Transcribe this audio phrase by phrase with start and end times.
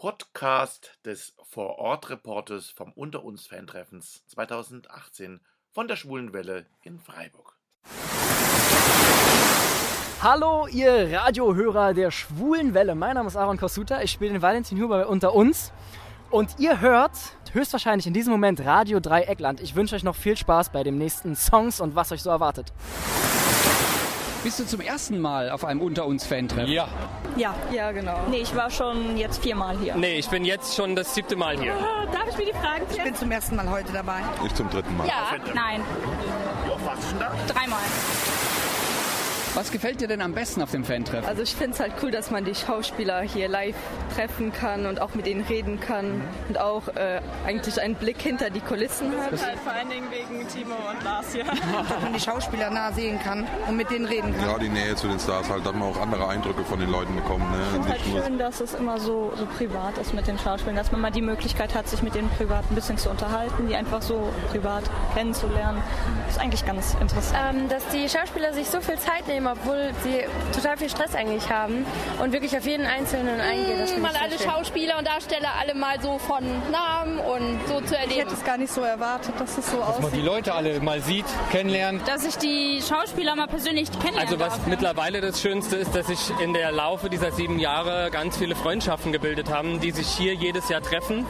[0.00, 5.40] Podcast des Vor-Ort-Reportes vom Unter uns Fantreffens 2018
[5.72, 7.58] von der Schwulen Welle in Freiburg.
[10.22, 12.94] Hallo, ihr Radiohörer der Schwulen Welle.
[12.94, 14.00] Mein Name ist Aaron Kosuta.
[14.00, 15.70] Ich spiele den Valentin Huber bei Unter uns.
[16.30, 17.12] Und ihr hört
[17.52, 19.60] höchstwahrscheinlich in diesem Moment Radio Dreieckland.
[19.60, 22.72] Ich wünsche euch noch viel Spaß bei den nächsten Songs und was euch so erwartet.
[24.42, 26.72] Bist du zum ersten Mal auf einem Unter uns Fan-Treffen?
[26.72, 26.88] Ja.
[27.36, 28.16] Ja, ja, genau.
[28.30, 29.94] Nee, ich war schon jetzt viermal hier.
[29.96, 31.74] Nee, ich bin jetzt schon das siebte Mal hier.
[31.78, 32.98] Oh, darf ich mir die Fragen stellen?
[32.98, 34.20] Ich bin zum ersten Mal heute dabei.
[34.44, 35.06] Ich zum dritten Mal.
[35.06, 35.82] Ja, nein.
[36.66, 37.32] Ja, warst du schon da?
[37.48, 37.80] Dreimal.
[39.54, 41.26] Was gefällt dir denn am besten auf dem Fan-Treffen?
[41.28, 43.74] Also ich finde es halt cool, dass man die Schauspieler hier live
[44.14, 48.50] treffen kann und auch mit ihnen reden kann und auch äh, eigentlich einen Blick hinter
[48.50, 49.32] die Kulissen hat.
[49.32, 51.44] Halt vor allen Dingen wegen Timo und Lars hier.
[51.88, 54.50] Dass man die Schauspieler nah sehen kann und mit denen reden kann.
[54.50, 57.14] Ja, die Nähe zu den Stars halt, dass man auch andere Eindrücke von den Leuten
[57.16, 57.44] bekommt.
[57.52, 57.92] Ich finde Ne?
[57.94, 61.00] halt nur- schön, dass es immer so, so privat ist mit den Schauspielern, dass man
[61.00, 64.28] mal die Möglichkeit hat, sich mit denen privat ein bisschen zu unterhalten, die einfach so
[64.50, 64.84] privat
[65.14, 65.82] kennenzulernen.
[66.26, 67.36] Das ist eigentlich ganz interessant.
[67.56, 70.24] ähm, dass die Schauspieler sich so viel Zeit nehmen, obwohl sie
[70.54, 71.84] total viel Stress eigentlich haben
[72.22, 73.78] und wirklich auf jeden Einzelnen eingehen.
[73.80, 74.50] Das mal ich alle schön.
[74.50, 78.20] Schauspieler und Darsteller alle mal so von Namen und so zu Ich erleben.
[78.20, 80.20] hätte es gar nicht so erwartet, dass es so Dass man aussieht.
[80.20, 82.06] die Leute alle mal sieht, kennenlernt.
[82.06, 84.66] Dass ich die Schauspieler mal persönlich kennenlernen Also was darf.
[84.66, 89.12] mittlerweile das Schönste ist, dass sich in der Laufe dieser sieben Jahre ganz viele Freundschaften
[89.12, 91.26] gebildet haben, die sich hier jedes Jahr treffen.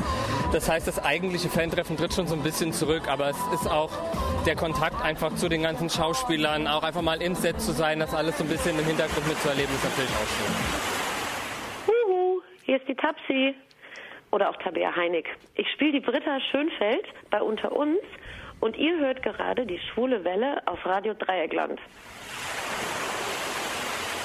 [0.53, 3.91] Das heißt, das eigentliche Fantreffen tritt schon so ein bisschen zurück, aber es ist auch
[4.47, 8.15] der Kontakt einfach zu den ganzen Schauspielern, auch einfach mal im Set zu sein, das
[8.15, 10.53] alles so ein bisschen im Hintergrund mitzuerleben, ist natürlich auch schön.
[11.87, 13.55] Huhu, hier ist die Tapsi.
[14.33, 15.27] Oder auch Tabea Heinig.
[15.57, 17.99] Ich spiele die Britta Schönfeld bei Unter uns
[18.61, 21.81] und ihr hört gerade die schwule Welle auf Radio Dreieckland.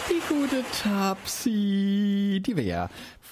[0.09, 2.89] Die gute Tapsi, die wir ja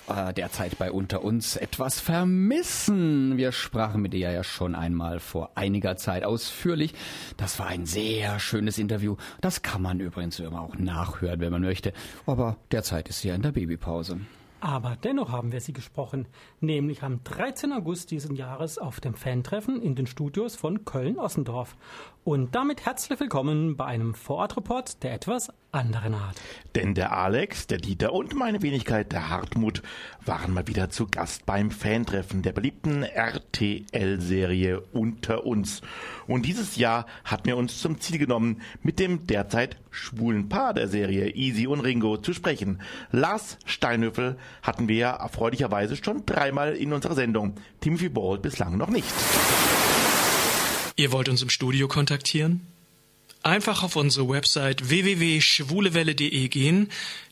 [0.07, 3.37] äh, derzeit bei unter uns etwas vermissen.
[3.37, 6.93] Wir sprachen mit ihr ja schon einmal vor einiger Zeit ausführlich.
[7.37, 9.17] Das war ein sehr schönes Interview.
[9.39, 11.93] Das kann man übrigens immer auch nachhören, wenn man möchte.
[12.25, 14.21] Aber derzeit ist sie ja in der Babypause.
[14.59, 16.25] Aber dennoch haben wir sie gesprochen,
[16.61, 17.73] nämlich am 13.
[17.73, 21.75] August diesen Jahres auf dem Fantreffen in den Studios von Köln-Ossendorf.
[22.23, 26.39] Und damit herzlich willkommen bei einem Vorortreport der etwas anderen Art.
[26.75, 29.83] Denn der Alex, der Dieter und meine Wenigkeit, der Hartmut,
[30.25, 35.81] waren mal wieder zu Gast beim Fantreffen der beliebten RTL-Serie Unter uns.
[36.27, 40.87] Und dieses Jahr hatten wir uns zum Ziel genommen, mit dem derzeit schwulen Paar der
[40.87, 42.81] Serie Easy und Ringo zu sprechen.
[43.11, 47.55] Lars Steinhöfel hatten wir ja erfreulicherweise schon dreimal in unserer Sendung.
[47.81, 49.13] Timothy Ball bislang noch nicht.
[50.95, 52.72] Ihr wollt uns im Studio kontaktieren?
[53.43, 56.89] Einfach auf unsere Website www.schwulewelle.de gehen,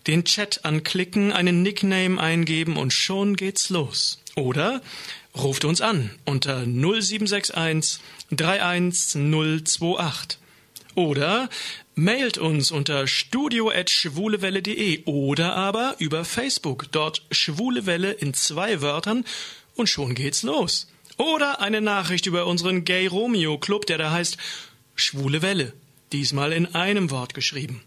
[0.08, 4.20] den Chat anklicken, einen Nickname eingeben und schon geht's los.
[4.36, 4.82] Oder
[5.34, 8.02] ruft uns an unter 0761
[8.32, 10.38] 31028.
[10.96, 11.48] Oder
[11.96, 19.24] mailt uns unter studio.schwulewelle.de oder aber über Facebook, dort Schwule Welle in zwei Wörtern
[19.76, 20.90] und schon geht's los.
[21.16, 24.36] Oder eine Nachricht über unseren Gay Romeo Club, der da heißt
[24.96, 25.72] Schwule Welle.
[26.12, 27.82] Diesmal in einem Wort geschrieben.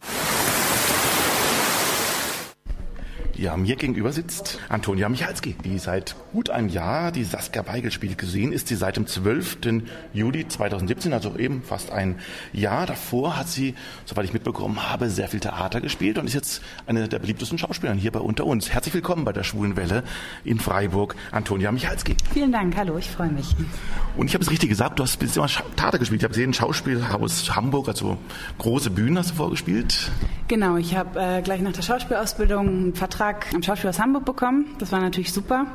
[3.37, 8.17] Ja, mir gegenüber sitzt Antonia Michalski, die seit gut einem Jahr die Saskia Weigel spielt.
[8.17, 9.59] Gesehen ist sie seit dem 12.
[10.13, 12.21] Juli 2017, also eben fast ein
[12.53, 12.87] Jahr.
[12.87, 13.75] Davor hat sie,
[14.05, 18.01] soweit ich mitbekommen habe, sehr viel Theater gespielt und ist jetzt eine der beliebtesten Schauspielerinnen
[18.01, 18.71] hier bei Unter uns.
[18.71, 20.05] Herzlich willkommen bei der Schwulen Welle
[20.45, 22.17] in Freiburg, Antonia Michalski.
[22.33, 23.57] Vielen Dank, hallo, ich freue mich.
[24.17, 26.21] Und ich habe es richtig gesagt, du hast bis immer Theater gespielt.
[26.21, 28.17] Ich habe gesehen, Schauspielhaus Hamburg, also
[28.59, 30.13] große Bühnen hast du vorgespielt.
[30.47, 33.24] Genau, ich habe äh, gleich nach der Schauspielausbildung einen Vertrag
[33.55, 34.67] am Schauspielhaus Hamburg bekommen.
[34.79, 35.67] Das war natürlich super.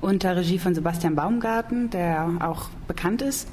[0.00, 3.48] Unter Regie von Sebastian Baumgarten, der auch bekannt ist.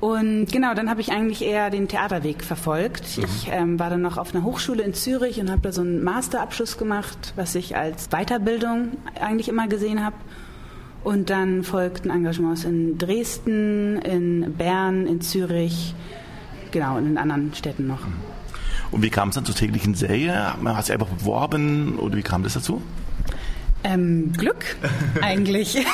[0.00, 3.18] Und genau, dann habe ich eigentlich eher den Theaterweg verfolgt.
[3.18, 6.02] Ich ähm, war dann noch auf einer Hochschule in Zürich und habe da so einen
[6.02, 10.16] Masterabschluss gemacht, was ich als Weiterbildung eigentlich immer gesehen habe.
[11.04, 15.94] Und dann folgten Engagements in Dresden, in Bern, in Zürich,
[16.70, 18.00] genau, und in anderen Städten noch.
[18.90, 20.54] Und wie kam es dann zur täglichen Serie?
[20.64, 22.82] Hast du einfach beworben oder wie kam das dazu?
[23.82, 24.76] Ähm, Glück
[25.22, 25.84] eigentlich.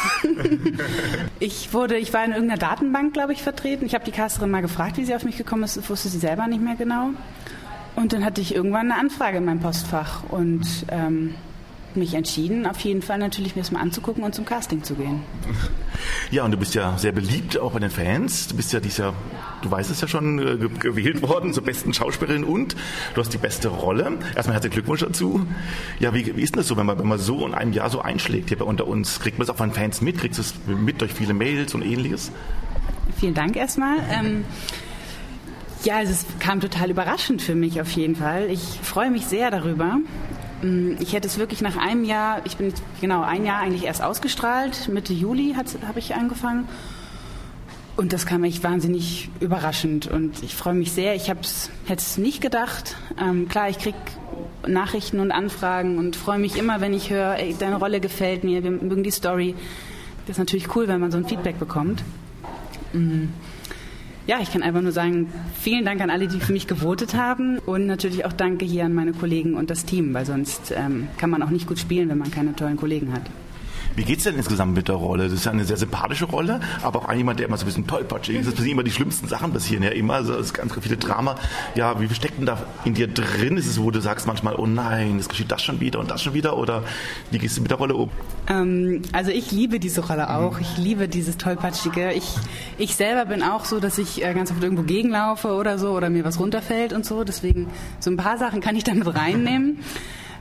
[1.39, 3.87] ich wurde, ich war in irgendeiner Datenbank, glaube ich, vertreten.
[3.87, 5.77] Ich habe die Casterin mal gefragt, wie sie auf mich gekommen ist.
[5.77, 7.11] Das wusste sie selber nicht mehr genau.
[7.95, 11.35] Und dann hatte ich irgendwann eine Anfrage in meinem Postfach und ähm,
[11.97, 15.23] mich entschieden, auf jeden Fall natürlich mir das mal anzugucken und zum Casting zu gehen.
[16.31, 18.49] Ja, und du bist ja sehr beliebt auch bei den Fans.
[18.49, 19.15] Du bist ja dieses Jahr,
[19.63, 22.77] du weißt es ja schon, äh, gewählt worden zur besten Schauspielerin und
[23.15, 24.19] du hast die beste Rolle.
[24.35, 25.47] Erstmal herzlichen Glückwunsch dazu.
[26.01, 27.91] Ja, wie, wie ist denn das so, wenn man, wenn man so in einem Jahr
[27.91, 29.21] so einschlägt hier bei unter uns?
[29.21, 30.19] Kriegt man das auch von Fans mit?
[30.19, 32.33] Kriegst du es mit durch viele Mails und ähnliches?
[33.19, 33.99] Vielen Dank erstmal.
[34.11, 34.45] Ähm,
[35.85, 38.51] ja, also es kam total überraschend für mich auf jeden Fall.
[38.51, 39.99] Ich freue mich sehr darüber.
[40.63, 44.03] Mm, ich hätte es wirklich nach einem Jahr, ich bin genau ein Jahr eigentlich erst
[44.03, 46.69] ausgestrahlt, Mitte Juli habe ich angefangen.
[47.97, 51.15] Und das kam echt wahnsinnig überraschend und ich freue mich sehr.
[51.15, 51.49] Ich hätte
[51.89, 52.95] es nicht gedacht.
[53.19, 53.97] Ähm, klar, ich kriege
[54.67, 58.63] Nachrichten und Anfragen und freue mich immer, wenn ich höre, ey, deine Rolle gefällt mir,
[58.63, 59.55] wir mögen die Story.
[60.27, 62.03] Das ist natürlich cool, wenn man so ein Feedback bekommt.
[62.93, 63.33] Mhm.
[64.27, 67.59] Ja, ich kann einfach nur sagen, vielen Dank an alle, die für mich gewotet haben
[67.59, 71.31] und natürlich auch danke hier an meine Kollegen und das Team, weil sonst ähm, kann
[71.31, 73.23] man auch nicht gut spielen, wenn man keine tollen Kollegen hat.
[73.97, 75.25] Wie geht es denn insgesamt mit der Rolle?
[75.25, 77.87] Das ist ja eine sehr sympathische Rolle, aber auch jemand, der immer so ein bisschen
[77.87, 78.47] tollpatschig ist.
[78.47, 80.15] Es passieren immer die schlimmsten Sachen passieren ja immer.
[80.15, 81.37] Also es ist ganz viele Drama.
[81.75, 83.57] Ja, wie steckt denn da in dir drin?
[83.57, 86.23] Ist es, wo du sagst manchmal, oh nein, es geschieht das schon wieder und das
[86.23, 86.59] schon wieder?
[86.59, 86.83] Oder
[87.31, 88.11] wie gehst du mit der Rolle um?
[88.49, 90.61] Ähm, also ich liebe diese Rolle auch.
[90.61, 92.13] Ich liebe dieses tollpatschige.
[92.13, 92.35] Ich,
[92.77, 96.11] ich selber bin auch so, dass ich äh, ganz oft irgendwo gegenlaufe oder so oder
[96.11, 97.25] mir was runterfällt und so.
[97.25, 97.69] Deswegen
[97.99, 99.79] so ein paar Sachen kann ich damit reinnehmen.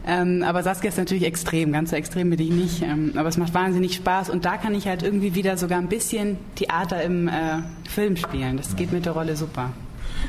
[0.06, 2.82] Ähm, aber Saskia ist natürlich extrem, ganz so extrem bin ich nicht.
[2.84, 5.90] Ähm, aber es macht wahnsinnig Spaß und da kann ich halt irgendwie wieder sogar ein
[5.90, 8.58] bisschen Theater im äh, Film spielen.
[8.58, 9.72] Das geht mit der Rolle super.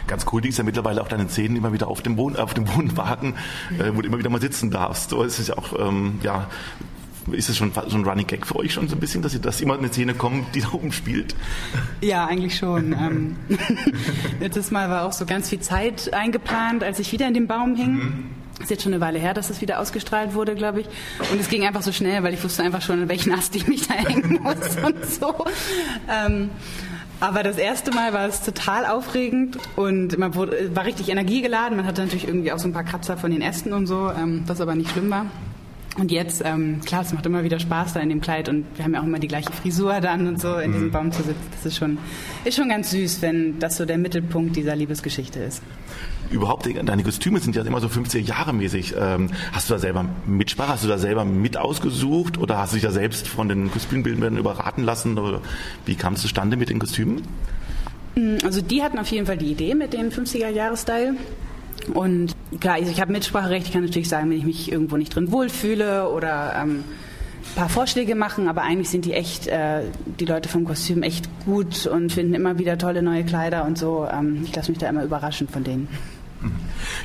[0.07, 2.55] Ganz cool, die ist ja mittlerweile auch deine Szenen immer wieder auf dem, Wohn auf
[2.55, 3.35] dem Wohnwagen,
[3.79, 5.11] äh, wo du immer wieder mal sitzen darfst.
[5.11, 6.49] So ist es ja auch, ähm, ja,
[7.33, 9.41] ist es schon so ein Running Gag für euch schon so ein bisschen, dass ihr
[9.41, 11.35] das immer eine Szene kommt, die da oben spielt?
[12.01, 12.93] Ja, eigentlich schon.
[12.99, 13.37] ähm,
[14.41, 17.75] letztes Mal war auch so ganz viel Zeit eingeplant, als ich wieder in dem Baum
[17.75, 17.93] hing.
[17.93, 20.87] Mhm ist jetzt schon eine Weile her, dass das wieder ausgestrahlt wurde, glaube ich.
[21.31, 23.67] Und es ging einfach so schnell, weil ich wusste einfach schon, in welchen Ast ich
[23.67, 25.35] mich da hängen muss und so.
[26.11, 26.51] Ähm,
[27.21, 31.77] aber das erste Mal war es total aufregend und man wurde, war richtig energiegeladen.
[31.77, 34.43] Man hatte natürlich irgendwie auch so ein paar Kratzer von den Ästen und so, ähm,
[34.47, 35.27] was aber nicht schlimm war.
[35.99, 38.85] Und jetzt, ähm, klar, es macht immer wieder Spaß da in dem Kleid und wir
[38.85, 40.93] haben ja auch immer die gleiche Frisur dann und so in diesem mhm.
[40.93, 41.41] Baum zu sitzen.
[41.53, 41.97] Das ist schon,
[42.45, 45.63] ist schon ganz süß, wenn das so der Mittelpunkt dieser Liebesgeschichte ist.
[46.31, 48.95] Überhaupt, deine Kostüme sind ja immer so 50 Jahre mäßig.
[48.99, 50.71] Ähm, hast du da selber Mitsprache?
[50.73, 54.37] Hast du da selber mit ausgesucht oder hast du dich da selbst von den Kostümbildern
[54.37, 55.19] überraten lassen?
[55.19, 55.41] Oder
[55.85, 57.23] wie kam es zustande mit den Kostümen?
[58.17, 61.15] Mm, also die hatten auf jeden Fall die Idee mit dem 50er-Jahre-Style.
[61.95, 63.67] Und klar, ich habe Mitspracherecht.
[63.67, 66.85] Ich kann natürlich sagen, wenn ich mich irgendwo nicht drin wohlfühle oder ähm,
[67.51, 69.83] ein paar Vorschläge machen, aber eigentlich sind die echt, äh,
[70.19, 74.07] die Leute vom Kostüm echt gut und finden immer wieder tolle neue Kleider und so.
[74.11, 75.89] Ähm, ich lasse mich da immer überraschen von denen.
[76.41, 76.53] Mhm.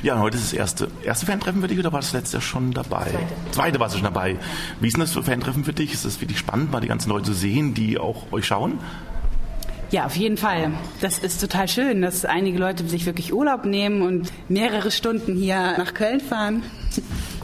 [0.02, 3.04] Ja, heute ist das erste, erste Fantreffen für dich oder war das letzte schon dabei?
[3.10, 3.50] Zweite.
[3.52, 4.36] Zweite warst du schon dabei.
[4.80, 5.92] Wie ist denn das für Fantreffen für dich?
[5.92, 8.78] Ist das wirklich spannend, mal die ganzen Leute zu sehen, die auch euch schauen?
[9.90, 10.72] Ja, auf jeden Fall.
[11.02, 15.76] Das ist total schön, dass einige Leute sich wirklich Urlaub nehmen und mehrere Stunden hier
[15.76, 16.62] nach Köln fahren.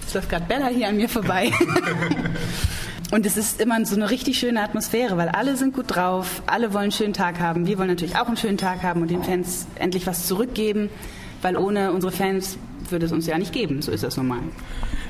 [0.00, 1.52] Jetzt läuft gerade Bella hier an mir vorbei.
[3.11, 6.75] Und es ist immer so eine richtig schöne Atmosphäre, weil alle sind gut drauf, alle
[6.75, 7.67] wollen einen schönen Tag haben.
[7.67, 10.90] Wir wollen natürlich auch einen schönen Tag haben und den Fans endlich was zurückgeben,
[11.43, 12.58] weil ohne unsere Fans
[12.90, 13.82] würde es uns ja nicht geben.
[13.82, 14.40] So ist das normal.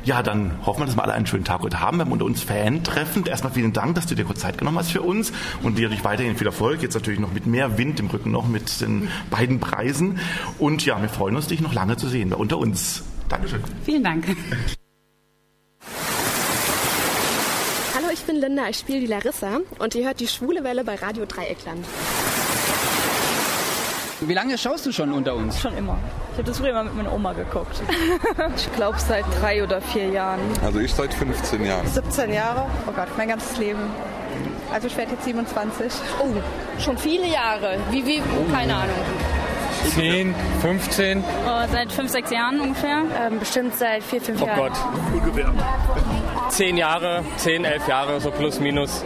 [0.05, 2.43] Ja, dann hoffen wir, dass wir alle einen schönen Tag heute haben beim unter uns
[2.43, 3.27] Fan-Treffen.
[3.27, 5.33] Erstmal vielen Dank, dass du dir kurz Zeit genommen hast für uns
[5.63, 6.83] und dir natürlich weiterhin viel Erfolg.
[6.83, 10.19] Jetzt natürlich noch mit mehr Wind im Rücken noch mit den beiden Preisen.
[10.59, 13.03] Und ja, wir freuen uns, dich noch lange zu sehen bei unter uns.
[13.29, 13.61] Dankeschön.
[13.85, 14.27] Vielen Dank.
[17.95, 20.95] Hallo, ich bin Linda, ich spiele die Larissa und ihr hört die Schwule Welle bei
[20.95, 21.85] Radio Dreieckland.
[24.21, 25.61] Wie lange schaust du schon unter uns?
[25.61, 25.97] Schon immer.
[26.33, 27.81] Ich habe das früher immer mit meiner Oma geguckt.
[28.57, 30.41] ich glaube seit drei oder vier Jahren.
[30.65, 31.87] Also ich seit 15 Jahren.
[31.87, 32.67] 17 Jahre?
[32.89, 33.79] Oh Gott, mein ganzes Leben.
[34.73, 35.93] Also ich werde jetzt 27.
[36.21, 36.27] Oh,
[36.81, 37.79] schon viele Jahre.
[37.91, 38.23] Wie, wie,
[38.53, 38.97] keine Ahnung.
[39.95, 41.25] 10, 15?
[41.47, 43.05] Oh, seit 5, 6 Jahren ungefähr.
[43.21, 44.59] Ähm, bestimmt seit 4, 5 oh Jahren.
[44.59, 45.23] Oh Gott.
[45.23, 45.53] Ungefähr.
[46.51, 49.05] 10 Jahre, 10, 11 Jahre, so plus minus.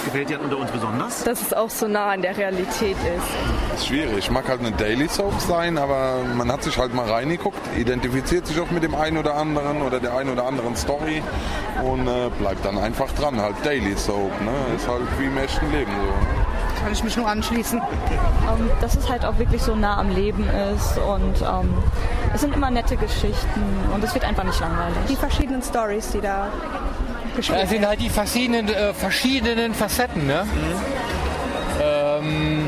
[0.00, 1.24] Was gefällt dir unter uns besonders?
[1.24, 3.70] Dass es auch so nah an der Realität ist.
[3.70, 4.16] Das ist schwierig.
[4.16, 8.46] Ich mag halt eine Daily Soap sein, aber man hat sich halt mal reingeguckt, identifiziert
[8.46, 11.22] sich auch mit dem einen oder anderen oder der einen oder anderen Story
[11.84, 13.42] und äh, bleibt dann einfach dran.
[13.42, 14.52] Halt Daily Soap, ne?
[14.74, 16.82] Ist halt wie im echten Leben so.
[16.82, 17.78] Kann ich mich nur anschließen.
[17.78, 21.74] Ähm, dass es halt auch wirklich so nah am Leben ist und ähm,
[22.32, 24.96] es sind immer nette Geschichten und es wird einfach nicht langweilig.
[25.10, 26.48] Die verschiedenen Stories, die da
[27.36, 30.26] gespielt Das sind halt die verschiedenen, äh, verschiedenen Facetten.
[30.26, 30.44] Ne?
[30.44, 31.82] Mhm.
[31.82, 32.66] Ähm,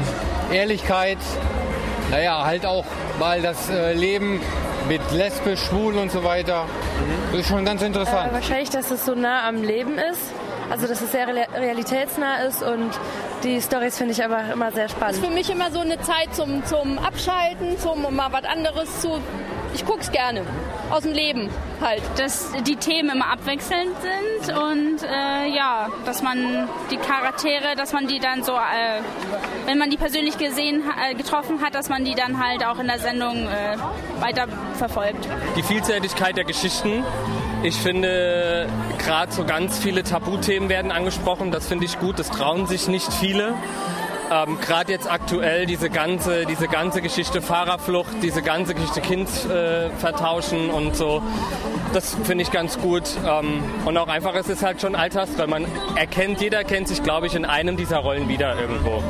[0.52, 1.18] Ehrlichkeit,
[2.10, 2.84] naja, halt auch
[3.18, 4.40] mal das äh, Leben
[4.88, 6.66] mit lesbisch, schwul und so weiter.
[7.30, 8.30] Das ist schon ganz interessant.
[8.30, 10.20] Äh, wahrscheinlich, dass es so nah am Leben ist.
[10.70, 12.90] Also, dass es sehr realitätsnah ist und
[13.42, 15.16] die Stories finde ich aber immer sehr spannend.
[15.16, 18.44] Das ist für mich immer so eine Zeit zum, zum Abschalten, zum um mal was
[18.44, 19.20] anderes zu.
[19.74, 20.42] Ich gucke es gerne.
[20.90, 21.48] Aus dem Leben
[21.80, 22.02] halt.
[22.16, 28.06] Dass die Themen immer abwechselnd sind und äh, ja, dass man die Charaktere, dass man
[28.06, 29.00] die dann so, äh,
[29.66, 32.86] wenn man die persönlich gesehen, äh, getroffen hat, dass man die dann halt auch in
[32.86, 33.76] der Sendung äh,
[34.20, 35.26] weiter verfolgt.
[35.56, 37.04] Die Vielseitigkeit der Geschichten.
[37.62, 41.52] Ich finde, gerade so ganz viele Tabuthemen werden angesprochen.
[41.52, 42.18] Das finde ich gut.
[42.18, 43.54] Das trauen sich nicht viele.
[44.32, 49.90] Ähm, Gerade jetzt aktuell diese ganze, diese ganze Geschichte Fahrerflucht, diese ganze Geschichte Kind äh,
[49.90, 51.22] vertauschen und so,
[51.92, 53.02] das finde ich ganz gut.
[53.26, 55.48] Ähm, und auch einfach, es ist halt schon Alltagsroll.
[55.48, 59.02] Man erkennt, jeder kennt sich, glaube ich, in einem dieser Rollen wieder irgendwo.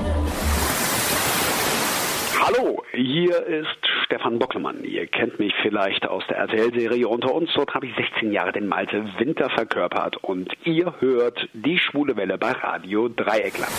[2.41, 3.69] Hallo, hier ist
[4.05, 4.83] Stefan Bocklemann.
[4.83, 7.51] Ihr kennt mich vielleicht aus der RTL-Serie Unter uns.
[7.55, 12.39] Dort habe ich 16 Jahre den Malte Winter verkörpert und ihr hört die schwule Welle
[12.39, 13.71] bei Radio Dreieckland.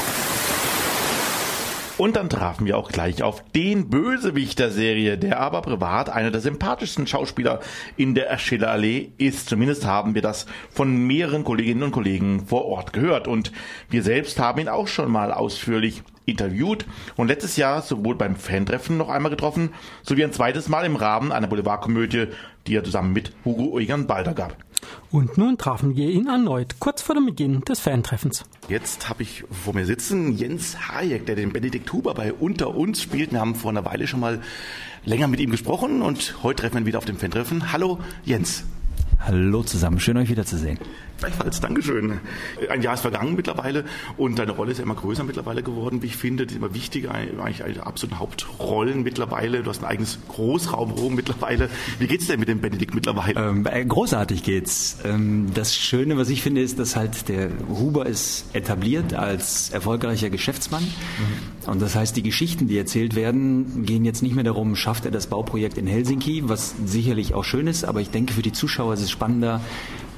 [1.98, 6.32] Und dann trafen wir auch gleich auf den Bösewicht der Serie, der aber privat einer
[6.32, 7.60] der sympathischsten Schauspieler
[7.98, 9.48] in der Schillerallee ist.
[9.48, 13.28] Zumindest haben wir das von mehreren Kolleginnen und Kollegen vor Ort gehört.
[13.28, 13.52] Und
[13.90, 18.98] wir selbst haben ihn auch schon mal ausführlich interviewt und letztes Jahr sowohl beim Fantreffen
[18.98, 19.70] noch einmal getroffen,
[20.04, 22.28] sowie ein zweites Mal im Rahmen einer Boulevardkomödie,
[22.68, 24.58] die er zusammen mit Hugo Eugen Balder gab.
[25.12, 28.44] Und nun trafen wir ihn erneut, kurz vor dem Beginn des Fantreffens.
[28.68, 33.02] Jetzt habe ich vor mir sitzen Jens Hayek, der den Benedikt Huber bei Unter uns
[33.02, 33.32] spielt.
[33.32, 34.42] Wir haben vor einer Weile schon mal
[35.06, 37.72] länger mit ihm gesprochen und heute treffen wir ihn wieder auf dem Fantreffen.
[37.72, 38.66] Hallo Jens.
[39.20, 40.78] Hallo zusammen, schön euch wiederzusehen.
[41.20, 42.20] Gleichfalls, Dankeschön.
[42.70, 43.86] Ein Jahr ist vergangen mittlerweile
[44.18, 46.46] und deine Rolle ist ja immer größer mittlerweile geworden, wie ich finde.
[46.46, 49.64] Die ist immer wichtiger, eigentlich eine absolute Hauptrollen mittlerweile.
[49.64, 51.70] Du hast ein eigenes Großraumrom mittlerweile.
[52.00, 53.40] Wie geht's denn mit dem Benedikt mittlerweile?
[53.40, 54.98] Ähm, äh, großartig geht's.
[55.06, 60.30] Ähm, das Schöne, was ich finde, ist, dass halt der Huber ist etabliert als erfolgreicher
[60.30, 60.84] Geschäftsmann.
[60.84, 61.53] Mhm.
[61.68, 65.12] Und das heißt, die Geschichten, die erzählt werden, gehen jetzt nicht mehr darum, schafft er
[65.12, 68.94] das Bauprojekt in Helsinki, was sicherlich auch schön ist, aber ich denke, für die Zuschauer
[68.94, 69.62] ist es spannender,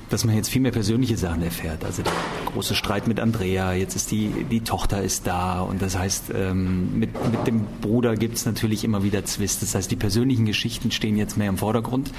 [0.09, 1.83] dass man jetzt viel mehr persönliche Sachen erfährt.
[1.83, 2.13] Also der
[2.45, 6.99] große Streit mit Andrea, jetzt ist die, die Tochter ist da und das heißt, ähm,
[6.99, 9.61] mit, mit dem Bruder gibt es natürlich immer wieder Zwist.
[9.61, 12.11] Das heißt, die persönlichen Geschichten stehen jetzt mehr im Vordergrund.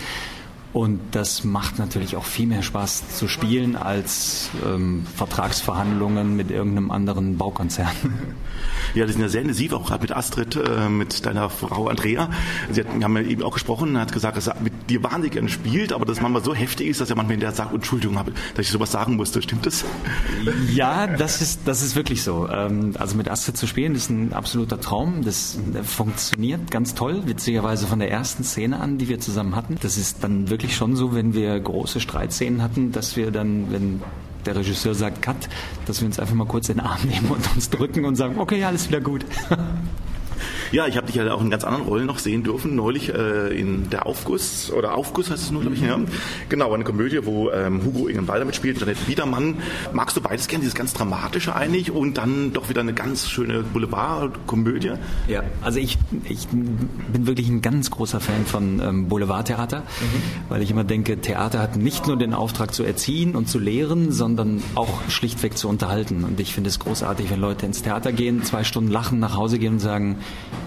[0.73, 6.91] Und das macht natürlich auch viel mehr Spaß zu spielen als ähm, Vertragsverhandlungen mit irgendeinem
[6.91, 7.89] anderen Baukonzern.
[8.95, 12.31] Ja, die sind ja sehr intensiv, auch gerade mit Astrid, äh, mit deiner Frau Andrea.
[12.71, 15.51] Sie hat, haben ja eben auch gesprochen, hat gesagt, dass er mit dir wahnsinnig gerne
[15.51, 18.17] spielt, aber dass manchmal so heftig ist, dass er manchmal hinterher sagt, Entschuldigung,
[18.55, 19.43] dass ich sowas sagen musste.
[19.43, 19.85] Stimmt das?
[20.73, 22.49] Ja, das ist, das ist wirklich so.
[22.49, 25.23] Ähm, also mit Astrid zu spielen, ist ein absoluter Traum.
[25.23, 29.77] Das funktioniert ganz toll, witzigerweise von der ersten Szene an, die wir zusammen hatten.
[29.81, 34.03] Das ist dann wirklich schon so, wenn wir große Streitszenen hatten, dass wir dann, wenn
[34.47, 35.49] der Regisseur sagt Cut,
[35.87, 38.39] dass wir uns einfach mal kurz in den Arm nehmen und uns drücken und sagen,
[38.39, 39.25] okay, alles wieder gut.
[40.73, 43.59] Ja, ich habe dich ja auch in ganz anderen Rollen noch sehen dürfen, neulich äh,
[43.59, 45.99] in der Aufguss, oder Aufguss heißt es nur, glaube ich, ja.
[46.49, 49.57] Genau, eine Komödie, wo ähm, Hugo Ingenbalder mitspielt, Janette Biedermann.
[49.93, 53.63] Magst du beides gerne, dieses ganz Dramatische eigentlich und dann doch wieder eine ganz schöne
[53.63, 54.93] Boulevardkomödie?
[55.29, 60.23] Ja, also ich, ich bin wirklich ein ganz großer Fan von ähm, Boulevardtheater, mhm.
[60.49, 64.13] weil ich immer denke, Theater hat nicht nur den Auftrag zu erziehen und zu lehren,
[64.13, 66.25] sondern auch schlichtweg zu unterhalten.
[66.25, 69.59] Und ich finde es großartig, wenn Leute ins Theater gehen, zwei Stunden lachen, nach Hause
[69.59, 70.19] gehen und sagen,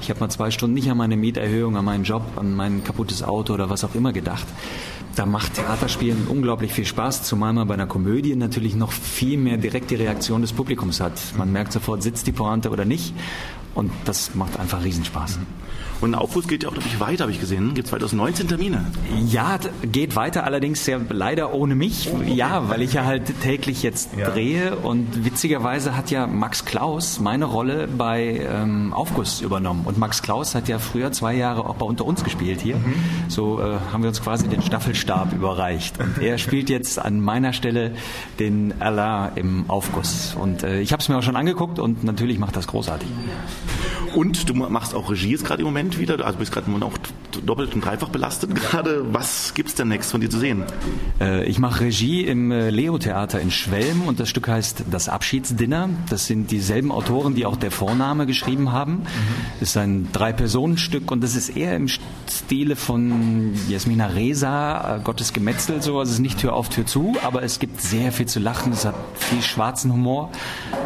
[0.02, 3.24] ich habe mal zwei Stunden nicht an meine Mieterhöhung, an meinen Job, an mein kaputtes
[3.24, 4.48] Auto oder was auch immer gedacht.
[5.16, 9.58] Da macht Theaterspielen unglaublich viel Spaß, zumal man bei einer Komödie natürlich noch viel mehr
[9.58, 11.14] direkt die Reaktion des Publikums hat.
[11.38, 13.14] Man merkt sofort, sitzt die Pointe oder nicht.
[13.76, 15.40] Und das macht einfach Riesenspaß.
[16.02, 17.74] Und ein Aufruf geht ja auch, glaube ich, weiter, habe ich gesehen.
[17.74, 18.86] Gibt 2019 Termine?
[19.28, 22.10] Ja, geht weiter, allerdings ja leider ohne mich.
[22.26, 24.30] Ja, weil ich ja halt täglich jetzt ja.
[24.30, 24.76] drehe.
[24.78, 29.84] Und witzigerweise hat ja Max Klaus meine Rolle bei ähm, Aufguss übernommen.
[29.86, 32.78] Und Max Klaus hat ja früher zwei Jahre auch bei Unter uns gespielt hier.
[32.78, 32.94] Mhm.
[33.28, 36.00] So äh, haben wir uns quasi den Staffelstab überreicht.
[36.00, 37.94] Und er spielt jetzt an meiner Stelle
[38.40, 40.36] den Alain im Aufguss.
[40.40, 43.10] Und äh, ich habe es mir auch schon angeguckt und natürlich macht das großartig.
[44.16, 46.98] Und du machst auch Regie jetzt gerade im Moment wieder, also bist gerade auch
[47.46, 49.14] doppelt und dreifach belastet gerade.
[49.14, 50.64] Was gibt es denn next von dir zu sehen?
[51.20, 55.90] Äh, ich mache Regie im äh, Leo-Theater in Schwelm und das Stück heißt Das Abschiedsdinner.
[56.10, 58.94] Das sind dieselben Autoren, die auch der Vorname geschrieben haben.
[58.94, 59.06] Mhm.
[59.60, 65.34] Das ist ein Drei-Personen-Stück und das ist eher im Stile von Jasmina Reza, äh, Gottes
[65.34, 66.00] Gemetzel, so.
[66.00, 68.74] Also es ist nicht Tür auf, Tür zu, aber es gibt sehr viel zu lachen,
[68.74, 70.32] es hat viel schwarzen Humor.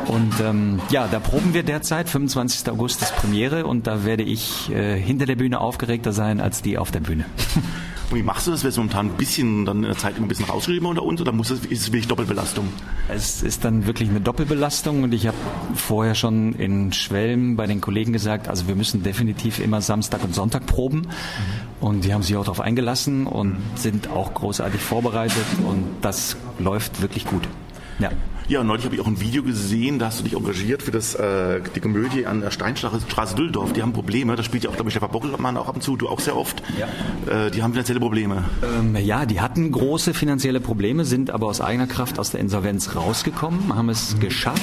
[0.08, 2.10] Und ähm, ja, da proben wir derzeit.
[2.10, 2.70] 25.
[2.70, 6.78] August ist Premiere und da werde ich äh, hinter der Bühne aufgeregter sein als die
[6.78, 7.26] auf der Bühne.
[8.14, 8.64] Und wie machst du das?
[8.64, 11.20] Wird es momentan ein bisschen dann in der Zeit immer ein bisschen rausgeschrieben unter uns
[11.20, 12.68] oder muss es, ist es wirklich Doppelbelastung?
[13.10, 15.38] Es ist dann wirklich eine Doppelbelastung und ich habe
[15.74, 20.36] vorher schon in Schwelm bei den Kollegen gesagt, also wir müssen definitiv immer Samstag und
[20.36, 21.08] Sonntag proben mhm.
[21.80, 27.02] und die haben sich auch darauf eingelassen und sind auch großartig vorbereitet und das läuft
[27.02, 27.48] wirklich gut.
[27.98, 28.12] Ja.
[28.48, 31.16] Ja, neulich habe ich auch ein Video gesehen, da hast du dich engagiert für das,
[31.16, 33.74] äh, die Komödie an der Steinstraße Düsseldorf.
[33.74, 35.96] Die haben Probleme, da spielt ja auch, glaube ich, Stefan Bockelmann auch ab und zu,
[35.96, 36.62] du auch sehr oft.
[36.78, 37.46] Ja.
[37.46, 38.44] Äh, die haben finanzielle Probleme.
[38.62, 42.96] Ähm, ja, die hatten große finanzielle Probleme, sind aber aus eigener Kraft aus der Insolvenz
[42.96, 44.20] rausgekommen, haben es mhm.
[44.20, 44.62] geschafft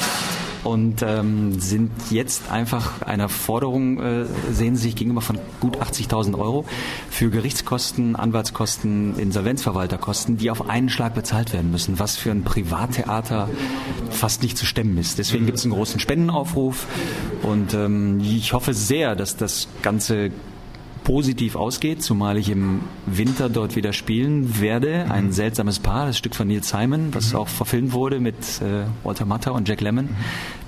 [0.64, 6.38] und ähm, sind jetzt einfach einer Forderung, äh, sehen sie sich gegenüber von gut 80.000
[6.38, 6.64] Euro
[7.10, 13.48] für Gerichtskosten, Anwaltskosten, Insolvenzverwalterkosten, die auf einen Schlag bezahlt werden müssen, was für ein Privattheater
[14.10, 15.18] fast nicht zu stemmen ist.
[15.18, 16.86] Deswegen gibt es einen großen Spendenaufruf
[17.42, 20.30] und ähm, ich hoffe sehr, dass das Ganze
[21.04, 25.10] positiv ausgeht, zumal ich im Winter dort wieder spielen werde.
[25.10, 25.32] Ein mhm.
[25.32, 27.38] seltsames Paar, das Stück von Neil Simon, was mhm.
[27.38, 30.06] auch verfilmt wurde mit äh, Walter Matthau und Jack Lemmon.
[30.06, 30.16] Mhm.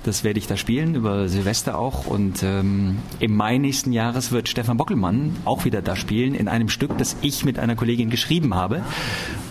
[0.03, 2.07] Das werde ich da spielen, über Silvester auch.
[2.07, 6.69] Und ähm, im Mai nächsten Jahres wird Stefan Bockelmann auch wieder da spielen, in einem
[6.69, 8.83] Stück, das ich mit einer Kollegin geschrieben habe.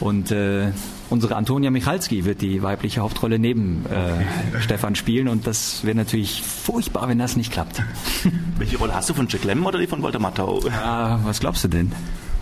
[0.00, 0.72] Und äh,
[1.12, 5.28] unsere Antonia Michalski wird die weibliche Hauptrolle neben äh, Stefan spielen.
[5.28, 7.82] Und das wäre natürlich furchtbar, wenn das nicht klappt.
[8.58, 10.60] Welche Rolle hast du von Jack Lemmon oder die von Walter Matthau?
[10.70, 11.92] Ah, was glaubst du denn?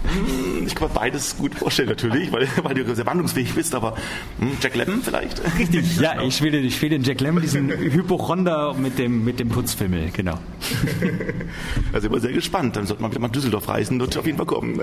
[0.04, 3.96] Hm, ich kann mir beides gut vorstellen natürlich, weil, weil du sehr wandlungsfähig bist, aber
[4.38, 5.40] hm, Jack Lemmon vielleicht?
[5.58, 9.48] Richtig, ja, ich spiele, ich spiele den Jack Lemmon, diesen Hypochonder mit dem, mit dem
[9.48, 10.38] Putzfimmel, genau.
[11.92, 14.46] Also bin sehr gespannt, dann sollte man wieder mal Düsseldorf reisen, dort auf jeden Fall
[14.46, 14.80] kommen.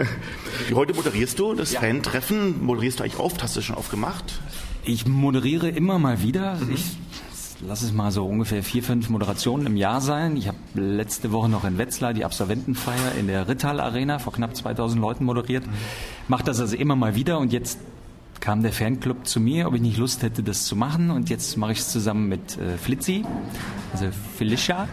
[0.73, 1.79] Heute moderierst du das ja.
[1.79, 4.39] Fan-Treffen, moderierst du eigentlich oft, hast du das schon oft gemacht?
[4.83, 6.55] Ich moderiere immer mal wieder.
[6.55, 6.73] Mhm.
[6.75, 6.97] Ich
[7.61, 10.37] lass es mal so ungefähr vier, fünf Moderationen im Jahr sein.
[10.37, 14.55] Ich habe letzte Woche noch in Wetzlar die Absolventenfeier in der Rittal Arena vor knapp
[14.55, 15.65] 2000 Leuten moderiert.
[15.65, 15.71] Mhm.
[16.27, 17.79] Mache das also immer mal wieder und jetzt
[18.39, 21.09] kam der Fanclub zu mir, ob ich nicht Lust hätte, das zu machen.
[21.11, 23.25] Und jetzt mache ich es zusammen mit äh, Flitzi,
[23.91, 24.87] also Felicia.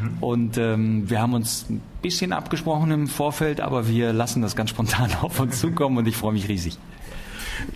[0.00, 0.16] Mhm.
[0.20, 4.70] Und ähm, wir haben uns ein bisschen abgesprochen im Vorfeld, aber wir lassen das ganz
[4.70, 6.78] spontan auf uns zukommen und ich freue mich riesig.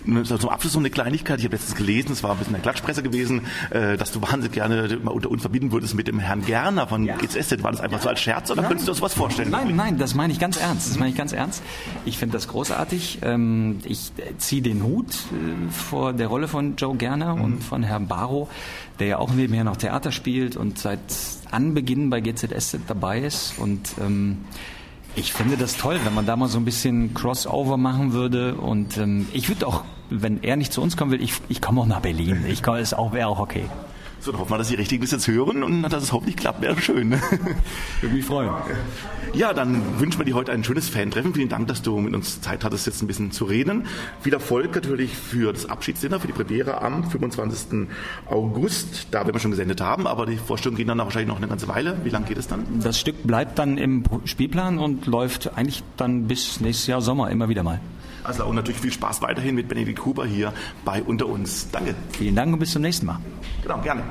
[0.05, 1.39] Zum Abschluss noch eine Kleinigkeit.
[1.39, 4.51] Ich habe letztens gelesen, es war ein bisschen eine Klatschpresse gewesen, äh, dass du wahnsinnig
[4.51, 7.15] gerne mal unter uns verbinden würdest mit dem Herrn Gerner von ja.
[7.17, 7.63] GZSZ.
[7.63, 8.03] War das einfach ja.
[8.03, 8.69] so als Scherz oder nein.
[8.69, 9.49] könntest du dir sowas vorstellen?
[9.51, 10.89] Nein, nein, das meine ich ganz ernst.
[10.89, 11.63] Das meine ich ganz ernst.
[12.05, 13.19] Ich finde das großartig.
[13.21, 17.43] Ähm, ich ziehe den Hut äh, vor der Rolle von Joe Gerner mhm.
[17.43, 18.49] und von Herrn Barrow,
[18.99, 20.99] der ja auch nebenher noch Theater spielt und seit
[21.51, 24.37] Anbeginn bei GZSZ dabei ist und ähm,
[25.15, 28.55] ich finde das toll, wenn man da mal so ein bisschen Crossover machen würde.
[28.55, 31.81] Und ähm, ich würde auch, wenn er nicht zu uns kommen will, ich, ich komme
[31.81, 32.45] auch nach Berlin.
[32.47, 33.65] Ich komme, ist auch, wäre auch okay.
[34.21, 36.61] So, dann hoffen wir, dass die Richtigen das jetzt hören und dass es hoffentlich klappt.
[36.61, 37.11] Wäre schön.
[38.01, 38.51] Würde mich freuen.
[39.33, 41.33] Ja, dann wünschen wir dir heute ein schönes Fan-Treffen.
[41.33, 43.87] Vielen Dank, dass du mit uns Zeit hattest, jetzt ein bisschen zu reden.
[44.21, 47.87] Viel Erfolg natürlich für das Abschiedsdinner, für die Premiere am 25.
[48.27, 49.07] August.
[49.09, 51.67] Da werden wir schon gesendet haben, aber die Vorstellungen gehen dann wahrscheinlich noch eine ganze
[51.67, 51.97] Weile.
[52.03, 52.63] Wie lange geht es dann?
[52.83, 57.49] Das Stück bleibt dann im Spielplan und läuft eigentlich dann bis nächstes Jahr Sommer immer
[57.49, 57.79] wieder mal.
[58.23, 60.53] Also und natürlich viel Spaß weiterhin mit Benedikt Huber hier
[60.85, 61.69] bei Unter uns.
[61.71, 61.95] Danke.
[62.17, 63.19] Vielen Dank und bis zum nächsten Mal.
[63.63, 64.03] Genau, gerne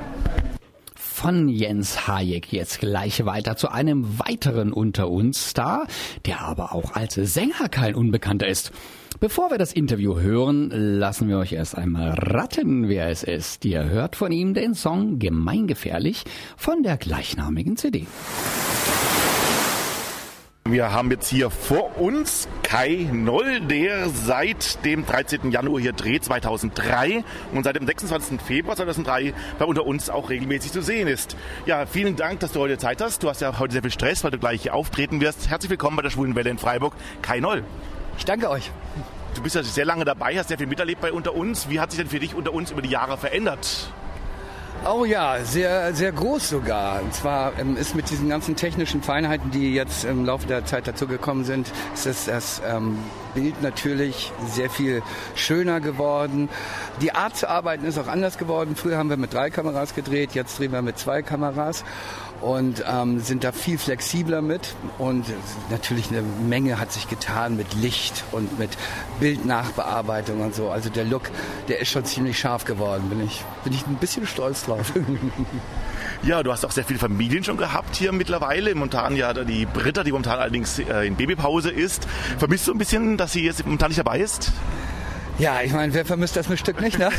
[1.21, 5.85] von Jens Hayek jetzt gleich weiter zu einem weiteren unter uns Star,
[6.25, 8.71] der aber auch als Sänger kein Unbekannter ist.
[9.19, 13.65] Bevor wir das Interview hören, lassen wir euch erst einmal raten, wer es ist.
[13.65, 16.23] Ihr hört von ihm den Song Gemeingefährlich
[16.57, 18.07] von der gleichnamigen CD.
[20.71, 25.51] Wir haben jetzt hier vor uns Kai Noll, der seit dem 13.
[25.51, 28.39] Januar hier dreht, 2003 und seit dem 26.
[28.39, 31.35] Februar 2003 bei unter uns auch regelmäßig zu sehen ist.
[31.65, 33.21] Ja, vielen Dank, dass du heute Zeit hast.
[33.21, 35.49] Du hast ja heute sehr viel Stress, weil du gleich hier auftreten wirst.
[35.49, 36.93] Herzlich willkommen bei der Schwulen Welle in Freiburg.
[37.21, 37.65] Kai Noll.
[38.17, 38.71] Ich danke euch.
[39.35, 41.67] Du bist ja sehr lange dabei, hast sehr viel miterlebt bei unter uns.
[41.69, 43.91] Wie hat sich denn für dich unter uns über die Jahre verändert?
[44.83, 47.03] Oh ja, sehr, sehr groß sogar.
[47.03, 50.87] Und zwar ähm, ist mit diesen ganzen technischen Feinheiten, die jetzt im Laufe der Zeit
[50.87, 52.97] dazugekommen sind, ist das, das ähm,
[53.35, 55.03] Bild natürlich sehr viel
[55.35, 56.49] schöner geworden.
[56.99, 58.75] Die Art zu arbeiten ist auch anders geworden.
[58.75, 61.83] Früher haben wir mit drei Kameras gedreht, jetzt drehen wir mit zwei Kameras
[62.41, 64.75] und ähm, sind da viel flexibler mit.
[64.97, 65.25] Und
[65.69, 68.71] natürlich eine Menge hat sich getan mit Licht und mit
[69.19, 70.69] Bildnachbearbeitung und so.
[70.69, 71.23] Also der Look,
[71.67, 73.09] der ist schon ziemlich scharf geworden.
[73.09, 74.91] Bin ich, bin ich ein bisschen stolz drauf.
[76.23, 78.75] Ja, du hast auch sehr viele Familien schon gehabt hier mittlerweile.
[78.75, 82.07] Momentan ja die Britta, die momentan allerdings äh, in Babypause ist.
[82.37, 84.51] Vermisst du ein bisschen, dass sie jetzt momentan nicht dabei ist?
[85.41, 87.09] Ja, ich meine, wer vermisst das Stück nicht, ne?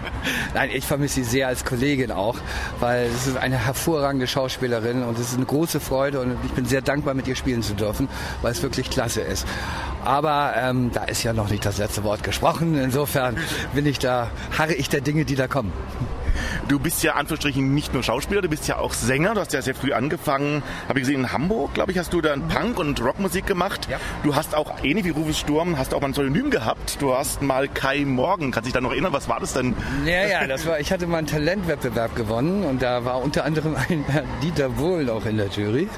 [0.54, 2.36] Nein, ich vermisse sie sehr als Kollegin auch,
[2.80, 6.64] weil es ist eine hervorragende Schauspielerin und es ist eine große Freude und ich bin
[6.64, 8.08] sehr dankbar, mit ihr spielen zu dürfen,
[8.40, 9.46] weil es wirklich klasse ist.
[10.06, 12.78] Aber ähm, da ist ja noch nicht das letzte Wort gesprochen.
[12.78, 13.36] Insofern
[13.74, 15.70] bin ich da, harre ich der Dinge, die da kommen.
[16.68, 19.34] Du bist ja Anführungsstrichen nicht nur Schauspieler, du bist ja auch Sänger.
[19.34, 20.62] Du hast ja sehr früh angefangen.
[20.88, 23.88] Habe ich gesehen, in Hamburg, glaube ich, hast du dann Punk- und Rockmusik gemacht.
[23.90, 23.98] Ja.
[24.22, 27.00] Du hast auch, ähnlich wie Rufus Sturm, hast auch mal ein Synonym gehabt.
[27.00, 28.50] Du hast mal Kai Morgan.
[28.50, 29.12] Kannst dich da noch erinnern?
[29.12, 29.74] Was war das denn?
[30.04, 33.76] Ja, ja, das war, ich hatte mal einen Talentwettbewerb gewonnen und da war unter anderem
[33.76, 35.88] ein Herr Dieter Wohlen auch in der Jury.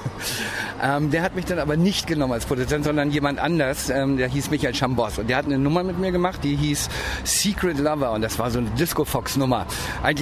[0.82, 3.90] Ähm, der hat mich dann aber nicht genommen als Produzent, sondern jemand anders.
[3.90, 6.88] Ähm, der hieß Michael Chambos und der hat eine Nummer mit mir gemacht, die hieß
[7.24, 9.66] Secret Lover und das war so eine Disco Fox Nummer.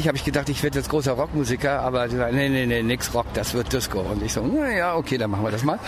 [0.06, 2.80] Eigentlich habe ich gedacht, ich werde jetzt großer Rockmusiker, aber die sagen, nee, nee, nee,
[2.80, 3.98] nix Rock, das wird Disco.
[3.98, 5.80] Und ich so, naja, okay, dann machen wir das mal.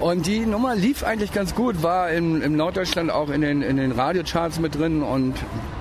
[0.00, 3.76] Und die Nummer lief eigentlich ganz gut, war in, in Norddeutschland auch in den, in
[3.76, 5.34] den Radiocharts mit drin und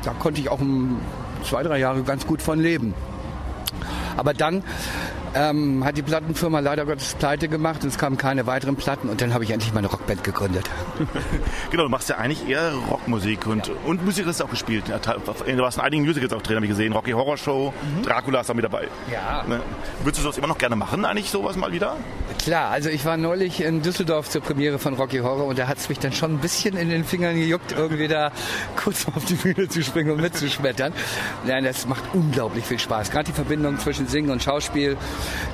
[0.03, 0.59] da konnte ich auch
[1.45, 2.93] zwei, drei Jahre ganz gut von leben.
[4.17, 4.61] Aber dann
[5.35, 9.21] ähm, hat die Plattenfirma leider Gottes pleite gemacht und es kamen keine weiteren Platten und
[9.21, 10.69] dann habe ich endlich meine Rockband gegründet.
[11.71, 13.73] genau, du machst ja eigentlich eher Rockmusik und, ja.
[13.85, 14.85] und Musik hast du auch gespielt.
[14.87, 16.93] Du warst in einigen Musicals auch drin, habe ich gesehen.
[16.93, 18.03] Rocky Horror Show, mhm.
[18.03, 18.87] Dracula ist da mit dabei.
[19.11, 19.43] Ja.
[19.47, 19.61] Ne?
[20.03, 21.97] Würdest du das immer noch gerne machen, eigentlich sowas mal wieder?
[22.39, 25.77] Klar, also ich war neulich in Düsseldorf zur Premiere von Rocky Horror und da hat
[25.77, 28.31] es mich dann schon ein bisschen in den Fingern gejuckt, irgendwie da
[28.75, 30.93] kurz auf die Bühne zu springen und mitzuschmettern.
[31.45, 33.11] Nein, das macht unglaublich viel Spaß.
[33.11, 34.97] Gerade die Verbindung zwischen Singen und Schauspiel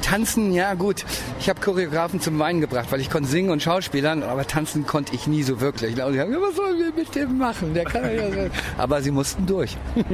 [0.01, 1.05] Tanzen, ja gut.
[1.39, 5.13] Ich habe Choreografen zum Weinen gebracht, weil ich konnte singen und Schauspielern, aber tanzen konnte
[5.15, 6.01] ich nie so wirklich.
[6.01, 7.73] Und die haben gesagt, was sollen wir mit dem machen?
[7.73, 8.49] Der kann ja so.
[8.77, 9.77] Aber sie mussten durch.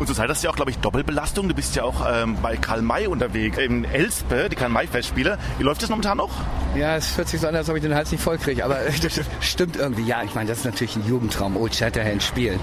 [0.00, 1.46] Und zurzeit hast du ja auch, glaube ich, Doppelbelastung.
[1.46, 5.38] Du bist ja auch ähm, bei Karl May unterwegs, in Elspe, die Karl May Festspiele.
[5.58, 6.30] Wie läuft das momentan noch?
[6.74, 8.78] Ja, es hört sich so an, als ob ich den Hals nicht voll kriege, aber
[9.02, 10.04] das stimmt irgendwie.
[10.04, 11.54] Ja, ich meine, das ist natürlich ein Jugendtraum.
[11.54, 12.58] Old Shatterhand spielen.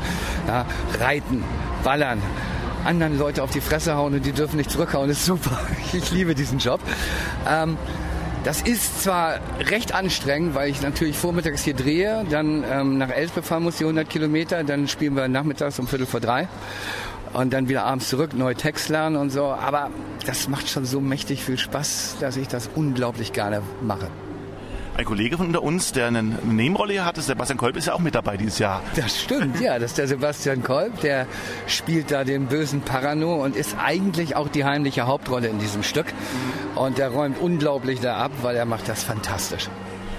[0.48, 0.66] Ja,
[1.00, 1.44] reiten,
[1.84, 2.24] ballern
[2.88, 5.60] anderen Leute auf die Fresse hauen und die dürfen nicht zurückhauen, ist super.
[5.94, 6.80] Ich liebe diesen Job.
[7.48, 7.78] Ähm,
[8.44, 13.42] das ist zwar recht anstrengend, weil ich natürlich vormittags hier drehe, dann ähm, nach Elspe
[13.42, 16.48] fahren muss, die 100 Kilometer, dann spielen wir nachmittags um Viertel vor drei
[17.34, 19.46] und dann wieder abends zurück, neue Text lernen und so.
[19.46, 19.90] Aber
[20.26, 24.08] das macht schon so mächtig viel Spaß, dass ich das unglaublich gerne mache.
[24.98, 28.00] Ein Kollege von unter uns, der eine Nebenrolle hat, ist Sebastian Kolb, ist ja auch
[28.00, 28.82] mit dabei dieses Jahr.
[28.96, 31.28] Das stimmt, ja, das ist der Sebastian Kolb, der
[31.68, 36.08] spielt da den bösen Parano und ist eigentlich auch die heimliche Hauptrolle in diesem Stück.
[36.74, 39.70] Und der räumt unglaublich da ab, weil er macht das fantastisch.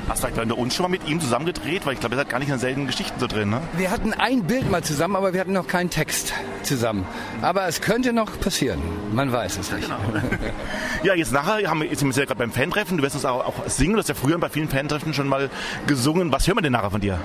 [0.08, 1.84] Hast du vielleicht bei uns schon mal mit ihm zusammen gedreht?
[1.84, 3.60] Weil ich glaube, ihr seid gar nicht in seltenen Geschichten so drin, ne?
[3.76, 7.06] Wir hatten ein Bild mal zusammen, aber wir hatten noch keinen Text zusammen.
[7.42, 8.80] Aber es könnte noch passieren.
[9.12, 9.86] Man weiß es nicht.
[9.86, 10.26] Ja, genau.
[11.02, 12.96] ja jetzt nachher haben wir, jetzt sind wir ja gerade beim Fantreffen.
[12.96, 13.92] Du wirst uns auch, auch singen.
[13.92, 15.50] Du hast ja früher bei vielen Fantreffen schon mal
[15.86, 16.32] gesungen.
[16.32, 17.18] Was hören wir denn nachher von dir?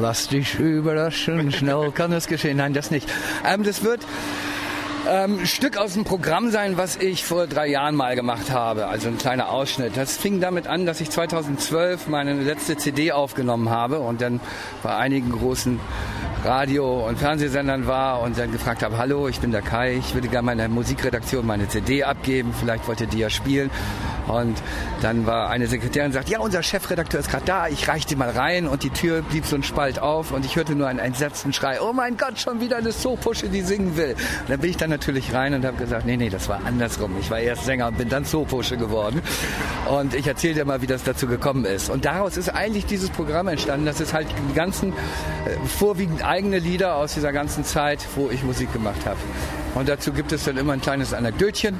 [0.00, 2.56] Lass dich überraschen, schnell kann es geschehen.
[2.56, 3.08] Nein, das nicht.
[3.44, 4.04] Ähm, das wird
[5.08, 8.86] ähm, Stück aus dem Programm sein, was ich vor drei Jahren mal gemacht habe.
[8.86, 9.96] Also ein kleiner Ausschnitt.
[9.96, 14.40] Das fing damit an, dass ich 2012 meine letzte CD aufgenommen habe und dann
[14.82, 15.80] bei einigen großen
[16.44, 20.28] Radio- und Fernsehsendern war und dann gefragt habe, hallo, ich bin der Kai, ich würde
[20.28, 23.70] gerne meiner Musikredaktion meine CD abgeben, vielleicht wollt ihr die ja spielen.
[24.26, 24.56] Und
[25.02, 28.30] dann war eine Sekretärin sagt, ja, unser Chefredakteur ist gerade da, ich reiche die mal
[28.30, 31.52] rein und die Tür blieb so ein Spalt auf und ich hörte nur einen entsetzten
[31.52, 34.14] Schrei, oh mein Gott, schon wieder eine Soapusche, die singen will.
[34.42, 37.16] Und dann bin ich dann natürlich rein und habe gesagt, nee, nee, das war andersrum.
[37.20, 39.22] Ich war erst Sänger und bin dann Soapusche geworden.
[39.90, 41.90] Und ich erzähle dir mal, wie das dazu gekommen ist.
[41.90, 46.58] Und daraus ist eigentlich dieses Programm entstanden, dass es halt die ganzen, äh, vorwiegend eigene
[46.58, 49.18] Lieder aus dieser ganzen Zeit, wo ich Musik gemacht habe.
[49.74, 51.78] Und dazu gibt es dann immer ein kleines Anekdötchen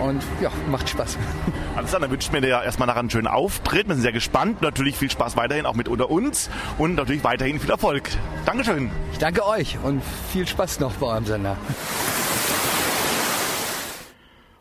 [0.00, 1.18] und ja, macht Spaß.
[1.76, 3.88] Alles klar, dann wünsche ich mir ja erstmal nachher einen schönen Auftritt.
[3.88, 4.62] Wir sind sehr gespannt.
[4.62, 8.08] Natürlich viel Spaß weiterhin auch mit unter uns und natürlich weiterhin viel Erfolg.
[8.46, 8.90] Dankeschön.
[9.12, 11.56] Ich danke euch und viel Spaß noch bei eurem Sender.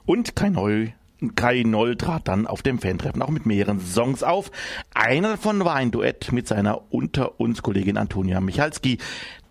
[0.06, 0.92] Und kein Neu
[1.36, 4.52] Kai Noll trat dann auf dem Fantreffen auch mit mehreren Songs auf.
[4.94, 8.98] Einer davon war ein Duett mit seiner unter uns Kollegin Antonia Michalski.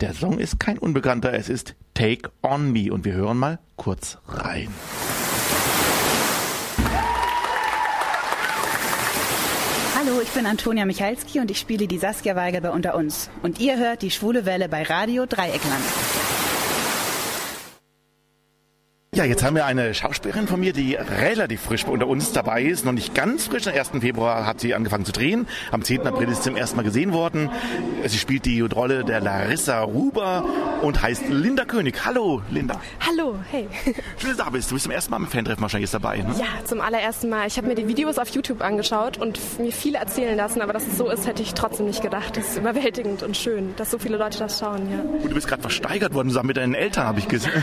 [0.01, 4.19] Der Song ist kein Unbekannter, es ist Take On Me und wir hören mal kurz
[4.29, 4.69] rein.
[9.97, 13.31] Hallo, ich bin Antonia Michalski und ich spiele die Saskia Weigel bei Unter uns.
[13.43, 15.85] Und ihr hört die Schwule Welle bei Radio Dreieckland.
[19.15, 22.87] Ja, jetzt haben wir eine Schauspielerin von mir, die relativ frisch unter uns dabei ist.
[22.87, 23.67] Noch nicht ganz frisch.
[23.67, 23.91] Am 1.
[24.01, 25.47] Februar hat sie angefangen zu drehen.
[25.71, 26.07] Am 10.
[26.07, 27.51] April ist sie zum ersten Mal gesehen worden.
[28.07, 30.47] Sie spielt die Rolle der Larissa Ruber
[30.81, 32.07] und heißt Linda König.
[32.07, 32.81] Hallo, Linda.
[33.07, 33.69] Hallo, hey.
[33.85, 33.95] Schön,
[34.31, 34.71] dass du da bist.
[34.71, 36.35] Du bist zum ersten Mal im Fantreffen wahrscheinlich dabei, ne?
[36.39, 37.47] Ja, zum allerersten Mal.
[37.49, 40.87] Ich habe mir die Videos auf YouTube angeschaut und mir viel erzählen lassen, aber dass
[40.87, 42.39] es so ist, hätte ich trotzdem nicht gedacht.
[42.39, 45.01] Das ist überwältigend und schön, dass so viele Leute das schauen, ja.
[45.01, 47.63] Und du bist gerade versteigert worden, zusammen mit deinen Eltern, habe ich gesehen.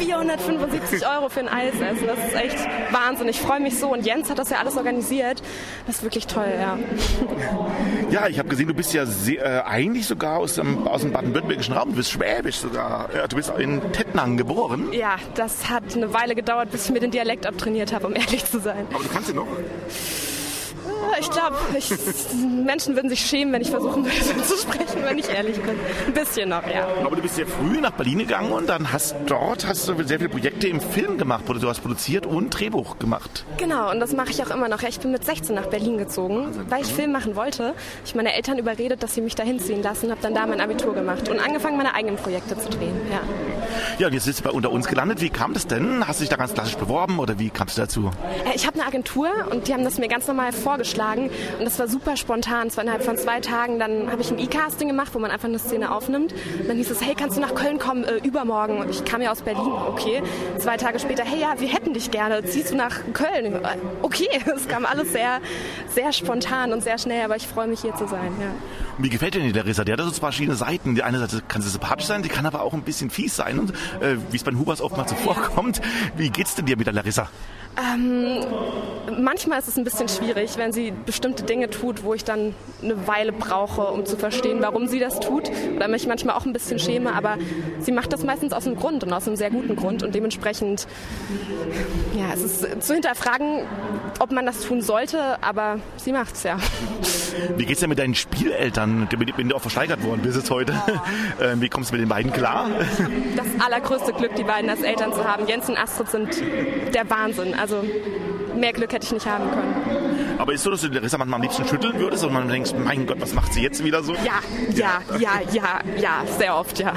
[0.00, 3.28] 475 Euro für ein Eis essen, das ist echt Wahnsinn.
[3.28, 5.42] Ich freue mich so und Jens hat das ja alles organisiert.
[5.86, 6.78] Das ist wirklich toll, ja.
[8.10, 11.12] Ja, ich habe gesehen, du bist ja sehr, äh, eigentlich sogar aus dem, aus dem
[11.12, 11.90] baden-württembergischen Raum.
[11.90, 13.08] Du bist schwäbisch sogar.
[13.14, 14.92] Ja, du bist in Tettnang geboren.
[14.92, 18.44] Ja, das hat eine Weile gedauert, bis ich mir den Dialekt abtrainiert habe, um ehrlich
[18.44, 18.86] zu sein.
[18.92, 19.46] Aber du kannst ja noch.
[21.18, 21.56] Ich glaube,
[22.64, 25.78] Menschen würden sich schämen, wenn ich versuchen würde, so zu sprechen, wenn ich ehrlich bin.
[26.06, 26.86] Ein bisschen noch, ja.
[27.04, 30.18] Aber du bist sehr früh nach Berlin gegangen und dann hast dort hast du sehr
[30.18, 33.44] viele Projekte im Film gemacht, wo du hast produziert und Drehbuch gemacht.
[33.56, 34.82] Genau, und das mache ich auch immer noch.
[34.82, 37.74] Ich bin mit 16 nach Berlin gezogen, weil ich Film machen wollte.
[38.04, 40.94] Ich meine Eltern überredet, dass sie mich da hinziehen lassen, habe dann da mein Abitur
[40.94, 42.96] gemacht und angefangen, meine eigenen Projekte zu drehen.
[43.10, 43.20] Ja,
[43.98, 45.20] Ja, und jetzt bist du bei unter uns gelandet.
[45.20, 46.06] Wie kam das denn?
[46.06, 48.10] Hast du dich da ganz klassisch beworben oder wie kamst du dazu?
[48.44, 51.78] Äh, Ich habe eine Agentur und die haben das mir ganz normal vorgeschlagen und das
[51.78, 52.68] war super spontan.
[52.68, 53.78] Es war innerhalb von zwei Tagen.
[53.78, 56.32] Dann habe ich ein E-Casting gemacht, wo man einfach eine Szene aufnimmt.
[56.60, 58.78] Und dann hieß es, hey, kannst du nach Köln kommen äh, übermorgen?
[58.78, 60.22] Und ich kam ja aus Berlin, okay.
[60.58, 62.44] Zwei Tage später, hey, ja, wir hätten dich gerne.
[62.44, 63.54] Ziehst du nach Köln?
[63.54, 65.40] Äh, Okay, es kam alles sehr,
[65.94, 68.32] sehr spontan und sehr schnell, aber ich freue mich hier zu sein.
[68.40, 68.46] Ja.
[68.98, 69.84] Wie gefällt dir die Larissa?
[69.84, 70.94] Die hat so zwei verschiedene Seiten.
[70.94, 73.59] Die eine Seite kann sie sympathisch sein, die kann aber auch ein bisschen fies sein.
[73.60, 75.80] Und äh, wie es bei den Hubers oftmals so vorkommt.
[76.16, 77.28] Wie geht's denn dir mit der Larissa?
[77.78, 78.44] Ähm,
[79.22, 83.06] manchmal ist es ein bisschen schwierig, wenn sie bestimmte Dinge tut, wo ich dann eine
[83.06, 85.50] Weile brauche, um zu verstehen, warum sie das tut.
[85.76, 87.38] Oder mich manchmal auch ein bisschen schäme, aber
[87.80, 90.02] sie macht das meistens aus einem Grund und aus einem sehr guten Grund.
[90.02, 90.86] Und dementsprechend,
[92.14, 93.62] ja, es ist zu hinterfragen,
[94.18, 96.58] ob man das tun sollte, aber sie macht's ja.
[97.56, 100.72] Wie geht's denn mit deinen Spieleltern, denen du auch versteigert worden bist jetzt heute?
[101.40, 102.68] Äh, wie kommst du mit den beiden klar?
[103.36, 105.46] Das allergrößte Glück, die beiden als Eltern zu haben.
[105.46, 106.42] Jens und Astrid sind
[106.94, 107.54] der Wahnsinn.
[107.60, 107.84] Also
[108.56, 110.10] mehr Glück hätte ich nicht haben können.
[110.40, 112.72] Aber ist so, dass du die Larissa manchmal am liebsten schütteln würdest und man denkst,
[112.82, 114.14] mein Gott, was macht sie jetzt wieder so?
[114.14, 114.40] Ja,
[114.74, 116.94] ja, ja, ja, ja, sehr oft, ja.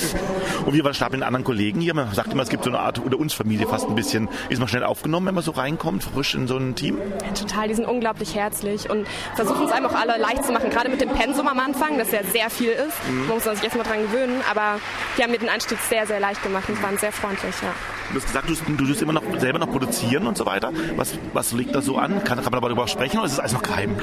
[0.66, 1.94] Und wie war Stab mit den anderen Kollegen hier?
[1.94, 4.28] Man sagt immer, es gibt so eine Art unter uns Familie fast ein bisschen.
[4.48, 6.98] Ist man schnell aufgenommen, wenn man so reinkommt, frisch in so ein Team?
[7.38, 10.68] Total, die sind unglaublich herzlich und versuchen es einem auch alle leicht zu machen.
[10.70, 13.08] Gerade mit dem Pensum am Anfang, das ja sehr viel ist.
[13.08, 13.28] Mhm.
[13.28, 14.80] Man muss sich erstmal dran gewöhnen, aber
[15.16, 17.72] die haben mir den Einstieg sehr, sehr leicht gemacht und waren sehr freundlich, ja.
[18.12, 19.70] Du hast gesagt, du, du tust immer noch selber noch
[20.00, 20.72] produzieren und so weiter.
[20.96, 22.24] Was, was liegt da so an?
[22.24, 23.96] Kann, kann man darüber sprechen oder ist es alles noch geheim?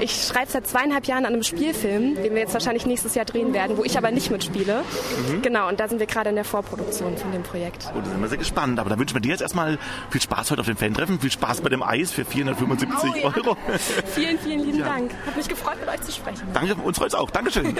[0.00, 3.52] Ich schreibe seit zweieinhalb Jahren an einem Spielfilm, den wir jetzt wahrscheinlich nächstes Jahr drehen
[3.52, 4.82] werden, wo ich aber nicht mitspiele.
[5.30, 5.42] Mhm.
[5.42, 7.90] Genau, und da sind wir gerade in der Vorproduktion von dem Projekt.
[7.94, 8.78] Und da sind wir sehr gespannt.
[8.80, 9.78] Aber da wünschen wir dir jetzt erstmal
[10.10, 11.20] viel Spaß heute auf dem Fan-Treffen.
[11.20, 13.24] Viel Spaß bei dem Eis für 475 Oh ja.
[13.36, 13.56] Euro.
[14.14, 14.86] Vielen, vielen lieben Ja.
[14.86, 15.12] Dank.
[15.26, 16.42] Hat mich gefreut, mit euch zu sprechen.
[16.52, 17.30] Danke, uns freut's auch.
[17.30, 17.76] Dankeschön.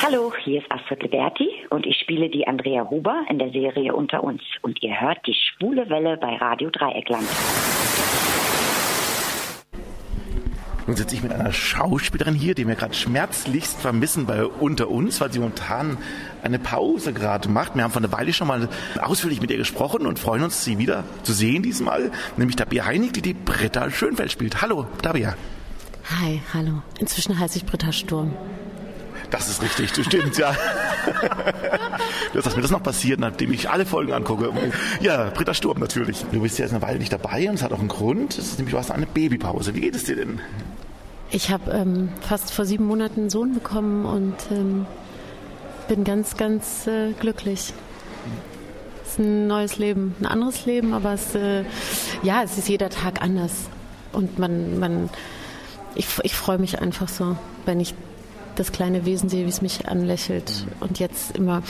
[0.00, 4.22] Hallo, hier ist Astrid Liberti und ich spiele die Andrea Huber in der Serie Unter
[4.22, 4.42] uns.
[4.62, 7.26] Und ihr hört die schwule Welle bei Radio Dreieckland.
[10.86, 15.20] Nun sitze ich mit einer Schauspielerin hier, die wir gerade schmerzlichst vermissen bei Unter uns,
[15.20, 15.98] weil sie momentan
[16.42, 17.74] eine Pause gerade macht.
[17.74, 18.68] Wir haben vor einer Weile schon mal
[19.02, 22.12] ausführlich mit ihr gesprochen und freuen uns, sie wieder zu sehen diesmal.
[22.36, 24.62] Nämlich Tabea Heinig, die die Britta Schönfeld spielt.
[24.62, 25.34] Hallo, Tabea.
[26.20, 26.82] Hi, hallo.
[27.00, 28.32] Inzwischen heiße ich Britta Sturm.
[29.30, 30.54] Das ist richtig, das stimmt, ja.
[32.34, 34.52] Das, dass mir das noch passiert, nachdem ich alle Folgen angucke.
[35.00, 36.24] Ja, Britta Sturm natürlich.
[36.30, 38.36] Du bist ja jetzt eine Weile nicht dabei und es hat auch einen Grund.
[38.36, 39.74] Es ist nämlich, du hast eine Babypause.
[39.74, 40.40] Wie geht es dir denn?
[41.30, 44.86] Ich habe ähm, fast vor sieben Monaten einen Sohn bekommen und ähm,
[45.88, 47.72] bin ganz, ganz äh, glücklich.
[49.04, 51.64] Es ist ein neues Leben, ein anderes Leben, aber es, äh,
[52.22, 53.52] ja, es ist jeder Tag anders.
[54.12, 55.10] Und man, man,
[55.94, 57.94] ich, ich freue mich einfach so, wenn ich
[58.58, 60.66] das kleine Wesen sehe, wie es mich anlächelt.
[60.80, 61.62] Und jetzt immer,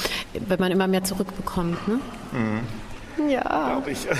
[0.46, 1.86] wenn man immer mehr zurückbekommt.
[1.88, 2.00] Ne?
[2.32, 3.28] Mhm.
[3.30, 3.40] Ja.
[3.72, 4.06] Glaube ich.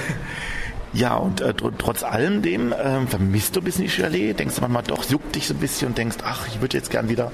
[0.94, 4.38] Ja, und äh, tr trotz allem dem äh, vermisst du ein bisschen die Chalet?
[4.38, 6.90] Denkst du manchmal doch, juckt dich so ein bisschen und denkst, ach, ich würde jetzt
[6.90, 7.30] gern wieder?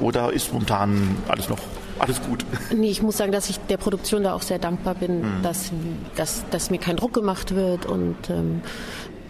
[0.00, 1.58] Oder ist momentan alles noch,
[1.98, 2.46] alles gut?
[2.74, 5.42] Nee, ich muss sagen, dass ich der Produktion da auch sehr dankbar bin, Mhm.
[5.42, 5.70] dass,
[6.16, 8.62] dass, dass mir kein Druck gemacht wird und ähm,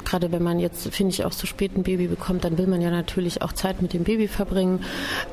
[0.08, 2.80] gerade wenn man jetzt, finde ich, auch zu spät ein Baby bekommt, dann will man
[2.80, 4.84] ja natürlich auch Zeit mit dem Baby verbringen.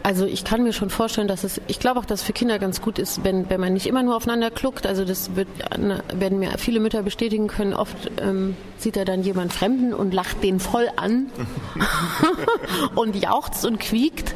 [0.04, 2.60] Also ich kann mir schon vorstellen, dass es, ich glaube auch, dass es für Kinder
[2.60, 4.86] ganz gut ist, wenn, wenn man nicht immer nur aufeinander kluckt.
[4.86, 5.48] Also das wird,
[6.14, 7.74] werden mir viele Mütter bestätigen können.
[7.74, 11.28] Oft ähm, sieht er dann jemand Fremden und lacht den voll an
[12.96, 14.34] und jauchzt und quiekt.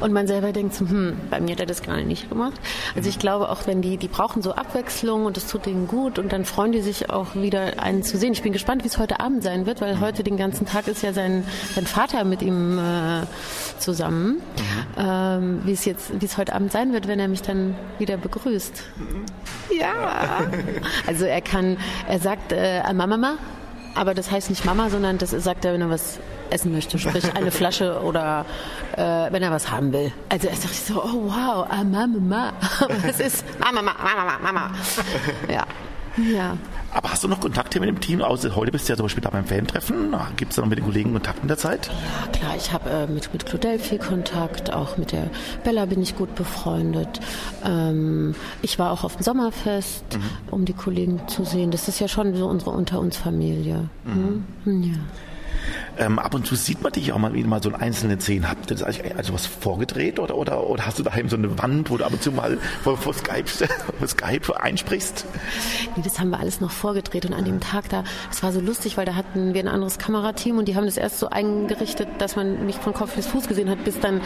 [0.00, 2.54] Und man selber denkt, hm, bei mir hat er das gar nicht gemacht.
[2.94, 6.18] Also ich glaube auch, wenn die, die brauchen so Abwechslung und es tut denen gut
[6.18, 8.32] und dann freuen die sich auch wieder einen zu sehen.
[8.32, 11.02] Ich bin gespannt, wie es heute Abend sein wird, weil heute den ganzen Tag ist
[11.02, 13.22] ja sein, sein Vater mit ihm äh,
[13.78, 14.42] zusammen.
[14.96, 18.16] Ähm, wie es jetzt, wie es heute Abend sein wird, wenn er mich dann wieder
[18.16, 18.82] begrüßt.
[19.78, 20.42] Ja.
[21.06, 21.76] Also er kann,
[22.08, 23.38] er sagt äh, Mama, Mama,
[23.94, 26.18] aber das heißt nicht Mama, sondern das sagt er, wenn er was
[26.50, 28.44] essen möchte, sprich eine Flasche oder
[28.96, 30.12] äh, wenn er was haben will.
[30.28, 32.52] Also er sagt so, oh wow, ah, Mama, Mama.
[32.80, 34.70] Aber es ist Mama, Mama, Mama, Mama.
[35.48, 35.66] Ja.
[36.16, 36.56] Ja.
[36.94, 38.22] Aber hast du noch Kontakte mit dem Team?
[38.22, 40.14] Außer heute bist du ja zum Beispiel da beim Fan-Treffen.
[40.36, 41.88] Gibt es da noch mit den Kollegen Kontakt in der Zeit?
[41.88, 45.28] Ja, klar, ich habe äh, mit, mit Claudel viel Kontakt, auch mit der
[45.64, 47.20] Bella bin ich gut befreundet.
[47.64, 50.52] Ähm, ich war auch auf dem Sommerfest, mhm.
[50.52, 51.72] um die Kollegen zu sehen.
[51.72, 53.88] Das ist ja schon so unsere Unter-uns-Familie.
[54.04, 54.44] Mhm.
[54.64, 54.82] Mhm.
[54.84, 55.00] Ja.
[55.96, 58.48] Ähm, ab und zu sieht man dich auch mal wieder mal so in einzelnen Szenen.
[58.48, 61.58] Habt ihr das eigentlich also was vorgedreht oder, oder, oder hast du daheim so eine
[61.58, 63.46] Wand, wo du ab und zu mal vor, vor, Skype,
[63.98, 65.24] vor Skype einsprichst?
[65.96, 68.60] Nee, das haben wir alles noch vorgedreht und an dem Tag da, es war so
[68.60, 72.08] lustig, weil da hatten wir ein anderes Kamerateam und die haben das erst so eingerichtet,
[72.18, 74.20] dass man mich von Kopf bis Fuß gesehen hat, bis dann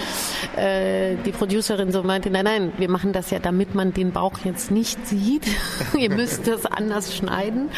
[0.56, 4.38] äh, die Producerin so meinte, nein, nein, wir machen das ja, damit man den Bauch
[4.44, 5.46] jetzt nicht sieht.
[5.98, 7.68] Ihr müsst das anders schneiden.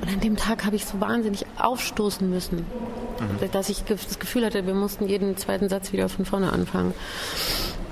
[0.00, 2.66] Und an dem Tag habe ich so wahnsinnig aufstoßen müssen.
[3.20, 3.50] Mhm.
[3.52, 6.94] Dass ich das Gefühl hatte, wir mussten jeden zweiten Satz wieder von vorne anfangen.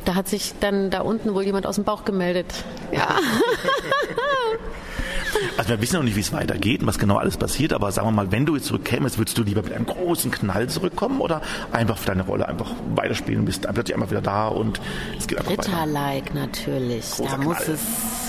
[0.05, 2.53] Da hat sich dann da unten wohl jemand aus dem Bauch gemeldet.
[2.93, 3.09] Ja.
[5.57, 8.09] Also wir wissen noch nicht, wie es weitergeht und was genau alles passiert, aber sagen
[8.09, 11.43] wir mal, wenn du jetzt zurückkämest, würdest du lieber mit einem großen Knall zurückkommen oder
[11.73, 14.81] einfach für deine Rolle einfach weiterspielen und bist plötzlich einmal wieder da und
[15.19, 17.11] es geht einfach Ritter-like natürlich.
[17.11, 17.47] Großer da Knall.
[17.47, 17.81] muss es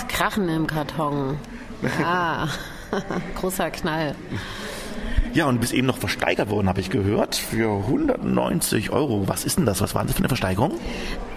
[0.08, 1.38] krachen im Karton.
[2.00, 2.48] Ja,
[3.40, 4.14] großer Knall.
[5.36, 9.28] Ja, und du bist eben noch versteigert worden, habe ich gehört, für 190 Euro.
[9.28, 9.82] Was ist denn das?
[9.82, 10.72] Was war das für eine Versteigerung?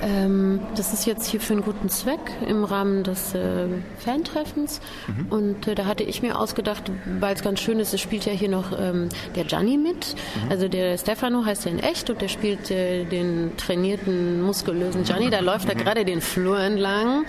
[0.02, 4.80] Ähm, das ist jetzt hier für einen guten Zweck im Rahmen des äh, Fantreffens.
[5.08, 5.26] Mhm.
[5.30, 8.32] Und äh, da hatte ich mir ausgedacht, weil es ganz schön ist, es spielt ja
[8.32, 10.16] hier noch ähm, der Gianni mit.
[10.16, 10.50] Mhm.
[10.50, 15.30] Also der Stefano heißt ja in echt und der spielt äh, den trainierten, muskulösen Gianni.
[15.30, 15.80] Da läuft er mhm.
[15.80, 17.26] gerade den Flur entlang.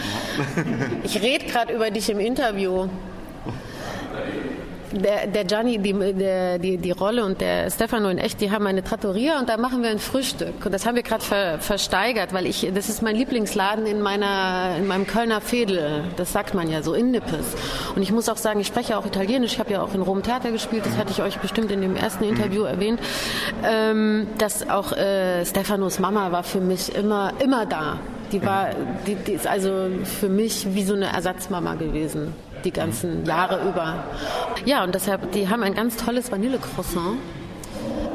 [1.02, 2.86] Ich rede gerade über dich im Interview
[4.92, 8.66] der, der Gianni, die, der, die, die Rolle und der Stefano in echt, die haben
[8.66, 10.64] eine Trattoria und da machen wir ein Frühstück.
[10.64, 14.76] Und das haben wir gerade ver, versteigert, weil ich, das ist mein Lieblingsladen in meiner,
[14.78, 16.04] in meinem Kölner Fädel.
[16.16, 17.54] Das sagt man ja so, in Nippes.
[17.94, 19.54] Und ich muss auch sagen, ich spreche auch Italienisch.
[19.54, 20.84] Ich habe ja auch in Rom Theater gespielt.
[20.86, 23.00] Das hatte ich euch bestimmt in dem ersten Interview erwähnt.
[23.64, 27.98] Ähm, dass auch äh, Stefanos Mama war für mich immer, immer da.
[28.32, 28.70] Die war,
[29.06, 32.32] die, die ist also für mich wie so eine Ersatzmama gewesen
[32.64, 34.04] die ganzen Jahre über.
[34.64, 37.18] Ja, und deshalb, die haben ein ganz tolles Vanillecroissant.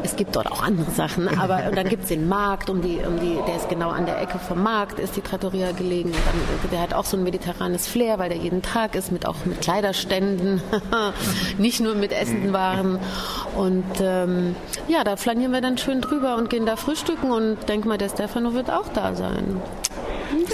[0.04, 3.00] Es gibt dort auch andere Sachen, aber und dann gibt es den Markt, um die,
[3.00, 6.12] um die, der ist genau an der Ecke vom Markt, ist die Trattoria gelegen.
[6.12, 9.46] Dann, der hat auch so ein mediterranes Flair, weil der jeden Tag ist, mit auch
[9.46, 10.62] mit Kleiderständen,
[11.58, 13.00] nicht nur mit essenden Waren.
[13.56, 14.56] Und ähm,
[14.88, 18.10] ja, da flanieren wir dann schön drüber und gehen da frühstücken und denk mal, der
[18.10, 19.60] Stefano wird auch da sein.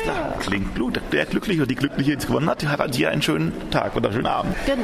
[0.06, 0.36] Ja.
[0.40, 1.00] Klingt gut.
[1.12, 3.96] Der Glückliche oder die Glückliche, die es gewonnen hat, hat an dir einen schönen Tag
[3.96, 4.56] oder einen schönen Abend.
[4.66, 4.84] Genau.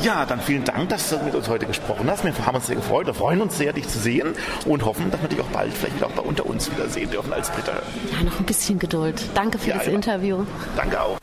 [0.00, 2.24] Ja, dann vielen Dank, dass du mit uns heute gesprochen hast.
[2.24, 3.06] Wir haben uns sehr gefreut.
[3.06, 4.34] Wir freuen uns sehr, dich zu sehen
[4.66, 7.32] und hoffen, dass wir dich auch bald vielleicht wieder auch bei unter uns wiedersehen dürfen
[7.32, 7.82] als Dritter.
[8.12, 9.22] Ja, noch ein bisschen Geduld.
[9.34, 9.96] Danke für ja, das immer.
[9.96, 10.44] Interview.
[10.76, 11.18] Danke auch.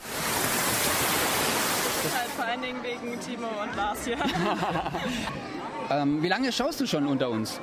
[2.18, 4.18] Halt vor allen Dingen wegen Timo und Lars hier.
[5.92, 7.60] ähm, wie lange schaust du schon unter uns?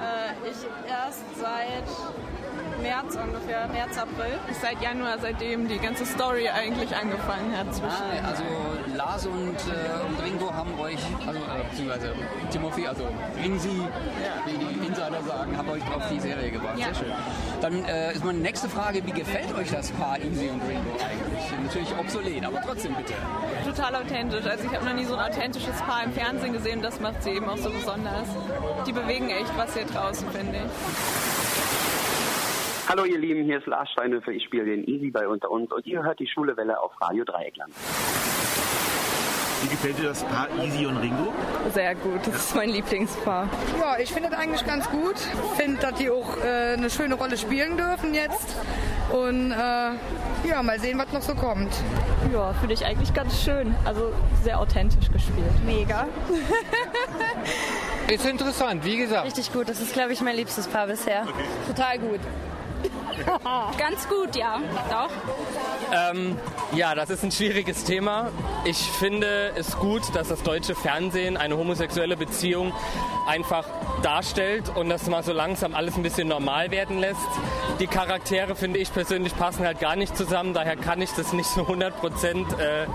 [0.00, 0.56] Äh, ich
[0.88, 1.84] erst seit
[2.82, 4.38] März ungefähr, März, April.
[4.60, 7.72] Seit Januar, seitdem die ganze Story eigentlich angefangen hat.
[7.72, 8.44] Zwischen ah, also
[8.96, 12.14] Lars und, äh, und Ringo haben euch, also, äh, beziehungsweise
[12.50, 13.08] Timothy, also
[13.42, 14.44] Ringsi, ja.
[14.46, 16.76] wie die Insider sagen, haben euch auf die Serie gebracht.
[16.76, 16.86] Ja.
[16.86, 17.12] Sehr schön.
[17.60, 21.62] Dann äh, ist meine nächste Frage, wie gefällt euch das Paar Easy und Ringo eigentlich?
[21.64, 23.14] Natürlich obsolet, aber trotzdem bitte.
[23.64, 24.44] Total authentisch.
[24.44, 26.82] Also ich habe noch nie so ein authentisches Paar im Fernsehen gesehen.
[26.82, 28.28] Das macht sie eben auch so besonders.
[28.86, 31.91] Die bewegen echt was hier draußen, finde ich.
[32.88, 35.86] Hallo ihr Lieben, hier ist Lars Steinhöfer, ich spiele den Easy bei Unter uns und
[35.86, 37.72] ihr hört die Schule Welle auf Radio Dreieckland.
[39.62, 41.32] Wie gefällt dir das Paar Easy und Ringo?
[41.72, 43.48] Sehr gut, das ist mein Lieblingspaar.
[43.80, 45.14] Ja, ich finde das eigentlich ganz gut.
[45.14, 48.56] Ich finde, dass die auch äh, eine schöne Rolle spielen dürfen jetzt.
[49.12, 49.58] Und äh,
[50.48, 51.72] ja, mal sehen, was noch so kommt.
[52.32, 53.76] Ja, finde ich eigentlich ganz schön.
[53.84, 55.64] Also sehr authentisch gespielt.
[55.64, 56.08] Mega.
[58.08, 59.26] ist interessant, wie gesagt.
[59.26, 61.22] Richtig gut, das ist, glaube ich, mein liebstes Paar bisher.
[61.22, 61.44] Okay.
[61.68, 62.20] Total gut.
[63.78, 64.60] Ganz gut, ja.
[64.90, 65.10] Doch.
[65.92, 66.38] Ähm,
[66.74, 68.30] ja, das ist ein schwieriges Thema.
[68.64, 72.72] Ich finde es gut, dass das deutsche Fernsehen eine homosexuelle Beziehung
[73.26, 73.66] einfach
[74.02, 77.20] darstellt und das mal so langsam alles ein bisschen normal werden lässt.
[77.78, 80.54] Die Charaktere, finde ich persönlich, passen halt gar nicht zusammen.
[80.54, 82.86] Daher kann ich das nicht so 100 Prozent äh,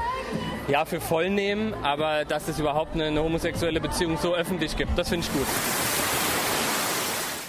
[0.67, 1.73] ja, für voll nehmen.
[1.83, 5.47] Aber dass es überhaupt eine, eine homosexuelle Beziehung so öffentlich gibt, das finde ich gut.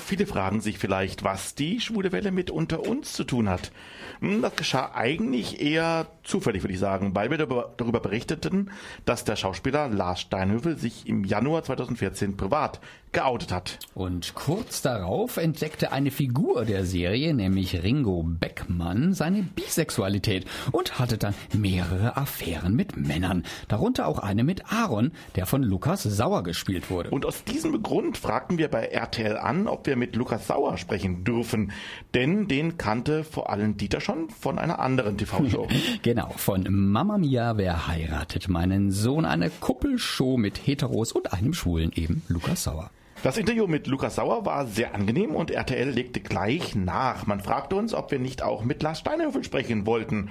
[0.09, 3.73] Viele fragen sich vielleicht, was die schwule Welle mit unter uns zu tun hat.
[4.21, 8.71] Hm, Das geschah eigentlich eher zufällig, würde ich sagen, weil wir darüber berichteten,
[9.05, 12.81] dass der Schauspieler Lars Steinhöfel sich im Januar 2014 privat
[13.13, 13.79] geoutet hat.
[13.95, 21.19] Und kurz darauf entdeckte eine Figur der Serie, nämlich Ringo Beckmann, seine Bisexualität und hatte
[21.19, 26.91] dann mehrere Affären mit Männern, darunter auch eine mit Aaron, der von Lukas Sauer gespielt
[26.91, 27.11] wurde.
[27.11, 31.25] Und aus diesem Grund fragten wir bei RTL an, ob wir mit Lukas Sauer sprechen
[31.25, 31.73] dürfen,
[32.15, 35.69] denn den kannte vor allem Dieter schon von einer anderen TV-Show.
[36.03, 41.93] Genau, von Mama Mia, wer heiratet meinen Sohn, eine Kuppelshow mit Heteros und einem Schwulen,
[41.95, 42.91] eben Lukas Sauer.
[43.25, 47.27] Das Interview mit Lukas Sauer war sehr angenehm und RTL legte gleich nach.
[47.27, 50.31] Man fragte uns, ob wir nicht auch mit Lars Steinhöfel sprechen wollten.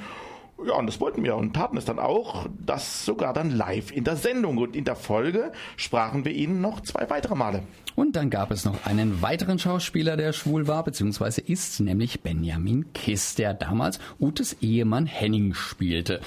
[0.66, 2.48] Ja, und das wollten wir und taten es dann auch.
[2.66, 4.58] Das sogar dann live in der Sendung.
[4.58, 7.62] Und in der Folge sprachen wir ihn noch zwei weitere Male.
[7.96, 12.92] Und dann gab es noch einen weiteren Schauspieler, der schwul war, beziehungsweise ist, nämlich Benjamin
[12.94, 16.22] Kiss, der damals Utes Ehemann Henning spielte.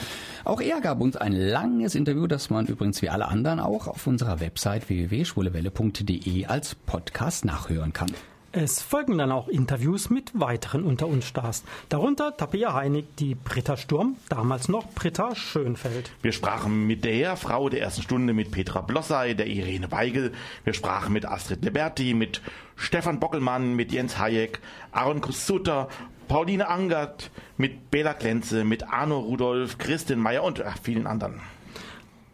[0.45, 4.07] Auch er gab uns ein langes Interview, das man übrigens wie alle anderen auch auf
[4.07, 8.11] unserer Website www.schwulewelle.de als Podcast nachhören kann.
[8.53, 11.63] Es folgen dann auch Interviews mit weiteren unter uns Stars.
[11.89, 16.11] Darunter Tabea Heinig, die Britta Sturm, damals noch Britta Schönfeld.
[16.21, 20.33] Wir sprachen mit der Frau der ersten Stunde, mit Petra Blossay, der Irene Weigel.
[20.65, 22.43] Wir sprachen mit Astrid Liberti, mit
[22.75, 24.59] Stefan Bockelmann, mit Jens Hayek,
[24.91, 25.89] Aaron Kusutter,
[26.27, 31.41] Pauline Angert, mit Bela Klenze, mit Arno Rudolf, Christin Meyer und ach, vielen anderen.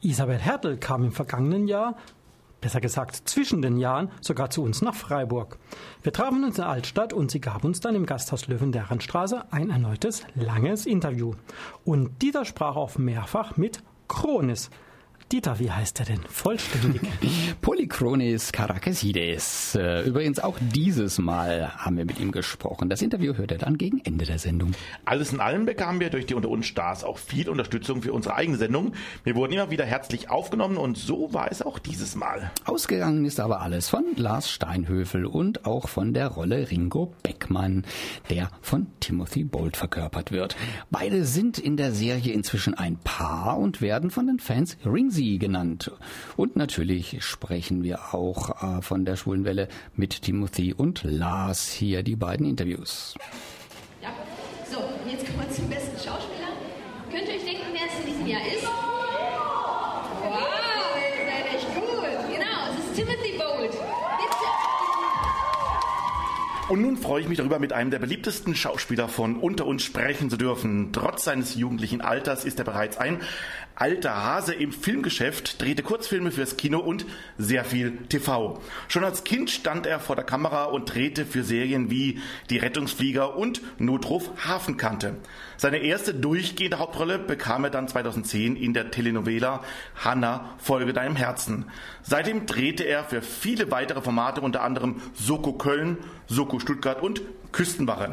[0.00, 1.94] Isabel Hertel kam im vergangenen Jahr,
[2.60, 5.58] besser gesagt zwischen den Jahren, sogar zu uns nach Freiburg.
[6.02, 9.44] Wir trafen uns in Altstadt und sie gab uns dann im Gasthaus Löwen der Randstraße
[9.52, 11.34] ein erneutes langes Interview.
[11.84, 14.70] Und Dieter sprach auch mehrfach mit Kronis.
[15.32, 17.02] Dieter, wie heißt er denn vollständig?
[17.60, 19.74] Polychronis Karakasides.
[19.74, 22.88] Äh, Übrigens auch dieses Mal haben wir mit ihm gesprochen.
[22.88, 24.70] Das Interview hört er dann gegen Ende der Sendung.
[25.04, 28.36] Alles in allem bekamen wir durch die Unter uns Stars auch viel Unterstützung für unsere
[28.36, 28.92] eigene Sendung.
[29.24, 32.52] Wir wurden immer wieder herzlich aufgenommen und so war es auch dieses Mal.
[32.64, 37.84] Ausgegangen ist aber alles von Lars Steinhöfel und auch von der Rolle Ringo Beckmann,
[38.30, 40.54] der von Timothy Bolt verkörpert wird.
[40.92, 44.76] Beide sind in der Serie inzwischen ein Paar und werden von den Fans
[45.16, 45.90] Ringsy genannt.
[46.36, 52.16] Und natürlich sprechen wir auch äh, von der Schwulenwelle mit Timothy und Lars hier die
[52.16, 53.14] beiden Interviews.
[54.02, 54.08] Ja.
[54.70, 56.48] So, und jetzt kommen wir zum besten Schauspieler.
[57.10, 58.66] Könnt ihr euch denken, wer es in diesem Jahr ist?
[60.22, 60.46] Wow,
[61.18, 61.86] ihr seid echt gut.
[62.32, 63.72] Genau, es ist Timothy Bolt.
[63.72, 64.46] Bitte.
[66.68, 70.30] Und nun freue ich mich darüber, mit einem der beliebtesten Schauspieler von Unter uns sprechen
[70.30, 70.92] zu dürfen.
[70.92, 73.20] Trotz seines jugendlichen Alters ist er bereits ein
[73.76, 77.04] alter Hase im Filmgeschäft, drehte Kurzfilme fürs Kino und
[77.36, 78.60] sehr viel TV.
[78.88, 83.36] Schon als Kind stand er vor der Kamera und drehte für Serien wie Die Rettungsflieger
[83.36, 85.16] und Notruf Hafenkante.
[85.58, 89.62] Seine erste durchgehende Hauptrolle bekam er dann 2010 in der Telenovela
[89.94, 91.66] Hanna, folge deinem Herzen.
[92.02, 97.20] Seitdem drehte er für viele weitere Formate, unter anderem Soko Köln, Soko Stuttgart und
[97.52, 98.10] Küstenwache.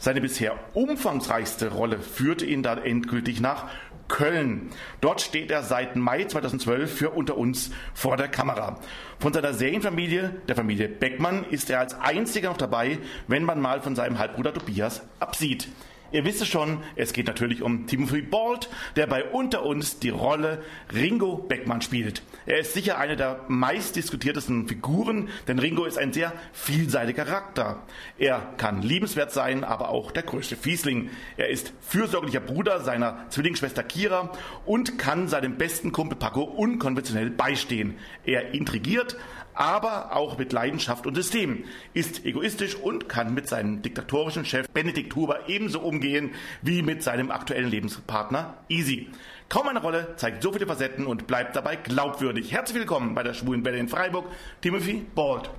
[0.00, 3.68] Seine bisher umfangreichste Rolle führte ihn dann endgültig nach
[4.08, 4.70] Köln.
[5.00, 8.78] Dort steht er seit Mai 2012 für Unter uns vor der Kamera.
[9.18, 12.98] Von seiner Serienfamilie, der Familie Beckmann, ist er als einziger noch dabei,
[13.28, 15.68] wenn man mal von seinem Halbbruder Tobias absieht.
[16.12, 20.10] Ihr wisst es schon, es geht natürlich um Timothy Bald, der bei Unter uns die
[20.10, 20.62] Rolle
[20.94, 22.22] Ringo Beckmann spielt.
[22.44, 27.82] Er ist sicher eine der meistdiskutiertesten Figuren, denn Ringo ist ein sehr vielseitiger Charakter.
[28.18, 31.08] Er kann liebenswert sein, aber auch der größte Fiesling.
[31.38, 34.32] Er ist fürsorglicher Bruder seiner Zwillingsschwester Kira
[34.66, 37.94] und kann seinem besten Kumpel Paco unkonventionell beistehen.
[38.24, 39.16] Er intrigiert,
[39.54, 45.14] aber auch mit Leidenschaft und System, ist egoistisch und kann mit seinem diktatorischen Chef Benedikt
[45.14, 46.30] Huber ebenso umgehen
[46.62, 49.08] wie mit seinem aktuellen Lebenspartner Easy.
[49.48, 52.52] Kaum eine Rolle, zeigt so viele Facetten und bleibt dabei glaubwürdig.
[52.52, 54.26] Herzlich willkommen bei der Schwulen Welle in Freiburg,
[54.62, 55.50] Timothy Bald.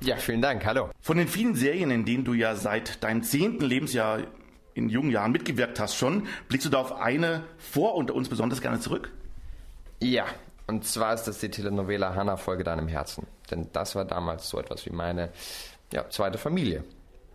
[0.00, 0.90] Ja, vielen Dank, hallo.
[1.00, 4.20] Von den vielen Serien, in denen du ja seit deinem zehnten Lebensjahr
[4.74, 8.60] in jungen Jahren mitgewirkt hast schon, blickst du da auf eine vor unter uns besonders
[8.60, 9.10] gerne zurück?
[10.00, 10.26] Ja,
[10.68, 13.26] und zwar ist das die Telenovela Hanna Folge deinem Herzen.
[13.50, 15.30] Denn das war damals so etwas wie meine
[15.92, 16.84] ja, zweite Familie.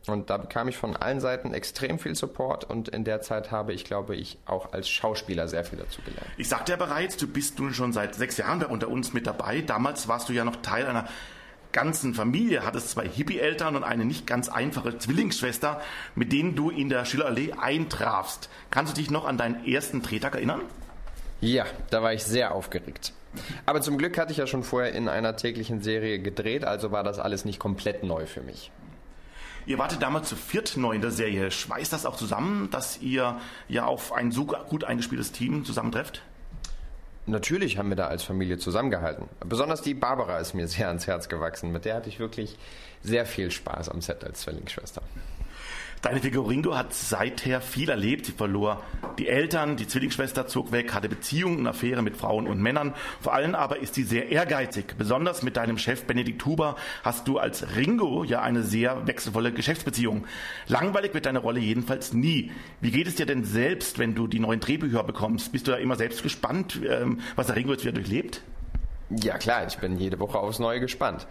[0.05, 3.73] Und da bekam ich von allen Seiten extrem viel Support und in der Zeit habe
[3.73, 6.27] ich, glaube ich, auch als Schauspieler sehr viel dazu gelernt.
[6.37, 9.25] Ich sagte ja bereits, du bist nun schon seit sechs Jahren bei unter uns mit
[9.25, 9.61] dabei.
[9.61, 11.07] Damals warst du ja noch Teil einer
[11.71, 15.81] ganzen Familie, hattest zwei Hippie-Eltern und eine nicht ganz einfache Zwillingsschwester,
[16.13, 18.49] mit denen du in der Schillerallee eintrafst.
[18.69, 20.61] Kannst du dich noch an deinen ersten Drehtag erinnern?
[21.43, 23.11] Ja, da war ich sehr aufgeregt.
[23.65, 27.03] Aber zum Glück hatte ich ja schon vorher in einer täglichen Serie gedreht, also war
[27.03, 28.71] das alles nicht komplett neu für mich.
[29.65, 31.51] Ihr wartet damals zu viert neu in der Serie.
[31.51, 36.21] Schweißt das auch zusammen, dass ihr ja auf ein so gut eingespieltes Team zusammentrefft?
[37.25, 39.27] Natürlich haben wir da als Familie zusammengehalten.
[39.45, 41.73] Besonders die Barbara ist mir sehr ans Herz gewachsen.
[41.73, 42.57] Mit der hatte ich wirklich
[43.01, 45.01] sehr viel Spaß am Set als Zwillingsschwester.
[46.03, 48.25] Deine Figur Ringo hat seither viel erlebt.
[48.25, 48.83] Sie verlor
[49.17, 52.93] die Eltern, die Zwillingsschwester zog weg, hatte Beziehungen und Affäre mit Frauen und Männern.
[53.21, 54.95] Vor allem aber ist sie sehr ehrgeizig.
[54.97, 56.75] Besonders mit deinem Chef Benedikt Huber
[57.05, 60.25] hast du als Ringo ja eine sehr wechselvolle Geschäftsbeziehung.
[60.67, 62.51] Langweilig wird deine Rolle jedenfalls nie.
[62.81, 65.53] Wie geht es dir denn selbst, wenn du die neuen Drehbücher bekommst?
[65.53, 68.41] Bist du da immer selbst gespannt, ähm, was der Ringo jetzt wieder durchlebt?
[69.09, 71.27] Ja klar, ich bin jede Woche aufs Neue gespannt.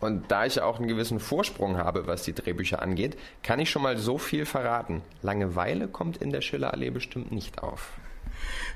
[0.00, 3.82] Und da ich auch einen gewissen Vorsprung habe, was die Drehbücher angeht, kann ich schon
[3.82, 5.02] mal so viel verraten.
[5.22, 7.92] Langeweile kommt in der Schillerallee bestimmt nicht auf.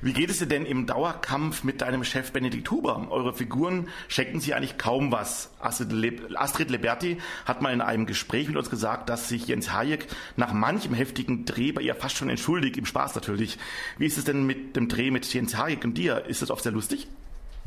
[0.01, 3.07] Wie geht es dir denn im Dauerkampf mit deinem Chef Benedikt Huber?
[3.09, 5.51] Eure Figuren schenken sich eigentlich kaum was.
[5.59, 9.71] Astrid, Le Astrid Leberti hat mal in einem Gespräch mit uns gesagt, dass sich Jens
[9.71, 13.57] Hayek nach manchem heftigen Dreh bei ihr fast schon entschuldigt, im Spaß natürlich.
[13.97, 16.25] Wie ist es denn mit dem Dreh mit Jens Hayek und dir?
[16.25, 17.07] Ist das oft sehr lustig?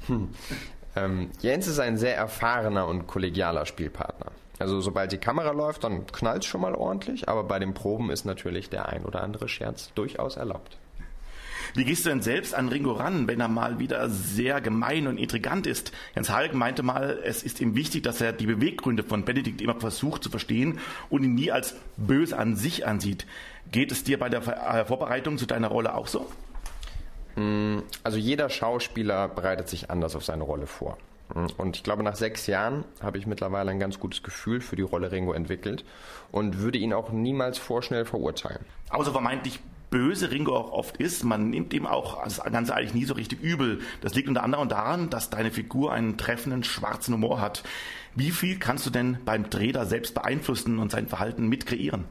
[0.07, 0.29] Hm.
[0.97, 4.33] Ähm, Jens ist ein sehr erfahrener und kollegialer Spielpartner.
[4.59, 8.11] Also sobald die Kamera läuft, dann knallt es schon mal ordentlich, aber bei den Proben
[8.11, 10.79] ist natürlich der ein oder andere Scherz durchaus erlaubt.
[11.75, 15.19] Wie gehst du denn selbst an Ringo ran, wenn er mal wieder sehr gemein und
[15.19, 15.91] intrigant ist?
[16.15, 19.81] Jens Halk meinte mal, es ist ihm wichtig, dass er die Beweggründe von Benedikt immer
[19.81, 20.79] versucht zu verstehen
[21.11, 23.27] und ihn nie als böse an sich ansieht.
[23.73, 26.31] Geht es dir bei der äh, Vorbereitung zu deiner Rolle auch so?
[27.37, 30.99] Mm, also jeder Schauspieler bereitet sich anders auf seine Rolle vor.
[31.35, 34.77] Mm, und ich glaube, nach sechs Jahren habe ich mittlerweile ein ganz gutes Gefühl für
[34.77, 35.85] die Rolle Ringo entwickelt
[36.31, 38.65] und würde ihn auch niemals vorschnell verurteilen.
[39.01, 39.61] So vermeintlich
[39.91, 43.41] böse Ringo auch oft ist, man nimmt ihm auch das Ganze eigentlich nie so richtig
[43.41, 43.81] übel.
[44.01, 47.63] Das liegt unter anderem daran, dass deine Figur einen treffenden schwarzen Humor hat.
[48.17, 52.07] Wie viel kannst du denn beim Dreh da selbst beeinflussen und sein Verhalten mitkreieren?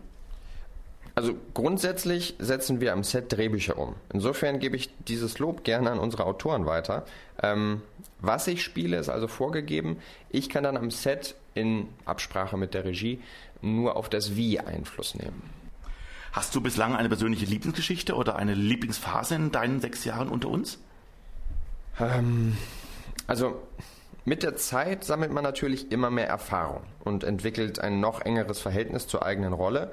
[1.16, 3.95] Also grundsätzlich setzen wir am Set Drehbücher um.
[4.11, 7.05] Insofern gebe ich dieses Lob gerne an unsere Autoren weiter.
[7.41, 7.82] Ähm,
[8.20, 9.97] was ich spiele, ist also vorgegeben.
[10.30, 13.22] Ich kann dann am Set in Absprache mit der Regie
[13.61, 15.43] nur auf das Wie Einfluss nehmen.
[16.32, 20.80] Hast du bislang eine persönliche Lieblingsgeschichte oder eine Lieblingsphase in deinen sechs Jahren unter uns?
[21.99, 22.57] Ähm,
[23.28, 23.61] also
[24.26, 29.07] mit der Zeit sammelt man natürlich immer mehr Erfahrung und entwickelt ein noch engeres Verhältnis
[29.07, 29.91] zur eigenen Rolle.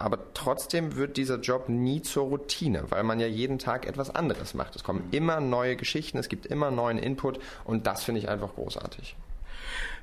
[0.00, 4.54] Aber trotzdem wird dieser Job nie zur Routine, weil man ja jeden Tag etwas anderes
[4.54, 4.74] macht.
[4.74, 8.54] Es kommen immer neue Geschichten, es gibt immer neuen Input und das finde ich einfach
[8.54, 9.14] großartig.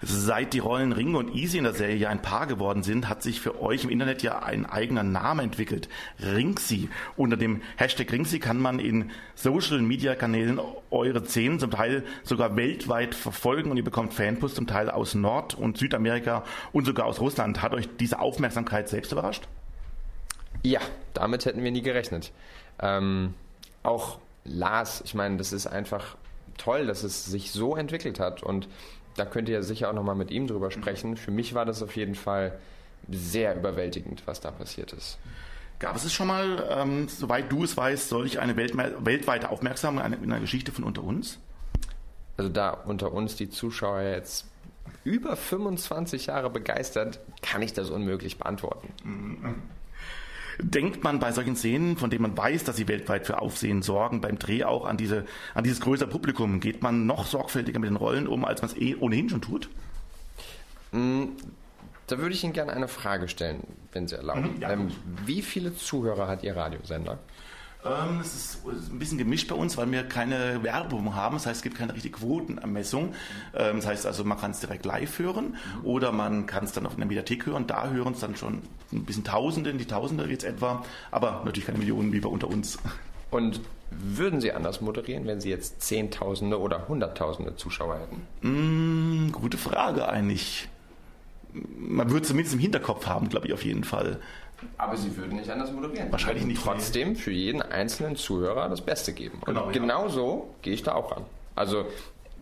[0.03, 3.23] Seit die Rollen Ringo und Easy in der Serie ja ein Paar geworden sind, hat
[3.23, 5.89] sich für euch im Internet ja ein eigener Name entwickelt.
[6.19, 6.89] Ringsi.
[7.15, 12.55] Unter dem Hashtag Ringsi kann man in Social Media Kanälen eure Szenen zum Teil sogar
[12.55, 17.19] weltweit verfolgen und ihr bekommt Fanpost zum Teil aus Nord- und Südamerika und sogar aus
[17.19, 17.63] Russland.
[17.63, 19.47] Hat euch diese Aufmerksamkeit selbst überrascht?
[20.63, 20.81] Ja,
[21.13, 22.31] damit hätten wir nie gerechnet.
[22.79, 23.33] Ähm,
[23.83, 26.15] auch Lars, ich meine, das ist einfach
[26.57, 28.67] toll, dass es sich so entwickelt hat und
[29.15, 31.17] da könnt ihr sicher auch nochmal mit ihm drüber sprechen.
[31.17, 32.57] Für mich war das auf jeden Fall
[33.09, 35.17] sehr überwältigend, was da passiert ist.
[35.79, 40.31] Gab es schon mal, ähm, soweit du es weißt, solch eine Welt weltweite Aufmerksamkeit in
[40.31, 41.39] einer Geschichte von unter uns?
[42.35, 44.45] Also da unter uns die Zuschauer jetzt
[45.03, 48.89] über 25 Jahre begeistert, kann ich das unmöglich beantworten.
[50.59, 54.21] Denkt man bei solchen Szenen, von denen man weiß, dass sie weltweit für Aufsehen sorgen,
[54.21, 56.59] beim Dreh auch an, diese, an dieses größere Publikum?
[56.59, 59.69] Geht man noch sorgfältiger mit den Rollen um, als man es eh ohnehin schon tut?
[60.91, 61.25] Mm,
[62.07, 64.55] da würde ich Ihnen gerne eine Frage stellen, wenn Sie erlauben.
[64.55, 64.91] Mhm, ja, ähm,
[65.25, 67.19] wie viele Zuhörer hat Ihr Radiosender?
[67.85, 71.35] Ähm, es ist ein bisschen gemischt bei uns, weil wir keine Werbung haben.
[71.35, 73.13] Das heißt, es gibt keine richtige Quotenermessung.
[73.55, 76.85] Ähm, das heißt also, man kann es direkt live hören oder man kann es dann
[76.85, 77.67] auf einer Mediathek hören.
[77.67, 78.61] Da hören es dann schon
[78.91, 82.79] ein bisschen Tausende, die Tausende jetzt etwa, aber natürlich keine Millionen wie bei unter uns.
[83.29, 89.27] Und würden Sie anders moderieren, wenn Sie jetzt Zehntausende oder Hunderttausende Zuschauer hätten?
[89.27, 90.67] Mm, gute Frage eigentlich.
[91.53, 94.19] Man würde zumindest im Hinterkopf haben, glaube ich, auf jeden Fall.
[94.77, 96.11] Aber Sie würden nicht anders moderieren.
[96.11, 96.61] Wahrscheinlich nicht.
[96.61, 99.39] Trotzdem für jeden einzelnen Zuhörer das Beste geben.
[99.45, 100.09] Und genau, genau ja.
[100.09, 101.23] so gehe ich da auch ran.
[101.55, 101.85] Also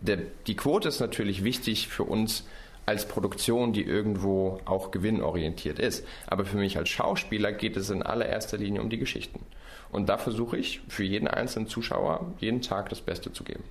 [0.00, 2.44] der, die Quote ist natürlich wichtig für uns
[2.86, 6.06] als Produktion, die irgendwo auch gewinnorientiert ist.
[6.26, 9.40] Aber für mich als Schauspieler geht es in allererster Linie um die Geschichten.
[9.90, 13.64] Und da versuche ich für jeden einzelnen Zuschauer jeden Tag das Beste zu geben.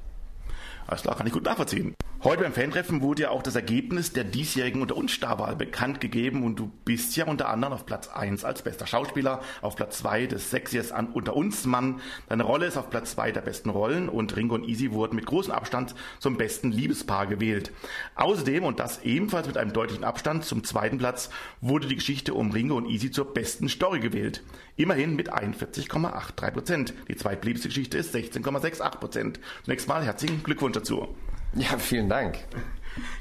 [0.88, 1.96] Alles klar, kann ich gut nachvollziehen.
[2.24, 6.44] Heute beim Fantreffen wurde ja auch das Ergebnis der diesjährigen Unter uns Starwahl bekannt gegeben
[6.44, 10.28] und du bist ja unter anderem auf Platz 1 als bester Schauspieler, auf Platz 2
[10.28, 12.02] des Sexiest an Unter uns Mann.
[12.28, 15.26] Deine Rolle ist auf Platz 2 der besten Rollen und Ringo und Easy wurden mit
[15.26, 17.72] großem Abstand zum besten Liebespaar gewählt.
[18.16, 21.30] Außerdem, und das ebenfalls mit einem deutlichen Abstand zum zweiten Platz,
[21.62, 24.44] wurde die Geschichte um Ringo und Easy zur besten Story gewählt.
[24.78, 26.94] Immerhin mit 41,83 Prozent.
[27.08, 29.40] Die zweitbeliebste Geschichte ist 16,68 Prozent.
[29.64, 31.08] Zunächst mal herzlichen Glückwunsch dazu.
[31.54, 32.40] Ja, vielen Dank.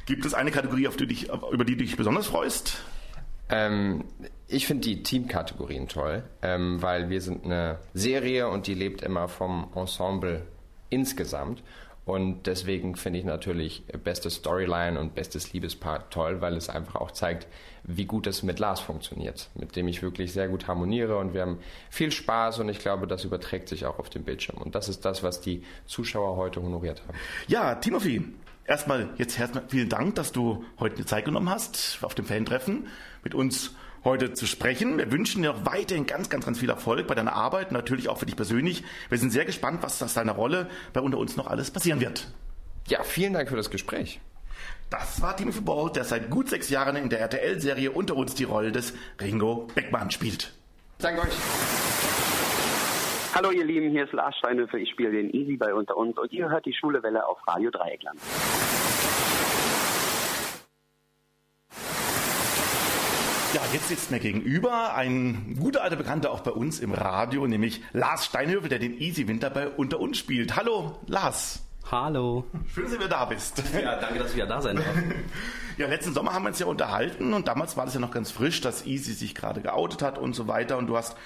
[0.06, 2.78] Gibt es eine Kategorie, die dich, über die du dich besonders freust?
[3.48, 4.04] Ähm,
[4.48, 9.28] ich finde die Teamkategorien toll, ähm, weil wir sind eine Serie und die lebt immer
[9.28, 10.46] vom Ensemble
[10.90, 11.62] insgesamt.
[12.04, 17.12] Und deswegen finde ich natürlich beste Storyline und bestes Liebespaar toll, weil es einfach auch
[17.12, 17.46] zeigt,
[17.84, 21.42] wie gut es mit Lars funktioniert, mit dem ich wirklich sehr gut harmoniere und wir
[21.42, 21.58] haben
[21.90, 24.58] viel Spaß und ich glaube, das überträgt sich auch auf dem Bildschirm.
[24.58, 27.16] Und das ist das, was die Zuschauer heute honoriert haben.
[27.46, 28.24] Ja, Timothy,
[28.64, 32.86] erstmal jetzt erstmal vielen Dank, dass du heute die Zeit genommen hast, auf dem Fan-Treffen
[33.22, 34.98] mit uns heute zu sprechen.
[34.98, 38.18] Wir wünschen dir noch weiterhin ganz, ganz, ganz viel Erfolg bei deiner Arbeit, natürlich auch
[38.18, 38.82] für dich persönlich.
[39.08, 42.28] Wir sind sehr gespannt, was aus deiner Rolle bei unter uns noch alles passieren wird.
[42.88, 44.20] Ja, vielen Dank für das Gespräch.
[44.90, 48.44] Das war Timothy Ball, der seit gut sechs Jahren in der RTL-Serie Unter uns die
[48.44, 50.52] Rolle des Ringo Beckmann spielt.
[50.98, 51.34] Danke euch.
[53.34, 56.30] Hallo ihr Lieben, hier ist Lars Steinhöfer, ich spiele den Easy bei Unter uns und
[56.32, 58.20] ihr hört die Schule Welle auf Radio Dreieckland.
[63.54, 67.82] Ja, jetzt sitzt mir gegenüber ein guter alter Bekannter auch bei uns im Radio, nämlich
[67.92, 70.56] Lars Steinhövel, der den Easy Winter bei Unter uns spielt.
[70.56, 71.64] Hallo, Lars.
[71.90, 72.44] Hallo.
[72.72, 73.62] Schön, dass du wieder da bist.
[73.74, 74.86] Ja, danke, dass ich wieder da sein darf.
[75.76, 78.30] Ja, letzten Sommer haben wir uns ja unterhalten und damals war das ja noch ganz
[78.30, 81.16] frisch, dass Easy sich gerade geoutet hat und so weiter und du hast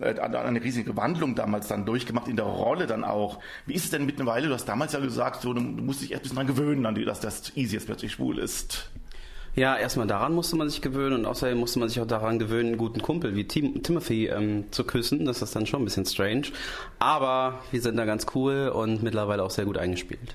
[0.00, 3.38] äh, eine riesige Wandlung damals dann durchgemacht in der Rolle dann auch.
[3.66, 4.48] Wie ist es denn mittlerweile?
[4.48, 7.20] Du hast damals ja gesagt, so, du musst dich erst ein bisschen dran gewöhnen, dass
[7.20, 8.90] das Easy jetzt plötzlich schwul ist.
[9.54, 12.68] Ja, erstmal daran musste man sich gewöhnen und außerdem musste man sich auch daran gewöhnen,
[12.68, 15.24] einen guten Kumpel wie Tim Timothy ähm, zu küssen.
[15.24, 16.48] Das ist dann schon ein bisschen strange.
[16.98, 20.34] Aber wir sind da ganz cool und mittlerweile auch sehr gut eingespielt.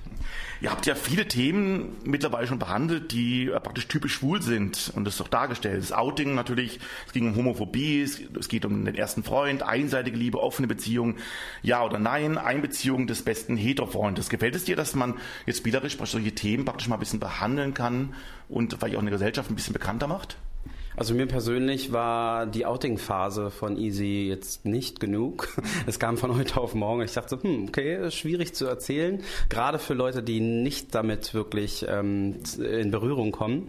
[0.64, 5.12] Ihr habt ja viele Themen mittlerweile schon behandelt, die praktisch typisch schwul sind und das
[5.12, 5.82] ist doch dargestellt.
[5.82, 10.42] Das Outing natürlich, es ging um Homophobie, es, geht um den ersten Freund, einseitige Liebe,
[10.42, 11.16] offene Beziehung,
[11.60, 14.30] ja oder nein, Einbeziehung des besten Heterofreundes.
[14.30, 18.14] Gefällt es dir, dass man jetzt spielerisch solche Themen praktisch mal ein bisschen behandeln kann
[18.48, 20.38] und vielleicht auch eine Gesellschaft ein bisschen bekannter macht?
[20.96, 25.48] Also mir persönlich war die Outing-Phase von Easy jetzt nicht genug.
[25.86, 27.02] Es kam von heute auf morgen.
[27.02, 32.36] Ich dachte, hm, okay, schwierig zu erzählen, gerade für Leute, die nicht damit wirklich ähm,
[32.58, 33.68] in Berührung kommen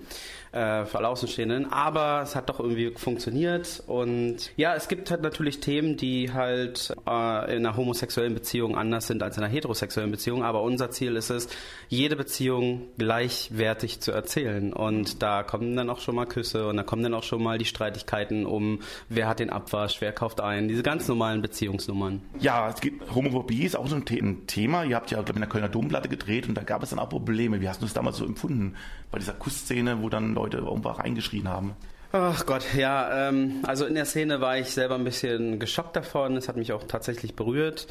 [0.56, 1.72] äh, für alle Außenstehenden.
[1.72, 3.84] Aber es hat doch irgendwie funktioniert.
[3.88, 9.08] Und ja, es gibt halt natürlich Themen, die halt äh, in einer homosexuellen Beziehung anders
[9.08, 10.44] sind als in einer heterosexuellen Beziehung.
[10.44, 11.50] Aber unser Ziel ist es,
[11.90, 14.72] jede Beziehung gleichwertig zu erzählen.
[14.72, 17.58] Und da kommen dann auch schon mal Küsse und da kommen dann auch schon mal
[17.58, 18.80] die Streitigkeiten um,
[19.10, 22.22] wer hat den Abwasch, wer kauft ein, diese ganz normalen Beziehungsnummern.
[22.40, 24.84] Ja, es gibt, Homophobie ist auch so ein, Thema.
[24.84, 27.00] Ihr habt ja, glaube ich, in der Kölner Domplatte gedreht und da gab es dann
[27.00, 27.60] auch Probleme.
[27.60, 28.76] Wie hast du es damals so empfunden
[29.12, 31.76] bei dieser Kussszene, wo dann Leute irgendwo reingeschrien haben?
[32.12, 36.38] Ach Gott, ja, ähm, also in der Szene war ich selber ein bisschen geschockt davon.
[36.38, 37.88] Es hat mich auch tatsächlich berührt.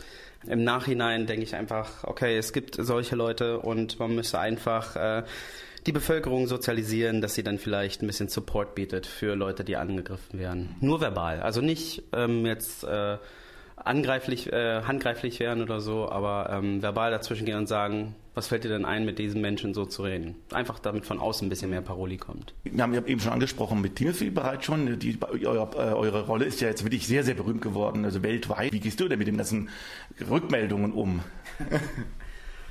[0.47, 5.25] Im Nachhinein denke ich einfach, okay, es gibt solche Leute und man müsste einfach äh,
[5.87, 10.39] die Bevölkerung sozialisieren, dass sie dann vielleicht ein bisschen Support bietet für Leute, die angegriffen
[10.39, 10.75] werden.
[10.81, 13.19] Nur verbal, also nicht ähm, jetzt äh,
[13.77, 18.65] angreiflich, äh, handgreiflich werden oder so, aber ähm, verbal dazwischen gehen und sagen, was fällt
[18.65, 20.37] dir denn ein, mit diesen Menschen so zu reden?
[20.53, 22.55] Einfach damit von außen ein bisschen mehr Paroli kommt.
[22.65, 24.99] Wir haben ja eben schon angesprochen mit Timothy bereits schon.
[24.99, 28.73] Die, eure, äh, eure Rolle ist ja jetzt wirklich sehr, sehr berühmt geworden, also weltweit.
[28.73, 29.69] Wie gehst du denn mit den ganzen
[30.29, 31.21] Rückmeldungen um?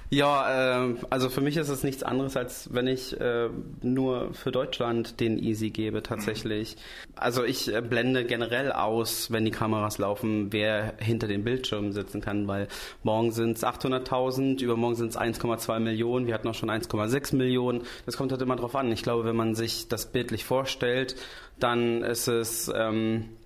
[0.10, 3.50] Ja, äh, also für mich ist es nichts anderes, als wenn ich äh,
[3.82, 6.78] nur für Deutschland den Easy gebe tatsächlich.
[7.16, 12.22] Also ich äh, blende generell aus, wenn die Kameras laufen, wer hinter den Bildschirmen sitzen
[12.22, 12.68] kann, weil
[13.02, 17.82] morgen sind es 800.000, übermorgen sind es 1,2 Millionen, wir hatten auch schon 1,6 Millionen.
[18.06, 18.92] Das kommt halt immer drauf an.
[18.92, 21.16] Ich glaube, wenn man sich das bildlich vorstellt,
[21.60, 22.72] dann ist es...
[22.76, 23.43] Ähm, äh,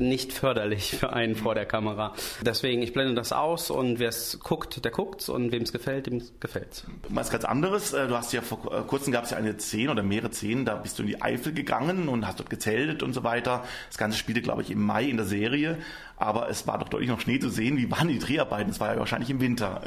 [0.00, 2.14] nicht förderlich für einen vor der Kamera.
[2.40, 6.06] Deswegen, ich blende das aus und wer es guckt, der guckt's und wem es gefällt,
[6.06, 6.84] dem gefällt's.
[7.08, 9.90] Was ganz anderes, äh, du hast ja vor äh, kurzem gab es ja eine Szene
[9.90, 13.12] oder mehrere Szenen, da bist du in die Eifel gegangen und hast dort gezeltet und
[13.12, 13.64] so weiter.
[13.88, 15.78] Das Ganze spielte, glaube ich, im Mai in der Serie,
[16.16, 17.76] aber es war doch deutlich noch Schnee zu sehen.
[17.76, 18.70] Wie waren die Dreharbeiten?
[18.70, 19.82] Es war ja wahrscheinlich im Winter.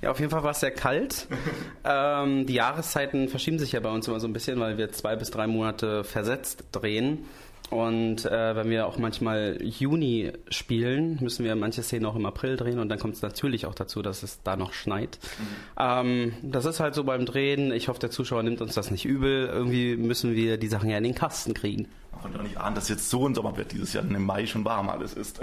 [0.00, 1.28] Ja, auf jeden Fall war es sehr kalt.
[1.84, 5.16] ähm, die Jahreszeiten verschieben sich ja bei uns immer so ein bisschen, weil wir zwei
[5.16, 7.24] bis drei Monate versetzt drehen.
[7.70, 12.56] Und äh, wenn wir auch manchmal Juni spielen, müssen wir manche Szenen auch im April
[12.56, 15.18] drehen und dann kommt es natürlich auch dazu, dass es da noch schneit.
[15.38, 15.44] Mhm.
[15.78, 17.72] Ähm, das ist halt so beim Drehen.
[17.72, 19.46] Ich hoffe, der Zuschauer nimmt uns das nicht übel.
[19.46, 21.88] Irgendwie müssen wir die Sachen ja in den Kasten kriegen.
[22.12, 24.46] Man konnte auch nicht ahnen, dass jetzt so ein Sommer wird, dieses Jahr im Mai
[24.46, 25.40] schon warm alles ist.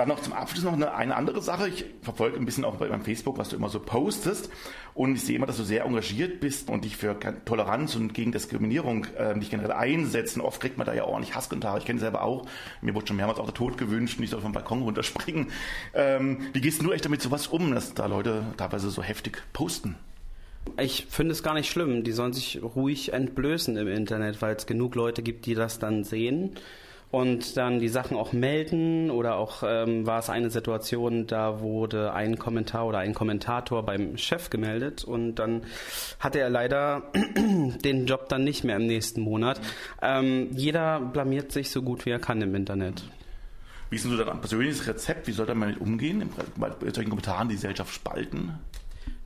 [0.00, 1.68] Dann noch zum Abschluss noch eine, eine andere Sache.
[1.68, 4.48] Ich verfolge ein bisschen auch bei meinem Facebook, was du immer so postest.
[4.94, 8.32] Und ich sehe immer, dass du sehr engagiert bist und dich für Toleranz und gegen
[8.32, 10.38] Diskriminierung äh, dich generell einsetzt.
[10.38, 11.76] Und oft kriegt man da ja ordentlich Hasskommentare.
[11.80, 12.46] Ich kenne selber auch.
[12.80, 15.48] Mir wurde schon mehrmals auch der Tod gewünscht und ich soll vom Balkon runterspringen.
[15.92, 19.96] Ähm, wie gehst du echt damit sowas um, dass da Leute teilweise so heftig posten?
[20.78, 22.04] Ich finde es gar nicht schlimm.
[22.04, 26.04] Die sollen sich ruhig entblößen im Internet, weil es genug Leute gibt, die das dann
[26.04, 26.56] sehen
[27.10, 32.12] und dann die Sachen auch melden oder auch ähm, war es eine Situation, da wurde
[32.12, 35.62] ein Kommentar oder ein Kommentator beim Chef gemeldet und dann
[36.20, 37.02] hatte er leider
[37.84, 39.60] den Job dann nicht mehr im nächsten Monat.
[40.00, 43.02] Ähm, jeder blamiert sich so gut wie er kann im Internet.
[43.90, 45.26] Wie ist denn so dein persönliches Rezept?
[45.26, 46.30] Wie soll man damit umgehen?
[46.56, 48.60] Bei solchen Kommentaren die Gesellschaft spalten?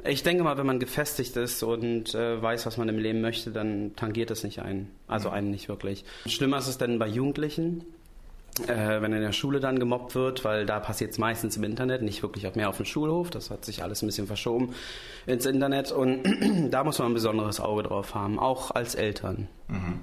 [0.06, 3.50] Ich denke mal, wenn man gefestigt ist und äh, weiß, was man im Leben möchte,
[3.50, 4.90] dann tangiert es nicht einen.
[5.08, 5.34] Also mhm.
[5.34, 6.04] einen nicht wirklich.
[6.26, 7.84] Schlimmer ist es denn bei Jugendlichen,
[8.66, 12.02] äh, wenn in der Schule dann gemobbt wird, weil da passiert es meistens im Internet,
[12.02, 13.30] nicht wirklich auch mehr auf dem Schulhof.
[13.30, 14.74] Das hat sich alles ein bisschen verschoben
[15.26, 16.22] ins Internet und
[16.70, 19.48] da muss man ein besonderes Auge drauf haben, auch als Eltern.
[19.68, 20.00] Mhm.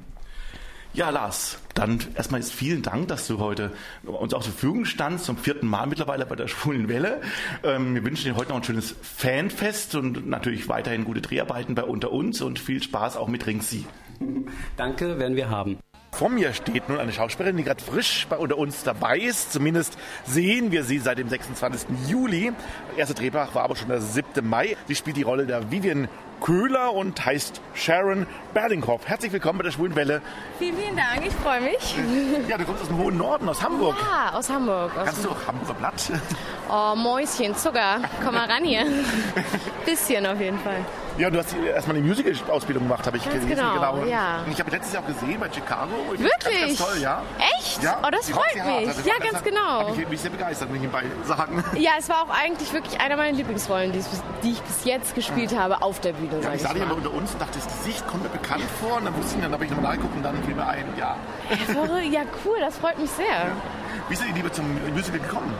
[0.93, 3.71] Ja, Lars, dann erstmal jetzt vielen Dank, dass du heute
[4.03, 7.21] uns auch zur Verfügung standst, zum vierten Mal mittlerweile bei der Schwulen Welle.
[7.63, 11.83] Ähm, wir wünschen dir heute noch ein schönes Fanfest und natürlich weiterhin gute Dreharbeiten bei
[11.83, 13.85] Unter uns und viel Spaß auch mit Ringsi.
[14.75, 15.77] Danke, werden wir haben.
[16.13, 19.53] Vor mir steht nun eine Schauspielerin, die gerade frisch bei unter uns dabei ist.
[19.53, 21.87] Zumindest sehen wir sie seit dem 26.
[22.07, 22.51] Juli.
[22.91, 24.47] Der erste Drehtag war aber schon der 7.
[24.47, 24.75] Mai.
[24.87, 26.09] Sie spielt die Rolle der Vivian
[26.41, 29.07] Köhler und heißt Sharon Berlinghoff.
[29.07, 30.21] Herzlich willkommen bei der Schwulen Welle.
[30.59, 31.95] Vielen, vielen Dank, ich freue mich.
[32.49, 33.95] Ja, du kommst aus dem hohen Norden, aus Hamburg.
[34.01, 34.91] Ja, aus Hamburg.
[34.97, 36.11] Aus Kannst du auch Hamburger Blatt?
[36.69, 38.85] Oh, Mäuschen, Zucker, komm mal ran hier.
[39.85, 40.83] Bisschen auf jeden Fall.
[41.21, 43.63] Ja, du hast erstmal eine Musical-Ausbildung gemacht, habe ich ganz gelesen.
[43.75, 44.05] Genau, genau.
[44.05, 44.41] Ja.
[44.43, 45.91] Und ich habe letztes Jahr auch gesehen bei Chicago.
[46.09, 46.31] Wirklich?
[46.41, 47.21] Ganz, ganz toll, ja.
[47.59, 47.83] Echt?
[47.83, 48.87] Ja, oh, das freut mich.
[48.87, 49.93] Also, ja, ganz genau.
[49.95, 51.63] Ich mich sehr begeistert, muss ich nebenbei sagen.
[51.77, 54.03] Ja, es war auch eigentlich wirklich einer meiner Lieblingsrollen, die,
[54.41, 56.41] die ich bis jetzt gespielt habe auf der Bühne.
[56.41, 58.97] Ja, ich sah dich aber unter uns und dachte, das Gesicht kommt mir bekannt vor.
[58.97, 61.15] Und dann wusste ich, dann habe ich nochmal nachgeguckt und dann fiel mir ein, ja.
[62.11, 63.51] Ja, cool, das freut mich sehr.
[64.07, 65.53] Wie ist denn die Liebe zum Musical gekommen?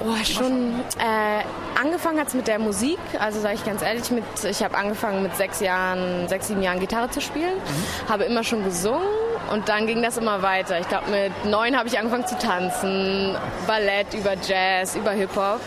[0.00, 0.80] Oh, schon.
[0.98, 1.44] Äh,
[1.80, 2.98] angefangen hat es mit der Musik.
[3.18, 6.80] Also sage ich ganz ehrlich, mit, ich habe angefangen mit sechs Jahren, sechs, sieben Jahren
[6.80, 7.54] Gitarre zu spielen.
[7.54, 8.08] Mhm.
[8.08, 9.06] Habe immer schon gesungen
[9.52, 10.80] und dann ging das immer weiter.
[10.80, 13.36] Ich glaube, mit neun habe ich angefangen zu tanzen.
[13.66, 15.60] Ballett über Jazz, über Hip-Hop.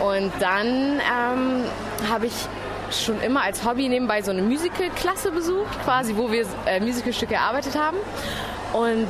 [0.00, 1.64] Und dann ähm,
[2.10, 2.32] habe ich
[2.90, 7.76] schon immer als Hobby nebenbei so eine Musical-Klasse besucht, quasi, wo wir äh, Musicalstücke erarbeitet
[7.76, 7.98] haben.
[8.72, 9.08] Und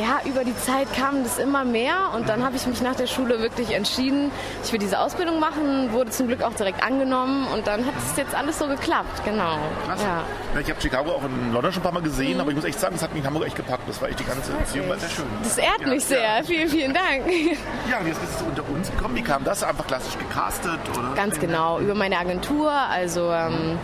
[0.00, 3.06] ja, über die Zeit kam das immer mehr und dann habe ich mich nach der
[3.06, 4.30] Schule wirklich entschieden,
[4.64, 8.16] ich will diese Ausbildung machen, wurde zum Glück auch direkt angenommen und dann hat es
[8.16, 9.58] jetzt alles so geklappt, genau.
[9.84, 10.04] Klasse.
[10.04, 10.60] Ja.
[10.60, 12.40] Ich habe Chicago auch in London schon ein paar Mal gesehen, mhm.
[12.40, 13.88] aber ich muss echt sagen, es hat mich in Hamburg echt gepackt.
[13.88, 15.26] Das war echt die ganze Beziehung, war sehr schön.
[15.42, 16.42] Das ehrt ja, mich sehr, ja.
[16.42, 17.26] vielen, vielen Dank.
[17.90, 19.14] Ja, und jetzt bist du unter uns gekommen.
[19.16, 19.62] Wie kam das?
[19.62, 20.80] Einfach klassisch gecastet?
[20.98, 21.14] Oder?
[21.14, 23.30] Ganz genau, über meine Agentur, also...
[23.30, 23.78] Ähm,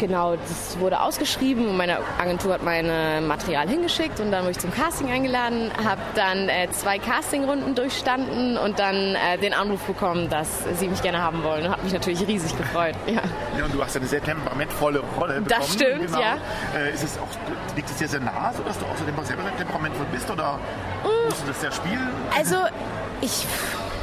[0.00, 2.86] Genau, das wurde ausgeschrieben und meine Agentur hat mein
[3.26, 8.56] Material hingeschickt und dann wurde ich zum Casting eingeladen, habe dann äh, zwei Castingrunden durchstanden
[8.56, 11.92] und dann äh, den Anruf bekommen, dass sie mich gerne haben wollen und habe mich
[11.92, 12.94] natürlich riesig gefreut.
[13.06, 13.20] Ja.
[13.58, 15.48] ja, und du hast eine sehr temperamentvolle Rolle bekommen.
[15.48, 16.20] Das stimmt, genau.
[16.20, 16.38] ja.
[16.74, 20.06] Äh, ist es auch, liegt es dir sehr nah, so dass du auch so temperamentvoll
[20.12, 20.58] bist oder
[21.04, 21.28] mm.
[21.28, 22.08] musst du das sehr spielen?
[22.34, 22.56] Also
[23.20, 23.46] ich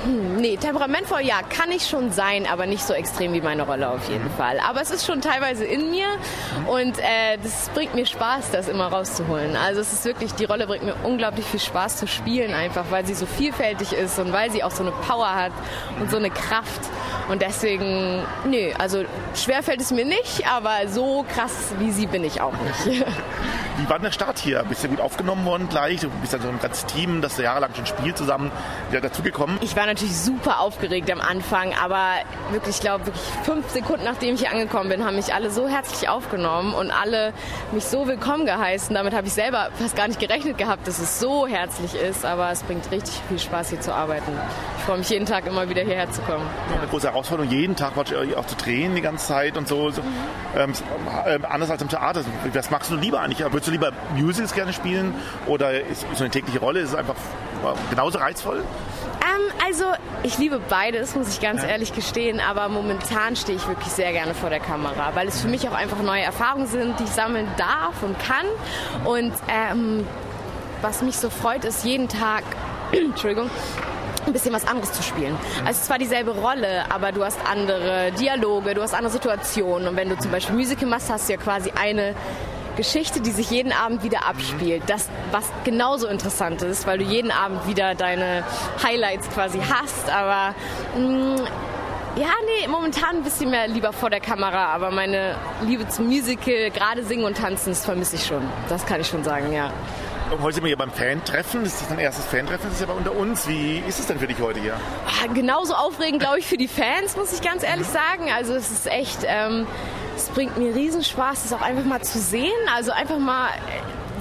[0.08, 3.90] hm, nee, temperamentvoll ja, kann ich schon sein, aber nicht so extrem wie meine Rolle
[3.90, 4.38] auf jeden mhm.
[4.38, 4.58] Fall.
[4.60, 6.68] Aber es ist schon teilweise in mir mhm.
[6.70, 9.58] und äh, das bringt mir Spaß, das immer rauszuholen.
[9.58, 13.06] Also es ist wirklich, die Rolle bringt mir unglaublich viel Spaß zu spielen, einfach weil
[13.06, 15.52] sie so vielfältig ist und weil sie auch so eine Power hat
[16.00, 16.82] und so eine Kraft.
[17.28, 19.04] Und deswegen, nö, also
[19.40, 22.54] schwer fällt es mir nicht, aber so krass wie sie bin ich auch
[22.86, 23.06] nicht.
[23.78, 24.64] Wie war denn der Start hier?
[24.68, 26.00] Bist du gut aufgenommen worden gleich?
[26.00, 28.52] Du bist ja so ein ganzes Team, das jahrelang schon spielt zusammen,
[28.90, 29.60] wieder dazugekommen.
[29.62, 32.14] Ich war natürlich super aufgeregt am Anfang, aber
[32.52, 35.68] wirklich, ich glaube, wirklich fünf Sekunden nachdem ich hier angekommen bin, haben mich alle so
[35.68, 37.34] herzlich aufgenommen und alle
[37.72, 38.96] mich so willkommen geheißen.
[38.96, 42.52] Damit habe ich selber fast gar nicht gerechnet gehabt, dass es so herzlich ist, aber
[42.52, 44.32] es bringt richtig viel Spaß hier zu arbeiten.
[44.78, 46.48] Ich freue mich jeden Tag immer wieder hierher zu kommen.
[46.76, 49.92] Eine große Herausforderung, jeden Tag auch zu drehen die ganze Zeit und so.
[49.92, 50.02] so.
[50.56, 50.74] Ähm,
[51.26, 52.22] äh, anders als im Theater.
[52.54, 53.40] Was magst du lieber eigentlich?
[53.40, 55.14] Würdest du lieber Musicals gerne spielen
[55.46, 56.80] oder ist so eine tägliche Rolle?
[56.80, 57.16] Ist es einfach
[57.90, 58.64] genauso reizvoll?
[59.22, 59.86] Ähm, also
[60.24, 61.70] ich liebe beides, muss ich ganz ja.
[61.70, 65.48] ehrlich gestehen, aber momentan stehe ich wirklich sehr gerne vor der Kamera, weil es für
[65.48, 68.46] mich auch einfach neue Erfahrungen sind, die ich sammeln darf und kann.
[69.06, 70.06] Und ähm,
[70.82, 72.44] was mich so freut, ist jeden Tag,
[72.92, 73.50] Entschuldigung,
[74.28, 75.36] ein bisschen was anderes zu spielen.
[75.66, 79.88] Also zwar dieselbe Rolle, aber du hast andere Dialoge, du hast andere Situationen.
[79.88, 82.16] Und wenn du zum Beispiel Musical machst, hast du ja quasi eine
[82.78, 84.84] Geschichte, die sich jeden Abend wieder abspielt.
[84.88, 88.44] Das, was genauso interessant ist, weil du jeden Abend wieder deine
[88.84, 90.10] Highlights quasi hast.
[90.10, 90.54] Aber
[90.96, 91.38] mh, mm,
[92.18, 96.72] ja, nee, momentan ein bisschen mehr lieber vor der Kamera, aber meine Liebe zum Musical,
[96.72, 98.42] gerade singen und tanzen, das vermisse ich schon.
[98.70, 99.72] Das kann ich schon sagen, ja.
[100.30, 101.64] Heute sind wir hier beim Fan-Treffen.
[101.64, 103.48] Das ist dein erstes Fan-Treffen, das ist ja bei unter uns.
[103.48, 104.74] Wie ist es denn für dich heute hier?
[105.06, 108.30] Ah, genauso aufregend, glaube ich, für die Fans, muss ich ganz ehrlich sagen.
[108.36, 109.66] Also es ist echt, ähm,
[110.18, 112.52] es bringt mir Riesenspaß, das auch einfach mal zu sehen.
[112.76, 113.48] Also einfach mal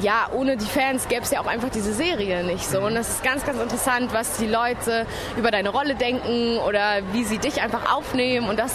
[0.01, 2.83] ja, ohne die Fans gäbe es ja auch einfach diese Serie nicht so.
[2.83, 7.25] Und das ist ganz, ganz interessant, was die Leute über deine Rolle denken oder wie
[7.25, 8.49] sie dich einfach aufnehmen.
[8.49, 8.73] Und das,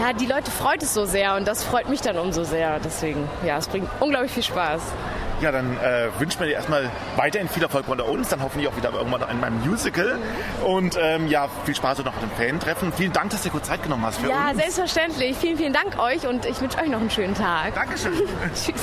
[0.00, 2.80] ja, die Leute freut es so sehr und das freut mich dann umso sehr.
[2.80, 4.82] Deswegen, ja, es bringt unglaublich viel Spaß.
[5.40, 8.76] Ja, dann äh, wünschen wir dir erstmal weiterhin viel Erfolg unter uns, dann hoffentlich auch
[8.76, 10.18] wieder irgendwann in meinem Musical.
[10.66, 12.92] Und ähm, ja, viel Spaß noch mit dem Fan-Treffen.
[12.92, 14.58] Vielen Dank, dass du dir kurz Zeit genommen hast für ja, uns.
[14.58, 15.36] Ja, selbstverständlich.
[15.38, 17.74] Vielen, vielen Dank euch und ich wünsche euch noch einen schönen Tag.
[17.74, 18.12] Dankeschön.
[18.54, 18.74] Tschüss.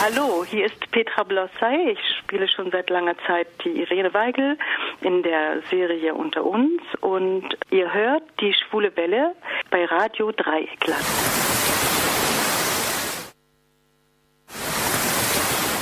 [0.00, 1.90] Hallo, hier ist Petra Blossay.
[1.90, 4.56] Ich spiele schon seit langer Zeit die Irene Weigel
[5.00, 9.34] in der Serie Unter uns und ihr hört die Schwule Welle
[9.72, 11.04] bei Radio Dreieckland.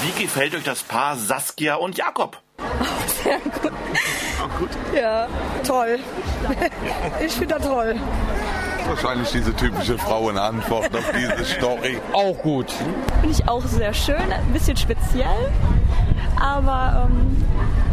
[0.03, 2.41] Wie gefällt euch das Paar Saskia und Jakob?
[3.23, 3.73] Sehr gut.
[4.43, 4.71] Auch gut?
[4.95, 5.29] Ja,
[5.67, 5.99] toll.
[7.25, 7.97] Ich finde das toll.
[8.87, 11.99] Wahrscheinlich diese typische Frauenantwort auf diese Story.
[12.13, 12.71] Auch gut.
[13.21, 15.51] Finde ich auch sehr schön, ein bisschen speziell,
[16.41, 17.45] aber ähm,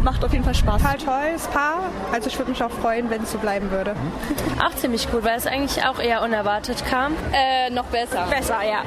[0.04, 0.82] macht auf jeden Fall Spaß.
[0.82, 1.90] Total tolles Paar.
[2.12, 3.96] Also ich würde mich auch freuen, wenn es so bleiben würde.
[4.64, 7.14] Auch ziemlich gut, weil es eigentlich auch eher unerwartet kam.
[7.32, 8.26] Äh, noch besser.
[8.30, 8.82] Besser, ja.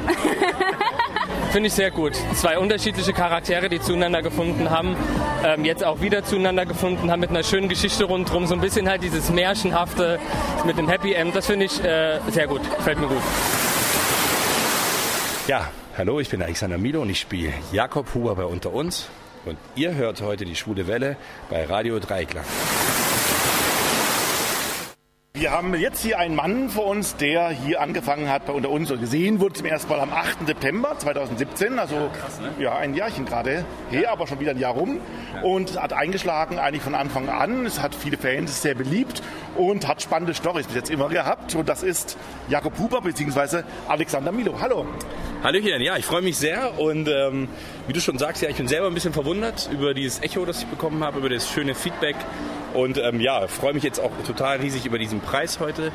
[1.52, 2.14] Finde ich sehr gut.
[2.36, 4.96] Zwei unterschiedliche Charaktere, die zueinander gefunden haben,
[5.44, 8.46] ähm, jetzt auch wieder zueinander gefunden haben mit einer schönen Geschichte rundherum.
[8.46, 10.20] So ein bisschen halt dieses Märchenhafte
[10.66, 11.36] mit dem Happy End.
[11.36, 12.62] Das finde ich äh, sehr gut.
[12.78, 13.22] Gefällt mir gut.
[15.48, 19.08] Ja, hallo, ich bin Alexander Milo und ich spiele Jakob Huber bei Unter uns.
[19.48, 21.16] Und ihr hört heute die Schwule Welle
[21.50, 22.44] bei Radio Dreiklang.
[25.40, 28.90] Wir haben jetzt hier einen Mann vor uns, der hier angefangen hat bei unter uns
[28.90, 30.48] und gesehen wurde zum ersten Mal am 8.
[30.48, 32.52] September 2017, also ja, krass, ne?
[32.58, 35.00] ja ein Jahrchen gerade her, aber schon wieder ein Jahr rum
[35.44, 37.68] und hat eingeschlagen eigentlich von Anfang an.
[37.68, 39.22] Es hat viele Fans, ist sehr beliebt
[39.56, 42.18] und hat spannende Storys bis jetzt immer gehabt und das ist
[42.50, 43.62] Jakob Huber bzw.
[43.88, 44.56] Alexander Milo.
[44.60, 44.88] Hallo.
[45.44, 47.48] Hallöchen, ja, ich freue mich sehr und ähm,
[47.86, 50.64] wie du schon sagst, ja, ich bin selber ein bisschen verwundert über dieses Echo, das
[50.64, 52.16] ich bekommen habe, über das schöne Feedback
[52.74, 55.92] und ähm, ja, freue mich jetzt auch total riesig über diesen Preis heute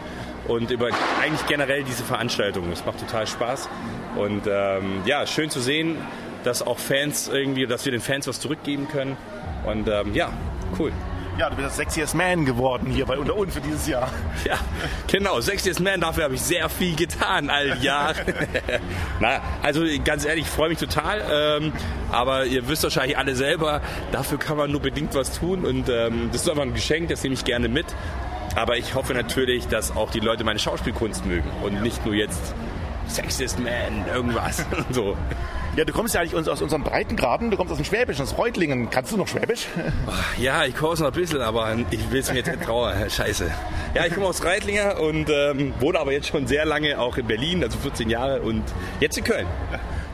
[0.49, 0.89] und über
[1.23, 2.71] eigentlich generell diese Veranstaltung.
[2.73, 3.69] Es macht total Spaß.
[4.17, 5.97] Und ähm, ja, schön zu sehen,
[6.45, 9.17] dass auch Fans irgendwie, dass wir den Fans was zurückgeben können.
[9.65, 10.33] Und ähm, ja,
[10.79, 10.93] cool.
[11.39, 14.11] Ja, du bist das Sexiest Man geworden hier bei Unter uns für dieses Jahr.
[14.45, 14.59] Ja,
[15.07, 15.41] genau.
[15.41, 18.15] Sexiest Man, dafür habe ich sehr viel getan all Jahr.
[19.21, 21.23] Na, also ganz ehrlich, ich freue mich total.
[21.31, 21.73] Ähm,
[22.11, 23.81] aber ihr wisst wahrscheinlich alle selber,
[24.11, 25.65] dafür kann man nur bedingt was tun.
[25.65, 27.87] Und ähm, das ist einfach ein Geschenk, das nehme ich gerne mit.
[28.55, 32.55] Aber ich hoffe natürlich, dass auch die Leute meine Schauspielkunst mögen und nicht nur jetzt
[33.07, 34.67] Sexiest Man, irgendwas.
[34.91, 35.17] so.
[35.75, 38.91] Ja, du kommst ja eigentlich aus unserem Breitengraden, du kommst aus dem Schwäbischen, aus Reutlingen.
[38.91, 39.69] Kannst du noch Schwäbisch?
[40.39, 42.93] Ja, ich komme noch ein bisschen, aber ich will es mir jetzt trauen.
[43.11, 43.51] Scheiße.
[43.95, 47.27] Ja, ich komme aus Reitlinger und ähm, wohne aber jetzt schon sehr lange auch in
[47.27, 48.63] Berlin, also 14 Jahre und
[49.01, 49.47] jetzt in Köln.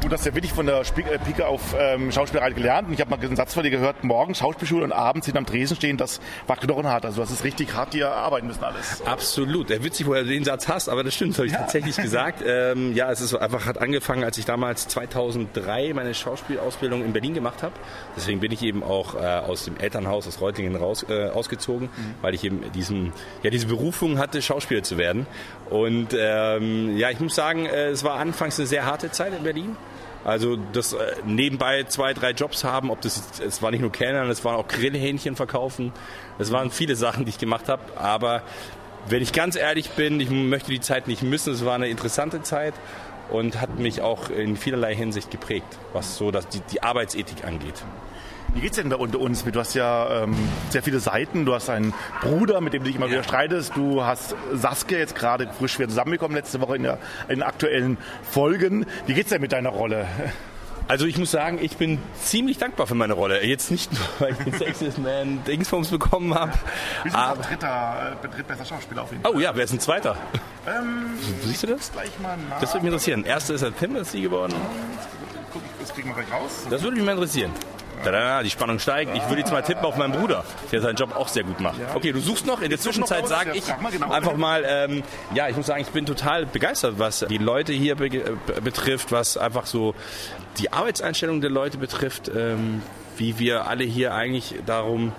[0.00, 2.86] Du hast ja wirklich von der äh, Pike auf ähm, Schauspielerei gelernt.
[2.86, 5.76] Und ich habe mal einen Satz von dir gehört, morgens Schauspielschule und abends hinterm Tresen
[5.76, 7.04] stehen, das war knochenhart.
[7.04, 9.02] Also hast es richtig hart dir arbeiten müssen alles.
[9.04, 9.70] Absolut.
[9.70, 11.58] Er witzig, woher du den Satz hast, aber das stimmt, das habe ich ja.
[11.58, 12.42] tatsächlich gesagt.
[12.46, 17.34] Ähm, ja, es ist einfach, hat angefangen, als ich damals 2003 meine Schauspielausbildung in Berlin
[17.34, 17.74] gemacht habe.
[18.16, 22.14] Deswegen bin ich eben auch äh, aus dem Elternhaus aus Reutlingen raus, äh, ausgezogen, mhm.
[22.22, 25.26] weil ich eben diesen, ja, diese Berufung hatte, Schauspieler zu werden.
[25.70, 29.42] Und ähm, ja, ich muss sagen, äh, es war anfangs eine sehr harte Zeit in
[29.42, 29.76] Berlin.
[30.28, 34.28] Also das äh, nebenbei zwei, drei Jobs haben, ob das es war nicht nur Kellnern,
[34.28, 35.90] es waren auch Grillhähnchen verkaufen.
[36.38, 38.42] Es waren viele Sachen, die ich gemacht habe, aber
[39.08, 41.54] wenn ich ganz ehrlich bin, ich möchte die Zeit nicht missen.
[41.54, 42.74] Es war eine interessante Zeit
[43.30, 47.82] und hat mich auch in vielerlei Hinsicht geprägt, was so dass die, die Arbeitsethik angeht.
[48.54, 49.44] Wie geht's denn da unter uns?
[49.44, 50.34] Du hast ja ähm,
[50.70, 51.44] sehr viele Seiten.
[51.44, 51.92] Du hast einen
[52.22, 53.12] Bruder, mit dem du dich immer ja.
[53.12, 53.76] wieder streitest.
[53.76, 58.86] Du hast Saskia jetzt gerade frisch wieder zusammengekommen letzte Woche in, der, in aktuellen Folgen.
[59.06, 60.06] Wie geht's denn mit deiner Rolle?
[60.88, 63.44] Also ich muss sagen, ich bin ziemlich dankbar für meine Rolle.
[63.44, 66.52] Jetzt nicht nur, weil ich den Sexiest Man Dingsbums bekommen habe.
[67.02, 69.32] Wir sind aber dritter, äh, drittbester Schauspieler auf jeden Fall.
[69.34, 70.16] Oh ja, wer ist ein Zweiter?
[70.66, 71.10] Ähm,
[71.44, 71.92] Siehst du das?
[72.60, 73.24] Das würde mich interessieren.
[73.24, 74.54] Erster ist halt Pim, ist sie geworden.
[75.78, 76.66] Das kriegen wir gleich raus.
[76.70, 77.52] Das würde mich mal interessieren.
[77.98, 79.14] Tada, die Spannung steigt.
[79.16, 81.76] Ich würde jetzt mal tippen auf meinen Bruder, der seinen Job auch sehr gut macht.
[81.94, 82.60] Okay, du suchst noch.
[82.60, 84.10] In der Zwischenzeit sage ich genau.
[84.10, 85.02] einfach mal, ähm,
[85.34, 88.08] ja, ich muss sagen, ich bin total begeistert, was die Leute hier be
[88.62, 89.94] betrifft, was einfach so
[90.58, 92.82] die Arbeitseinstellung der Leute betrifft, ähm,
[93.16, 95.12] wie wir alle hier eigentlich darum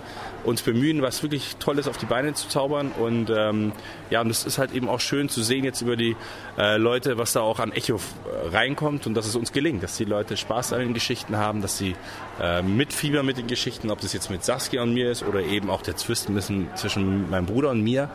[0.43, 2.91] uns bemühen, was wirklich Tolles auf die Beine zu zaubern.
[2.97, 3.71] Und ähm,
[4.09, 6.15] ja, und es ist halt eben auch schön zu sehen jetzt über die
[6.57, 9.97] äh, Leute, was da auch an Echo äh, reinkommt und dass es uns gelingt, dass
[9.97, 11.95] die Leute Spaß an den Geschichten haben, dass sie
[12.41, 15.69] äh, mitfiebern mit den Geschichten, ob das jetzt mit Saskia und mir ist oder eben
[15.69, 16.29] auch der Zwist
[16.75, 18.09] zwischen meinem Bruder und mir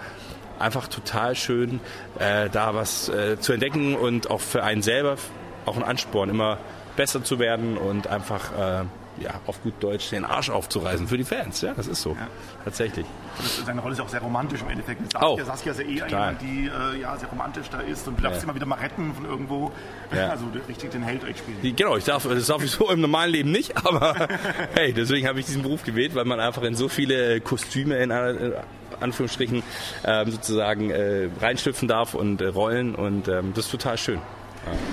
[0.59, 1.81] einfach total schön,
[2.19, 5.17] äh, da was äh, zu entdecken und auch für einen selber
[5.67, 6.59] auch ein Ansporn, immer
[6.97, 8.85] besser zu werden und einfach äh,
[9.21, 11.61] ja, auf gut Deutsch den Arsch aufzureißen für die Fans.
[11.61, 12.11] Ja, das ist so.
[12.11, 12.29] Ja.
[12.65, 13.07] Tatsächlich.
[13.37, 15.01] Das, seine Rolle ist auch sehr romantisch im Endeffekt.
[15.01, 18.07] Mit Saskia, oh, Saskia ist ja eh jemand, die äh, ja, sehr romantisch da ist
[18.09, 18.45] und du darfst ja.
[18.45, 19.73] immer wieder mal retten von irgendwo.
[20.15, 20.25] Ja.
[20.35, 21.59] Also richtig den Held spielen.
[21.63, 24.29] Die, genau, ich darf, das darf ich so im normalen Leben nicht, aber
[24.75, 28.11] hey, deswegen habe ich diesen Beruf gewählt, weil man einfach in so viele Kostüme in,
[28.11, 28.55] in
[28.99, 29.63] Anführungsstrichen
[30.05, 34.21] ähm, sozusagen äh, reinschlüpfen darf und äh, rollen und ähm, das ist total schön.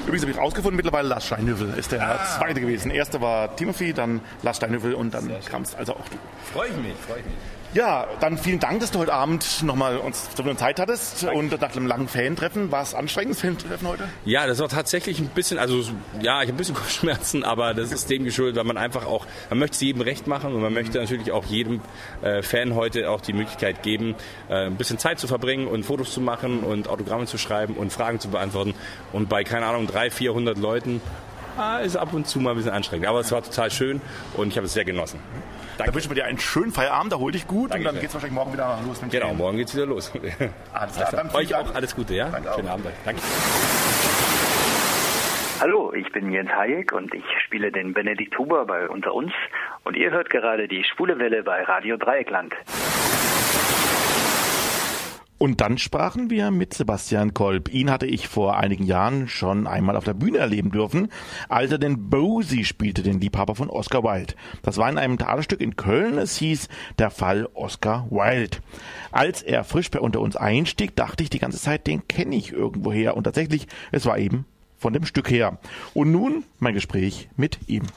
[0.03, 2.24] Übrigens habe ich rausgefunden, mittlerweile Lars Steinhövel ist der ah.
[2.38, 2.91] zweite gewesen.
[2.91, 6.17] Erster war Timothy, dann Lars Steinhövel und dann kamst also auch du.
[6.53, 7.36] Freue ich mich, freue ich mich.
[7.74, 11.38] Ja, dann vielen Dank, dass du heute Abend nochmal uns so viel Zeit hattest Danke.
[11.38, 12.69] und nach einem langen Fan-Treffen.
[12.69, 14.03] War es anstrengend, das Fan-Treffen heute?
[14.26, 15.78] Ja, das war tatsächlich ein bisschen, also
[16.22, 19.26] ja, ich habe ein bisschen Kopfschmerzen, aber das ist dem geschuldet, weil man einfach auch,
[19.49, 21.80] man möchte es jedem recht machen und man möchte natürlich auch jedem
[22.22, 24.15] äh, Fan heute auch die Möglichkeit geben,
[24.49, 27.93] äh, ein bisschen Zeit zu verbringen und Fotos zu machen und Autogramme zu schreiben und
[27.93, 28.74] Fragen zu beantworten.
[29.13, 30.99] Und bei, keine Ahnung, 300, 400 Leuten
[31.55, 33.07] ah, ist ab und zu mal ein bisschen anstrengend.
[33.07, 34.01] Aber es war total schön
[34.36, 35.22] und ich habe es sehr genossen.
[35.78, 35.91] Danke.
[35.91, 38.09] Da wünschen wir dir einen schönen Feierabend, da hol dich gut Danke und dann geht
[38.09, 39.01] es wahrscheinlich morgen wieder los.
[39.01, 40.11] Mit genau, morgen geht es wieder los.
[40.74, 42.30] Alles klar, dann Euch auch alles Gute, ja?
[42.30, 42.74] Danke Schönen auch.
[42.74, 42.88] Abend.
[43.05, 43.22] Danke.
[45.61, 49.32] Hallo, ich bin Jens Hayek und ich spiele den Benedikt Huber bei Unter uns
[49.84, 52.55] und ihr hört gerade die Schwule Welle bei Radio Dreieckland.
[55.41, 57.73] Und dann sprachen wir mit Sebastian Kolb.
[57.73, 61.07] Ihn hatte ich vor einigen Jahren schon einmal auf der Bühne erleben dürfen,
[61.49, 64.35] als er den Bosie spielte, den Liebhaber von Oscar Wilde.
[64.61, 66.19] Das war in einem Theaterstück in Köln.
[66.19, 66.69] Es hieß
[66.99, 68.59] Der Fall Oscar Wilde.
[69.11, 72.53] Als er frisch bei unter uns einstieg, dachte ich die ganze Zeit, den kenne ich
[72.53, 73.17] irgendwoher.
[73.17, 74.45] Und tatsächlich, es war eben
[74.77, 75.57] von dem Stück her.
[75.95, 77.87] Und nun mein Gespräch mit ihm.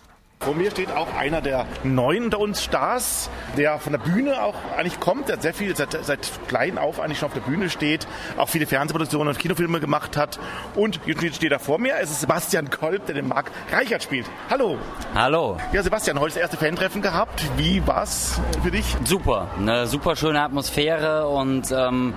[0.45, 4.55] Vor mir steht auch einer der neuen unter uns Stars, der von der Bühne auch
[4.77, 8.07] eigentlich kommt, der sehr viel seit, seit klein auf eigentlich schon auf der Bühne steht,
[8.37, 10.39] auch viele Fernsehproduktionen und Kinofilme gemacht hat.
[10.75, 14.27] Und jetzt steht er vor mir, es ist Sebastian Kolb, der den Marc Reichert spielt.
[14.51, 14.77] Hallo.
[15.15, 15.57] Hallo.
[15.73, 17.43] Ja, Sebastian, heute das erste Fantreffen gehabt.
[17.57, 18.85] Wie war's für dich?
[19.05, 22.13] Super, eine super schöne Atmosphäre und ähm,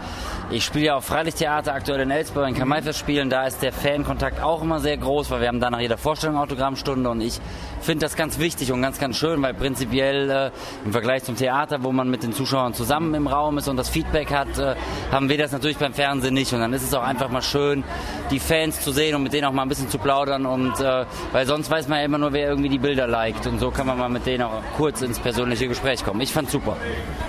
[0.49, 3.30] ich spiele ja auch Freilichttheater aktuell in Elsburg in Kamaifer spielen.
[3.30, 6.38] Da ist der Fankontakt auch immer sehr groß, weil wir haben da nach jeder Vorstellung
[6.38, 7.39] Autogrammstunde und ich
[7.82, 10.51] finde das ganz wichtig und ganz, ganz schön, weil prinzipiell äh,
[10.84, 13.89] im Vergleich zum Theater, wo man mit den Zuschauern zusammen im Raum ist und das
[13.89, 14.76] Feedback hat, äh,
[15.11, 16.51] haben wir das natürlich beim Fernsehen nicht.
[16.53, 17.84] Und dann ist es auch einfach mal schön,
[18.32, 20.45] die Fans zu sehen und mit denen auch mal ein bisschen zu plaudern.
[20.45, 23.47] Und äh, weil sonst weiß man ja immer nur, wer irgendwie die Bilder liked.
[23.47, 26.20] Und so kann man mal mit denen auch kurz ins persönliche Gespräch kommen.
[26.22, 26.76] Ich fand's super.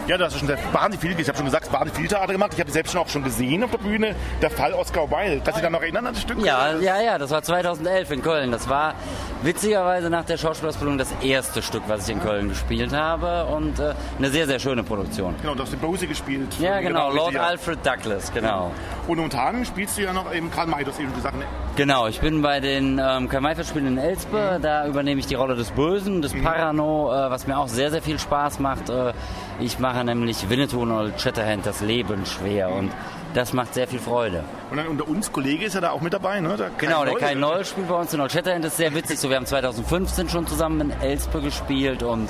[0.06, 2.52] Ja, du hast schon wahnsinnig viel, ich habe schon gesagt, wahnsinnig viel Theater gemacht.
[2.54, 5.42] Ich habe selbst schon auch schon gesehen auf der Bühne, der Fall Oscar Wilde.
[5.44, 6.42] Kannst du dich da noch erinnern an das Stück?
[6.44, 8.50] Ja, ja, ja, das war 2011 in Köln.
[8.50, 8.94] Das war
[9.42, 10.38] witzigerweise nach der
[10.78, 14.58] Schauspielausbildung das erste Stück, was ich in Köln gespielt habe und äh, eine sehr, sehr
[14.58, 15.34] schöne Produktion.
[15.40, 16.48] Genau, du hast den Bose gespielt.
[16.60, 18.70] Ja, genau, Lord Alfred Douglas, genau.
[19.06, 21.36] Und momentan spielst du ja noch eben Karl May, das eben gesagt.
[21.36, 21.44] Ne?
[21.76, 24.62] Genau, ich bin bei den ähm, Karl May-Spielen in Elspe, mhm.
[24.62, 26.44] da übernehme ich die Rolle des Bösen, des mhm.
[26.44, 28.88] Parano, äh, was mir auch sehr, sehr viel Spaß macht.
[28.88, 29.12] Äh,
[29.60, 32.90] ich mache nämlich Winnetou und Old Shatterhand das Leben schwer und
[33.34, 34.42] das macht sehr viel Freude.
[34.70, 36.56] Und dann unter uns Kollege ist ja da auch mit dabei, ne?
[36.56, 38.64] Der genau, der Kai Noll spielt bei uns in Old Shatterhand.
[38.64, 39.18] Das ist sehr witzig.
[39.18, 42.28] So, wir haben 2015 schon zusammen in Elspe gespielt und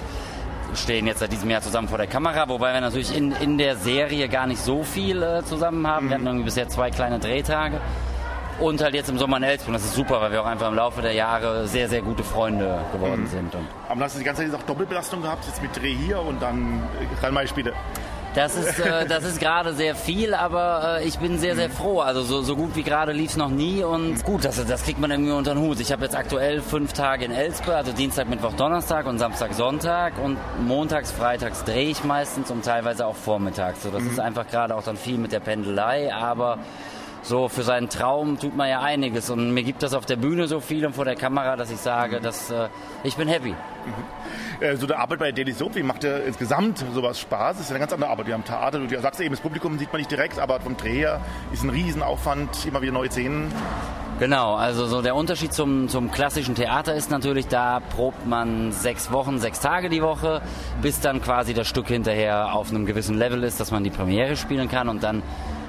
[0.75, 3.77] stehen jetzt seit diesem Jahr zusammen vor der Kamera, wobei wir natürlich in, in der
[3.77, 6.07] Serie gar nicht so viel äh, zusammen haben.
[6.07, 6.11] Mhm.
[6.11, 7.81] Wir hatten irgendwie bisher zwei kleine Drehtage.
[8.61, 9.73] und halt jetzt im Sommer in Elsburg.
[9.75, 12.81] Das ist super, weil wir auch einfach im Laufe der Jahre sehr, sehr gute Freunde
[12.93, 13.29] geworden Mhm.
[13.29, 13.55] sind.
[13.55, 16.43] Und Aber hast du die ganze Zeit auch Doppelbelastung gehabt, jetzt mit Dreh hier und
[16.43, 17.73] dann äh, Rhein-Main-Spiele?
[18.39, 21.99] Das ist, äh, das ist gerade sehr viel, aber äh, ich bin sehr, sehr froh.
[21.99, 25.01] Also so, so gut wie gerade lief es noch nie und gut, das, das kriegt
[25.01, 25.81] man irgendwie unter den Hut.
[25.81, 30.19] Ich habe jetzt aktuell fünf Tage in Elspe, also Dienstag, Mittwoch, Donnerstag und Samstag, Sonntag
[30.23, 33.83] und montags, freitags drehe ich meistens und teilweise auch vormittags.
[33.83, 36.61] So, das ist einfach gerade auch dann viel mit der Pendelei, aber
[37.23, 40.49] so für seinen Traum tut man ja einiges und mir gibt das auf der Bühne
[40.49, 42.69] so viel und vor der Kamera, dass ich sage, dass äh,
[43.03, 43.55] ich bin happy.
[44.61, 47.57] Äh, so der Arbeit bei Daily Soap, wie macht dir insgesamt sowas Spaß?
[47.57, 48.79] Das ist ja eine ganz andere Arbeit wie am Theater.
[48.79, 51.21] Du sagst eben, das Publikum sieht man nicht direkt, aber vom Dreh her
[51.53, 53.53] ist ein Riesenaufwand, immer wieder neue Szenen.
[54.19, 59.13] Genau, also so der Unterschied zum, zum klassischen Theater ist natürlich, da probt man sechs
[59.13, 60.43] Wochen, sechs Tage die Woche,
[60.83, 64.37] bis dann quasi das Stück hinterher auf einem gewissen Level ist, dass man die Premiere
[64.37, 65.23] spielen kann und dann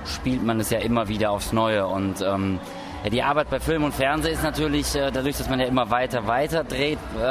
[0.10, 2.60] spielt man es ja immer wieder aufs Neue und ähm,
[3.04, 5.90] ja, die Arbeit bei Film und Fernsehen ist natürlich, äh, dadurch, dass man ja immer
[5.90, 7.24] weiter, weiter dreht, äh,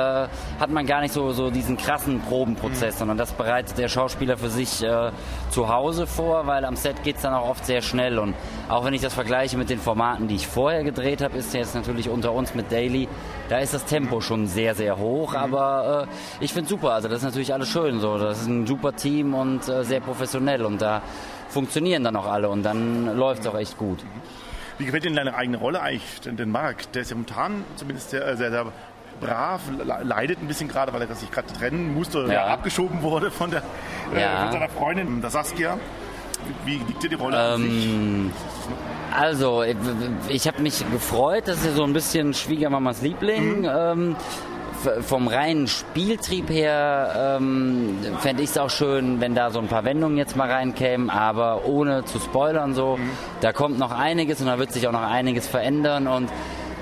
[0.59, 4.49] hat man gar nicht so, so diesen krassen Probenprozess, sondern das bereitet der Schauspieler für
[4.49, 5.11] sich äh,
[5.51, 8.19] zu Hause vor, weil am Set geht's dann auch oft sehr schnell.
[8.19, 8.35] Und
[8.71, 11.75] auch wenn ich das vergleiche mit den Formaten, die ich vorher gedreht habe, ist jetzt
[11.75, 13.07] natürlich unter uns mit Daily,
[13.51, 16.93] da ist das Tempo schon sehr, sehr hoch, aber äh, ich finde super.
[16.93, 18.17] Also das ist natürlich alles schön so.
[18.17, 21.03] Das ist ein super Team und äh, sehr professionell und da
[21.49, 23.99] funktionieren dann auch alle und dann läuft's auch echt gut.
[24.79, 26.93] Wie gefällt dir denn deine eigene Rolle eigentlich, den, Marc?
[26.93, 28.67] Der ist ja momentan zumindest sehr, sehr, sehr
[29.21, 32.47] brav, le- leidet ein bisschen gerade, weil er sich gerade trennen musste oder Ja.
[32.47, 33.63] abgeschoben wurde von, der,
[34.15, 34.43] äh, Ja.
[34.45, 35.79] von seiner Freundin, der Saskia.
[36.65, 37.55] Wie, wie liegt dir die Rolle?
[37.57, 38.31] Ähm,
[39.19, 39.77] also, ich,
[40.29, 43.65] ich habe mich gefreut, dass er so ein bisschen Schwiegermamas Liebling.
[43.69, 44.43] Ähm, f-
[45.03, 49.85] vom reinen Spieltrieb her ähm, fände ich es auch schön, wenn da so ein paar
[49.85, 52.99] Wendungen jetzt mal reinkämen, aber ohne zu spoilern so.
[53.41, 56.31] Da kommt noch einiges und da wird sich auch noch einiges verändern und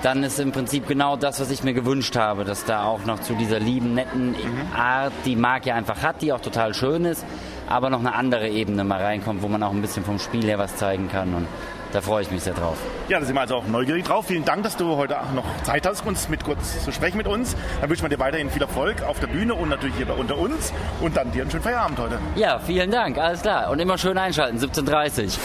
[0.03, 3.19] dann ist im Prinzip genau das, was ich mir gewünscht habe, dass da auch noch
[3.19, 4.35] zu dieser lieben, netten
[4.75, 7.25] Art, die Marc ja einfach hat, die auch total schön ist,
[7.67, 10.59] aber noch eine andere Ebene mal reinkommt, wo man auch ein bisschen vom Spiel her
[10.59, 11.47] was zeigen kann und
[11.93, 12.77] da freue ich mich sehr drauf.
[13.07, 14.27] Ja, da sind wir also auch neugierig drauf.
[14.27, 17.27] Vielen Dank, dass du heute auch noch Zeit hast, uns mit kurz zu sprechen mit
[17.27, 17.55] uns.
[17.81, 20.37] Dann wünschen wir dir weiterhin viel Erfolg auf der Bühne und natürlich hier bei unter
[20.37, 20.73] uns.
[21.01, 22.19] Und dann dir einen schönen Feierabend heute.
[22.35, 23.69] Ja, vielen Dank, alles klar.
[23.69, 25.37] Und immer schön einschalten, 17.30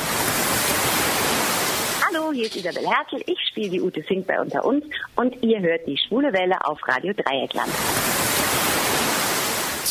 [2.07, 3.23] Hallo, hier ist Isabel Hertel.
[3.27, 4.85] Ich spiele die Ute Fink bei Unter uns
[5.17, 7.71] und ihr hört die Schwule Welle auf Radio Dreieckland.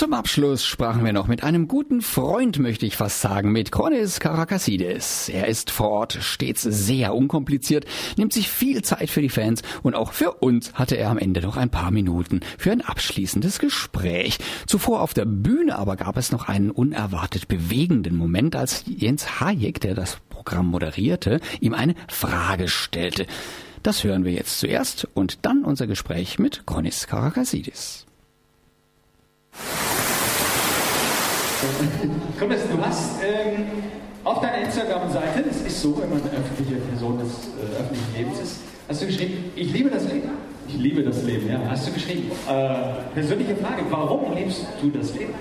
[0.01, 4.19] Zum Abschluss sprachen wir noch mit einem guten Freund, möchte ich fast sagen, mit Kronis
[4.19, 5.29] Karakasides.
[5.29, 7.85] Er ist vor Ort stets sehr unkompliziert,
[8.17, 11.41] nimmt sich viel Zeit für die Fans und auch für uns hatte er am Ende
[11.41, 14.39] noch ein paar Minuten für ein abschließendes Gespräch.
[14.65, 19.81] Zuvor auf der Bühne aber gab es noch einen unerwartet bewegenden Moment, als Jens Hayek,
[19.81, 23.27] der das Programm moderierte, ihm eine Frage stellte.
[23.83, 28.07] Das hören wir jetzt zuerst und dann unser Gespräch mit Kronis Karakasides.
[32.49, 33.65] Jetzt, du hast ähm,
[34.23, 38.39] auf deiner Instagram-Seite, das ist so, wenn man eine öffentliche Person des äh, öffentlichen Lebens
[38.39, 40.29] ist, hast du geschrieben, ich liebe das Leben.
[40.67, 41.59] Ich liebe das Leben, ja.
[41.69, 42.31] Hast du geschrieben.
[42.49, 45.33] Äh, persönliche Frage, warum liebst du das Leben?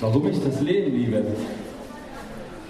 [0.00, 1.24] Warum ich das Leben liebe?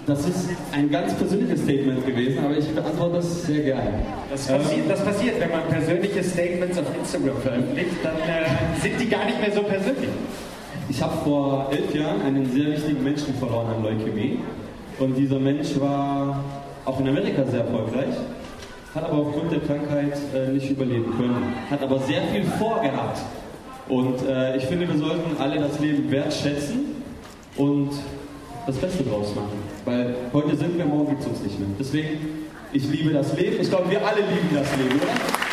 [0.05, 3.91] Das ist ein ganz persönliches Statement gewesen, aber ich beantworte das sehr gerne.
[4.29, 9.09] Das passiert, das passiert, wenn man persönliche Statements auf Instagram veröffentlicht, dann äh, sind die
[9.09, 10.09] gar nicht mehr so persönlich.
[10.89, 14.39] Ich habe vor elf Jahren einen sehr wichtigen Menschen verloren an Leukämie.
[14.99, 16.43] Und dieser Mensch war
[16.85, 18.15] auch in Amerika sehr erfolgreich,
[18.95, 23.21] hat aber aufgrund der Krankheit äh, nicht überleben können, hat aber sehr viel vorgehabt.
[23.89, 27.03] Und äh, ich finde, wir sollten alle das Leben wertschätzen
[27.57, 27.89] und
[28.65, 29.59] das Beste draus machen.
[29.83, 31.69] Weil heute sind wir, morgen gibt es uns nicht mehr.
[31.77, 33.57] Deswegen, ich liebe das Leben.
[33.59, 35.46] Ich glaube, wir alle lieben das Leben, oder?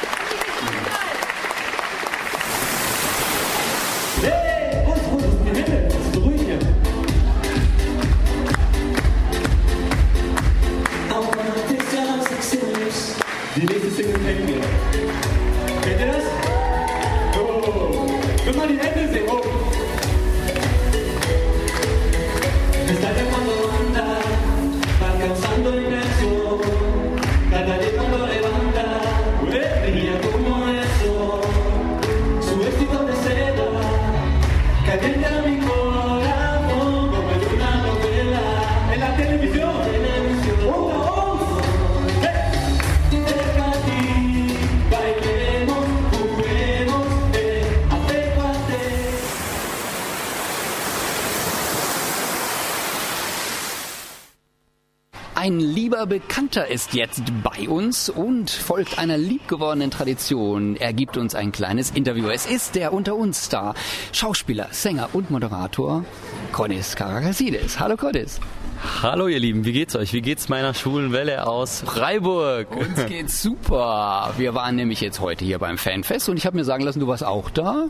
[56.04, 60.76] Neuer Bekannter ist jetzt bei uns und folgt einer liebgewordenen Tradition.
[60.76, 62.28] Er gibt uns ein kleines Interview.
[62.28, 63.74] Es ist der unter uns Star,
[64.12, 66.04] Schauspieler, Sänger und Moderator
[66.52, 67.80] Konis Karakasides.
[67.80, 68.40] Hallo Konis.
[68.84, 70.12] Hallo ihr Lieben, wie geht's euch?
[70.12, 72.70] Wie geht's meiner schwulen Welle aus Freiburg?
[72.76, 74.34] Uns geht's super.
[74.36, 77.06] Wir waren nämlich jetzt heute hier beim Fanfest und ich habe mir sagen lassen, du
[77.06, 77.86] warst auch da.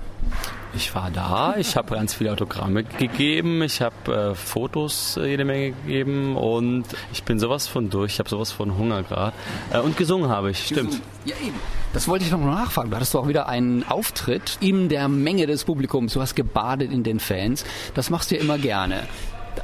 [0.77, 5.45] Ich war da, ich habe ganz viele Autogramme gegeben, ich habe äh, Fotos äh, jede
[5.45, 9.33] Menge gegeben und ich bin sowas von durch, ich habe sowas von Hunger gerade.
[9.73, 11.01] Äh, und gesungen habe ich, stimmt.
[11.25, 11.59] Ja, eben.
[11.93, 12.91] Das wollte ich noch nachfragen.
[12.91, 16.13] Du hattest doch auch wieder einen Auftritt in der Menge des Publikums.
[16.13, 17.65] Du hast gebadet in den Fans.
[17.95, 19.05] Das machst du ja immer gerne.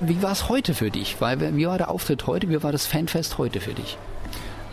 [0.00, 1.20] Wie war es heute für dich?
[1.20, 2.48] Weil, wie war der Auftritt heute?
[2.48, 3.98] Wie war das Fanfest heute für dich?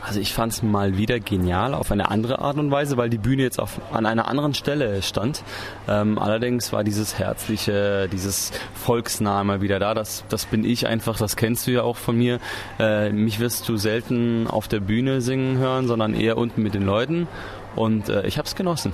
[0.08, 3.18] Also ich fand es mal wieder genial auf eine andere Art und Weise, weil die
[3.18, 5.44] Bühne jetzt auf, an einer anderen Stelle stand.
[5.90, 9.94] Ähm, allerdings war dieses herzliche, dieses Volksnahe mal wieder da.
[9.94, 12.40] Das, das bin ich einfach, das kennst du ja auch von mir.
[12.80, 16.84] Äh, mich wirst du selten auf der Bühne singen hören, sondern eher unten mit den
[16.84, 17.28] Leuten.
[17.76, 18.94] Und äh, ich habe es genossen.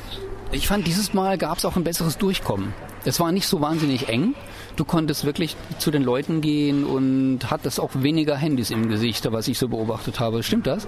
[0.51, 2.73] Ich fand, dieses Mal gab es auch ein besseres Durchkommen.
[3.05, 4.33] Es war nicht so wahnsinnig eng.
[4.75, 9.47] Du konntest wirklich zu den Leuten gehen und hattest auch weniger Handys im Gesicht, was
[9.47, 10.41] ich so beobachtet habe.
[10.41, 10.87] Stimmt das?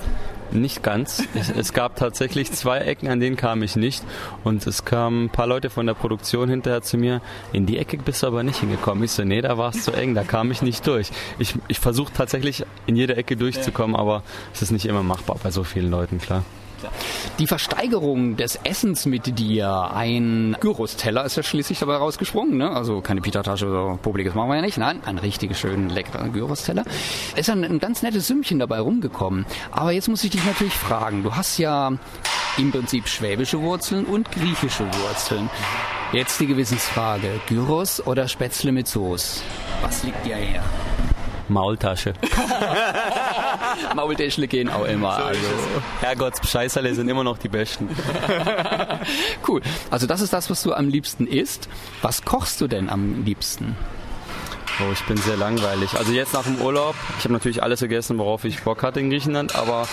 [0.52, 1.24] Nicht ganz.
[1.58, 4.04] Es, gab tatsächlich zwei Ecken, an denen kam ich nicht.
[4.44, 7.22] Und es kamen ein paar Leute von der Produktion hinterher zu mir.
[7.54, 9.04] In die Ecke bist du aber nicht hingekommen.
[9.04, 11.12] Ich so, nee, da war es zu eng, da kam ich nicht durch.
[11.38, 15.52] Ich, ich versuche tatsächlich in jede Ecke durchzukommen, aber es ist nicht immer machbar bei
[15.52, 16.44] so vielen Leuten, klar.
[17.40, 22.72] Die Versteigerung des Essens mit dir, ein Gyros-Teller ist ja schließlich dabei rausgesprungen, ne?
[22.72, 24.78] Also keine Pita-Tasche oder Publikes machen wir ja nicht.
[24.78, 26.84] Nein, ein richtig schön leckerer Gyros-Teller.
[27.36, 29.46] Ist ein, ein ganz nettes Sümmchen dabei rumgekommen.
[29.72, 31.94] Aber jetzt muss ich dich natürlich fragen, du hast ja
[32.58, 35.50] im Prinzip schwäbische Wurzeln und griechische Wurzeln.
[36.14, 39.42] Jetzt die Gewissensfrage, Gyros oder Spätzle mit Soße?
[39.82, 40.64] Was liegt dir her?
[41.48, 42.14] Maultasche.
[43.96, 45.16] Maultäschle gehen auch immer.
[45.18, 45.40] So also.
[46.02, 47.90] Herrgotts Scheißerle sind immer noch die besten.
[49.48, 49.62] cool.
[49.92, 51.70] Also das ist das, was du am liebsten isst.
[52.02, 53.76] Was kochst du denn am liebsten?
[54.82, 55.98] Oh, ich bin sehr langweilig.
[55.98, 59.10] Also jetzt nach dem Urlaub, ich habe natürlich alles gegessen, worauf ich Bock hatte in
[59.10, 59.88] Griechenland, aber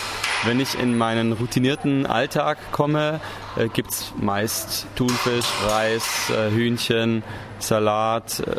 [0.44, 3.20] wenn ich in meinen routinierten Alltag komme,
[3.56, 7.22] äh, es meist Thunfisch, Reis, äh, Hühnchen,
[7.60, 8.56] Salat, äh,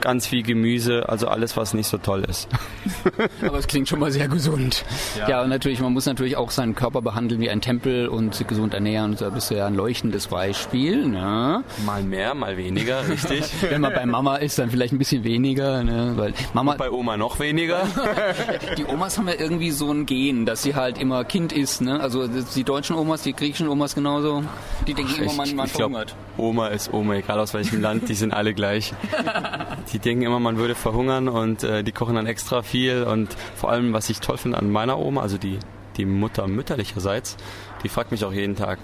[0.00, 2.48] ganz viel Gemüse, also alles, was nicht so toll ist.
[3.46, 4.84] Aber es klingt schon mal sehr gesund.
[5.18, 5.28] Ja.
[5.28, 8.74] ja, und natürlich, man muss natürlich auch seinen Körper behandeln wie ein Tempel und gesund
[8.74, 9.12] ernähren.
[9.12, 11.06] Und da bist du ja ein leuchtendes Beispiel.
[11.06, 11.64] Ne?
[11.84, 13.44] Mal mehr, mal weniger, richtig.
[13.62, 15.82] Wenn man bei Mama ist, dann vielleicht ein bisschen weniger.
[15.82, 16.12] Ne?
[16.16, 17.86] Weil Mama und bei Oma noch weniger.
[18.78, 21.80] die Omas haben ja irgendwie so ein Gen, dass sie halt immer Kind ist.
[21.80, 22.00] Ne?
[22.00, 24.42] Also die deutschen Omas, die griechischen Omas genauso.
[24.86, 26.14] Die denken Ach, immer, man, man verhungert.
[26.36, 28.92] Oma ist Oma, egal aus welchem Land, die sind alle gleich.
[29.92, 33.04] Die denken immer, man würde verhungern und äh, die kochen dann extra viel.
[33.04, 35.58] Und vor allem, was ich toll finde an meiner Oma, also die,
[35.96, 37.36] die Mutter mütterlicherseits,
[37.82, 38.78] die fragt mich auch jeden Tag,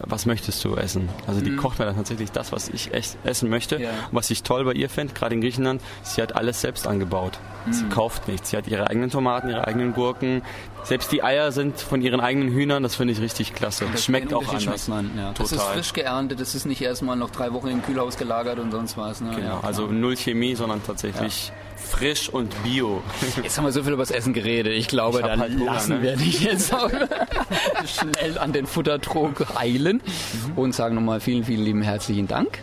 [0.00, 1.08] was möchtest du essen?
[1.26, 1.56] Also die mhm.
[1.56, 3.80] kocht mir dann tatsächlich das, was ich echt essen möchte.
[3.80, 3.90] Ja.
[3.90, 7.38] Und was ich toll bei ihr finde, gerade in Griechenland, sie hat alles selbst angebaut.
[7.66, 7.72] Mhm.
[7.72, 8.50] Sie kauft nichts.
[8.50, 10.42] Sie hat ihre eigenen Tomaten, ihre eigenen Gurken.
[10.84, 12.82] Selbst die Eier sind von ihren eigenen Hühnern.
[12.82, 13.86] Das finde ich richtig klasse.
[13.92, 14.88] Das schmeckt auch anders.
[14.88, 15.32] Man, ja.
[15.32, 15.36] Total.
[15.36, 16.40] Das ist frisch geerntet.
[16.40, 19.20] Das ist nicht erstmal noch drei Wochen im Kühlhaus gelagert und sonst was.
[19.20, 19.30] Ne?
[19.34, 19.46] Genau.
[19.46, 21.52] Ja, also null Chemie, sondern tatsächlich
[21.82, 23.02] frisch und bio.
[23.42, 24.72] Jetzt haben wir so viel über das Essen geredet.
[24.72, 26.02] Ich glaube, ich da halt lassen ne?
[26.02, 26.90] wir dich jetzt auch
[27.86, 30.00] schnell an den Futtertrog heilen
[30.56, 32.58] und sagen nochmal vielen, vielen lieben herzlichen Dank.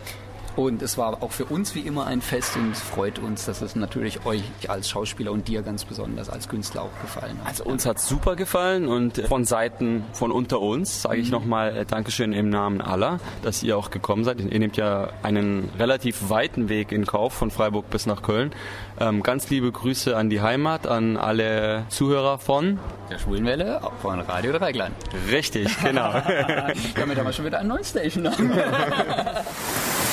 [0.60, 3.62] Und es war auch für uns wie immer ein Fest und es freut uns, dass
[3.62, 7.48] es natürlich euch als Schauspieler und dir ganz besonders als Künstler auch gefallen hat.
[7.48, 11.32] Also uns hat es super gefallen und von Seiten von unter uns sage ich mhm.
[11.32, 14.38] nochmal äh, Dankeschön im Namen aller, dass ihr auch gekommen seid.
[14.38, 18.52] Ihr nehmt ja einen relativ weiten Weg in Kauf von Freiburg bis nach Köln.
[19.00, 22.78] Ähm, ganz liebe Grüße an die Heimat, an alle Zuhörer von
[23.10, 24.94] der Schwulenwelle von Radio Dreigland.
[25.30, 26.12] Richtig, genau.
[26.96, 28.28] Damit haben wir schon wieder einen neuen Station.